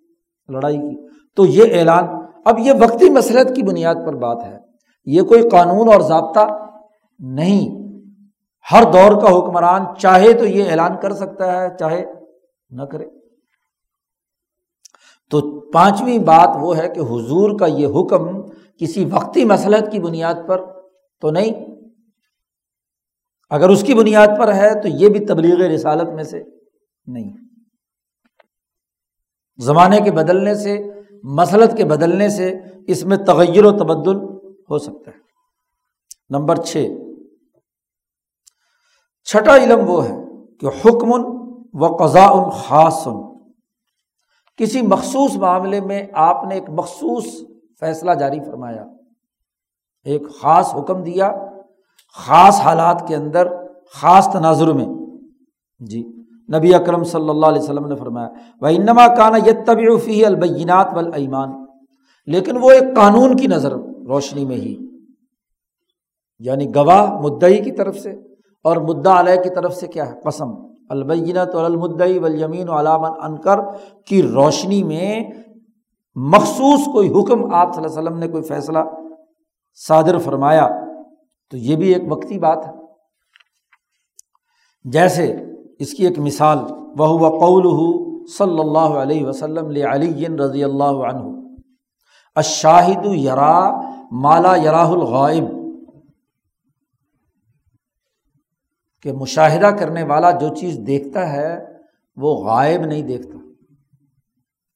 [0.49, 2.05] لڑائی کی۔ تو یہ اعلان
[2.45, 4.59] اب یہ وقتی مسلط کی بنیاد پر بات ہے۔
[5.05, 6.69] یہ کوئی قانون اور ضابطہ
[7.19, 7.83] نہیں۔
[8.73, 12.05] ہر دور کا حکمران چاہے تو یہ اعلان کر سکتا ہے، چاہے
[12.71, 13.07] نہ کرے۔
[15.31, 18.43] تو پانچویں بات وہ ہے کہ حضور کا یہ حکم
[18.79, 20.61] کسی وقتی مسلحت کی بنیاد پر
[21.21, 21.72] تو نہیں
[23.53, 26.43] اگر اس کی بنیاد پر ہے تو یہ بھی تبلیغ رسالت میں سے
[27.07, 27.33] نہیں۔
[29.59, 30.91] زمانے کے بدلنے سے،
[31.23, 32.55] مسلط کے بدلنے سے
[32.87, 34.17] اس میں تغیر و تبدل
[34.71, 35.17] ہو سکتا ہے۔
[36.31, 36.87] نمبر چھ۔
[39.25, 40.17] چھٹا علم وہ ہے
[40.61, 41.13] کہ حکم
[41.73, 43.09] و قضاء خاص۔
[44.57, 47.25] کسی مخصوص معاملے میں آپ نے ایک مخصوص
[47.81, 48.85] فیصلہ جاری فرمایا،
[50.05, 51.33] ایک خاص حکم دیا
[52.13, 53.49] خاص حالات کے اندر،
[53.95, 54.87] خاص تناظر میں۔
[55.81, 56.03] جی
[56.55, 58.29] نبی اکرم صلی اللہ علیہ وسلم نے فرمایا
[58.61, 61.53] وہ انما کانا یہ طبی فی البینات والایمان
[62.27, 63.73] لیکن وہ ایک قانون کی نظر
[64.07, 64.77] روشنی میں ہی
[66.39, 68.11] یعنی گواہ مدعی کی طرف سے
[68.65, 70.49] اور مدعا علیہ کی طرف سے کیا ہے؟ قسم۔
[70.91, 73.61] البینت المدعی والیمین علامن انکر
[74.07, 75.23] کی روشنی میں
[76.15, 78.79] مخصوص کوئی حکم آپ صلی اللہ علیہ وسلم نے کوئی فیصلہ
[79.89, 80.69] صادر فرمایا۔
[81.53, 82.73] تو یہ بھی ایک وقتی بات ہے۔
[84.85, 85.37] جیسے
[85.79, 86.59] اس کی ایک مثال
[86.99, 87.63] وہ قول
[88.27, 91.39] صلی اللہ علیہ وسلم علی رضی اللہ عنہ
[92.35, 93.81] اشاہد یرا
[94.13, 95.45] مالا یراہ الغائب۔
[99.03, 101.59] کہ مشاہدہ کرنے والا جو چیز دیکھتا ہے،
[102.17, 103.39] وہ غائب نہیں دیکھتا۔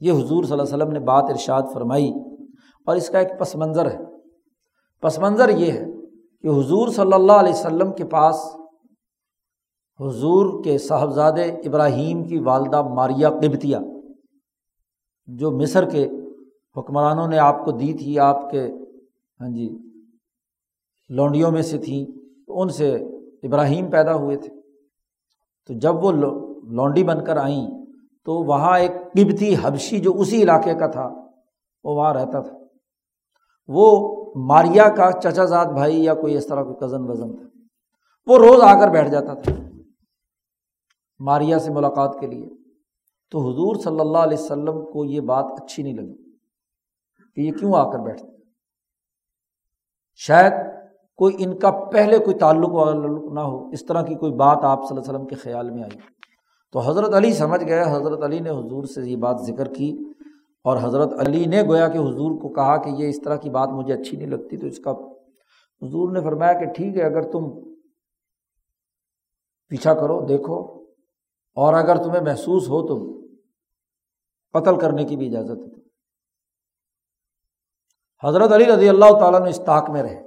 [0.01, 2.13] یہ حضور صلی اللہ علیہ وسلم نے بات ارشاد فرمائی
[2.87, 3.99] اور اس کا ایک پس منظر ہے۔
[5.03, 5.96] پس منظر یہ ہے
[6.47, 8.57] کہ حضور صلی اللہ علیہ وسلم کے پاس
[10.01, 11.33] حضور کے صاحبزاد
[11.67, 13.77] ابراہیم کی والدہ ماریا قبتیہ
[15.27, 16.09] جو مصر کے
[16.77, 18.69] حکمرانوں نے آپ کو دی تھی، آپ کے
[19.41, 19.79] ہاں جی
[21.09, 22.07] لونڈیوں میں سے تھیں
[22.47, 22.95] تو ان سے
[23.43, 24.61] ابراہیم پیدا ہوئے تھے۔
[25.67, 26.13] تو جب وہ
[26.63, 27.67] لونڈی بن کر آئیں،
[28.25, 31.09] تو وہاں ایک قبتی حبشی جو اسی علاقے کا تھا،
[31.85, 32.59] وہ وہاں رہتا تھا۔
[33.69, 37.59] وہ ماریا کا چچا زاد بھائی یا کوئی اس طرح کوئی کزن وزن تھا۔
[38.27, 39.53] وہ روز آ کر بیٹھ جاتا تھا۔
[41.19, 42.49] ماریا سے ملاقات کے لیے۔
[43.31, 46.17] تو حضور صلی اللہ علیہ وسلم کو یہ بات اچھی نہیں لگی
[47.35, 48.37] کہ یہ کیوں آ کر بیٹھتے
[50.15, 50.53] شاید
[51.17, 52.71] کوئی ان کا پہلے کوئی تعلق
[53.33, 55.83] نہ ہو، اس طرح کی کوئی بات آپ صلی اللہ علیہ وسلم کے خیال میں
[55.83, 55.99] آئی۔
[56.73, 59.99] تو حضرت علی سمجھ گئے، حضرت علی نے حضور سے یہ بات ذکر کی۔
[60.67, 63.69] اور حضرت علی نے گویا کہ حضور کو کہا کہ یہ اس طرح کی بات
[63.69, 64.91] مجھے اچھی نہیں لگتی، تو اس کا
[65.83, 67.61] حضور نے فرمایا کہ ٹھیک ہے، اگر تم
[69.69, 70.85] پیچھا کرو، دیکھو،
[71.55, 73.21] اور اگر تمہیں محسوس ہو تو
[74.53, 75.81] قتل کرنے کی بھی اجازت ہے۔
[78.29, 80.27] حضرت علی رضی اللہ تعالیٰ نے اس طاق میں رہے۔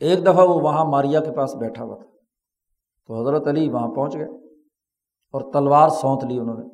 [0.00, 2.10] ایک دفعہ وہ وہاں ماریا کے پاس بیٹھا ہوا تھا۔
[3.06, 4.58] تو حضرت علی وہاں پہنچ گئے
[5.32, 6.64] اور تلوار سونت لی انہوں نے۔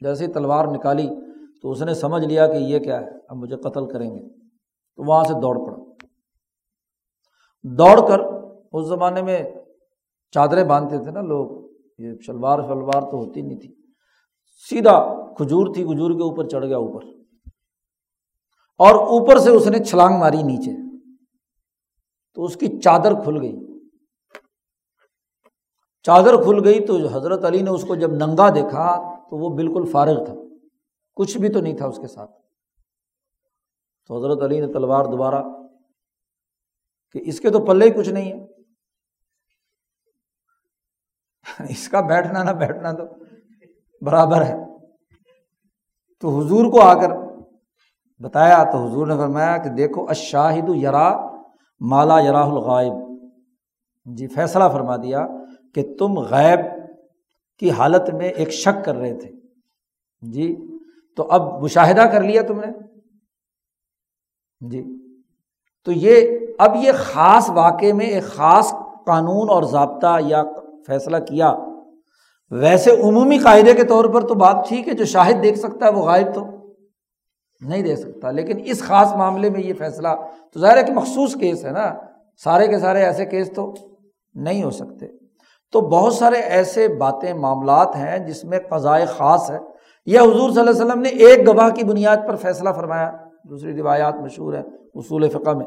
[0.00, 1.08] جیسے ہی تلوار نکالی
[1.64, 4.38] تو اس نے سمجھ لیا کہ یہ کیا ہے، اب مجھے قتل کریں گے۔
[4.96, 5.76] تو وہاں سے دوڑ پڑا۔
[7.62, 8.20] دوڑ کر
[8.72, 9.42] اس زمانے میں
[10.30, 13.74] چادریں باندھتے تھے نا لوگ۔ یہ شلوار شلوار تو ہوتی نہیں تھی۔
[14.70, 17.04] سیدھا کھجور تھی، کھجور کے اوپر چڑھ گیا اوپر۔
[18.78, 20.98] اور اوپر سے اس نے چھلانگ ماری نیچے۔
[22.34, 23.56] تو اس کی چادر کھل گئی۔
[26.02, 29.84] چادر کھل گئی تو حضرت علی نے اس کو جب ننگا دیکھا تو وہ بالکل
[29.92, 30.34] فارغ تھا۔
[31.14, 32.30] کچھ بھی تو نہیں تھا اس کے ساتھ۔
[34.06, 35.42] تو حضرت علی نے تلوار دوبارہ
[37.12, 38.46] کہ اس کے تو پلے ہی کچھ نہیں ہے۔
[41.70, 43.04] اس کا بیٹھنا نہ بیٹھنا تو
[44.02, 44.54] برابر ہے۔
[46.20, 47.10] تو حضور کو آ کر
[48.18, 51.26] بتایا تو حضور نے فرمایا کہ دیکھو اشاہد یرا
[51.80, 52.92] مالا یراہ الغائب۔
[54.04, 55.26] جی فیصلہ فرما دیا
[55.74, 56.58] کہ تم غیب
[57.58, 59.30] کی حالت میں ایک شک کر رہے تھے۔
[60.20, 60.56] جی
[61.16, 62.66] تو اب مشاہدہ کر لیا تم نے؟
[64.70, 64.84] جی۔
[65.84, 68.74] تو یہ، اب یہ خاص واقعے میں ایک خاص
[69.06, 70.42] قانون اور ضابطہ یا
[70.86, 71.54] فیصلہ کیا۔
[72.50, 75.92] ویسے عمومی قاعدے کے طور پر تو بات ٹھیک ہے، جو شاہد دیکھ سکتا ہے
[75.92, 76.46] وہ غائب تو
[77.60, 80.08] نہیں دے سکتا۔ لیکن اس خاص معاملے میں یہ فیصلہ،
[80.52, 81.94] تو ظاہر ہے کہ مخصوص کیس ہے نا۔
[82.44, 83.74] سارے کے سارے ایسے کیس تو
[84.34, 85.06] نہیں ہو سکتے۔
[85.72, 89.58] تو بہت سارے ایسے باتیں، معاملات ہیں جس میں قضائے خاص ہے۔
[90.06, 93.10] یا حضور صلی اللہ علیہ وسلم نے ایک گواہ کی بنیاد پر فیصلہ فرمایا،
[93.50, 94.62] دوسری روایات مشہور ہے
[94.94, 95.66] اصول فقہ میں،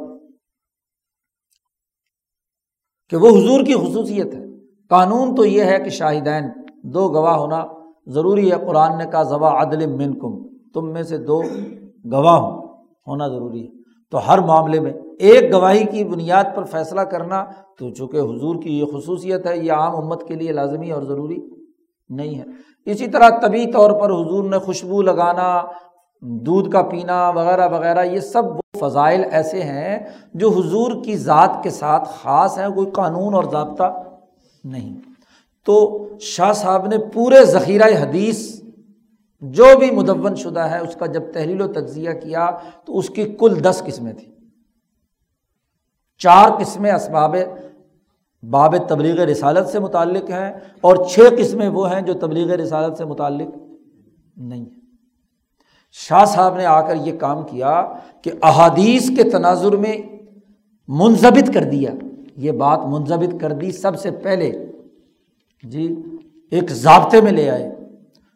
[3.09, 4.45] کہ وہ حضور کی خصوصیت ہے۔
[4.89, 6.43] قانون تو یہ ہے کہ شاہدین،
[6.84, 7.65] دو گواہ ہونا
[8.05, 10.34] ضروری ہے۔ قرآن نے کہا ضوا عدل من کم
[10.73, 11.41] تم میں سے دو
[12.11, 12.39] گواہ
[13.07, 13.72] ہونا ضروری ہے۔
[14.11, 17.43] تو ہر معاملے میں ایک گواہی کی بنیاد پر فیصلہ کرنا
[17.80, 21.38] تو چونکہ حضور کی یہ خصوصیت ہے، یہ عام امت کے لیے لازمی اور ضروری
[22.09, 22.43] نہیں ہے۔
[22.91, 25.64] اسی طرح طبی طور پر حضور نے خوشبو لگانا،
[26.22, 28.41] دودھ کا پینا وغیرہ وغیرہ، یہ سب
[28.80, 29.99] فضائل ایسے ہیں
[30.34, 34.03] جو حضور کی ذات کے ساتھ خاص ہیں، کوئی قانون اور ضابطہ
[34.64, 34.95] نہیں۔
[35.65, 38.61] تو شاہ صاحب نے پورے ذخیرہ حدیث،
[39.41, 42.49] جو بھی مدون شدہ ہے، اس کا جب تحلیل و تجزیہ کیا
[42.85, 44.34] تو اس کی کل دس قسمیں تھیں۔
[46.18, 47.35] چار قسمیں اسباب
[48.43, 53.05] باب تبلیغ رسالت سے متعلق ہیں اور چھ قسمیں وہ ہیں جو تبلیغ رسالت سے
[53.05, 53.57] متعلق
[54.38, 54.77] نہیں ہیں۔
[55.91, 57.85] شاہ صاحب نے آ کر یہ کام کیا
[58.22, 59.97] کہ احادیث کے تناظر میں
[60.88, 61.91] منظمت کر دیا۔
[62.38, 64.65] یہ بات منظمت کر دی سب سے پہلے۔
[65.64, 65.95] جی
[66.51, 67.76] ایک ضابطے میں لے آئے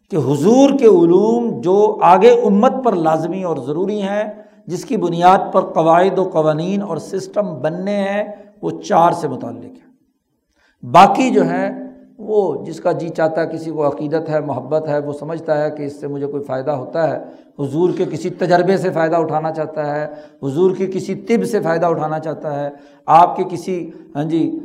[0.09, 4.23] کہ حضور کے علوم جو آگے امت پر لازمی اور ضروری ہیں،
[4.67, 8.23] جس کی بنیاد پر قواعد و قوانین اور سسٹم بننے ہیں،
[8.61, 9.90] وہ چار سے متعلق ہیں۔
[10.83, 11.87] باقی جو ہیں،
[12.17, 15.71] وہ جس کا جی چاہتا ہے، کسی کو عقیدت ہے، محبت ہے، وہ سمجھتا ہے
[15.71, 17.23] کہ اس سے مجھے کوئی فائدہ ہوتا ہے۔
[17.59, 20.07] حضور کے کسی تجربے سے فائدہ اٹھانا چاہتا ہے،
[20.43, 22.69] حضور کی کسی طب سے فائدہ اٹھانا چاہتا ہے۔
[23.05, 24.59] آپ کے کسی ہاں جی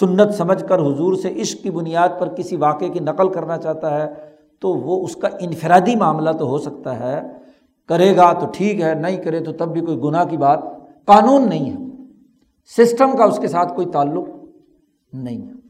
[0.00, 4.02] سنت سمجھ کر حضور سے عشق کی بنیاد پر کسی واقعے کی نقل کرنا چاہتا
[4.02, 4.14] ہے،
[4.60, 7.20] تو وہ اس کا انفرادی معاملہ تو ہو سکتا ہے۔
[7.88, 10.58] کرے گا تو ٹھیک ہے، نہیں کرے تو تب بھی کوئی گناہ کی بات
[11.06, 12.04] قانون نہیں ہے۔
[12.76, 14.28] سسٹم کا اس کے ساتھ کوئی تعلق
[15.12, 15.61] نہیں ہے۔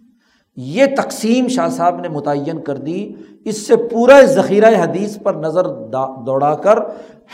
[0.56, 3.12] یہ تقسیم شاہ صاحب نے متعین کر دی۔
[3.44, 5.64] اس سے پورا ذخیرہ حدیث پر نظر
[6.26, 6.78] دوڑا کر،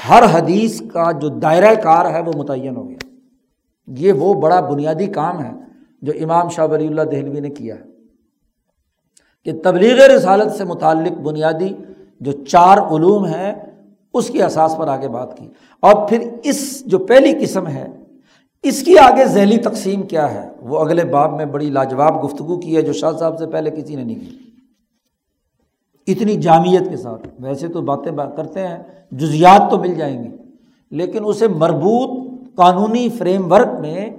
[0.09, 2.97] ہر حدیث کا جو دائرۂ کار ہے وہ متعین ہو گیا۔
[3.87, 5.51] یہ وہ بڑا بنیادی کام ہے
[6.03, 7.81] جو امام شاہ ولی اللہ دہلوی نے کیا ہے۔
[9.45, 11.69] کہ تبلیغ رسالت سے متعلق بنیادی
[12.21, 13.55] جو چار علوم ہیں،
[14.15, 15.49] اس کی اساس پر آگے بات کی۔
[15.81, 17.98] اور پھر اس جو پہلی قسم ہے
[18.63, 22.77] اس کی آگے ذیلی تقسیم کیا ہے؟ وہ اگلے باب میں بڑی لاجواب گفتگو کی
[22.77, 24.39] ہے جو شاہ صاحب سے پہلے کسی نے نہیں کی۔
[26.13, 28.79] اتنی جامعت کے ساتھ۔ ویسے تو باتیں کرتے ہیں،
[29.13, 30.29] جزیات تو مل جائیں گی،
[30.91, 34.11] لیکن اسے مربوط قانونی فریم ورک میں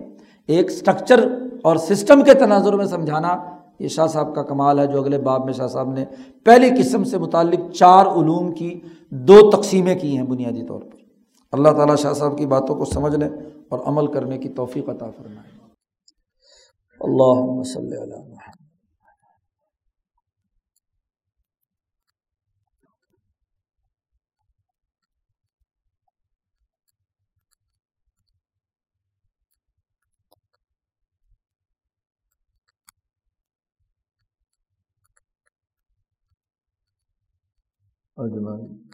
[0.48, 3.38] ایک اسٹرکچر اور سسٹم کے تناظر میں سمجھانا
[3.80, 6.06] یہ شاہ صاحب کا کمال ہے، جو اگلے باب میں شاہ صاحب نے
[6.44, 8.80] پہلی قسم سے متعلق چار علوم کی
[9.10, 10.99] دو تقسیمیں کی ہیں بنیادی طور پر۔
[11.52, 13.26] اللہ تعالیٰ شاہ صاحب کی باتوں کو سمجھنے
[13.70, 15.50] اور عمل کرنے کی توفیق عطا فرمائے۔
[17.00, 17.42] اللہ
[18.30, 18.70] محمد۔
[38.18, 38.89] اجمعین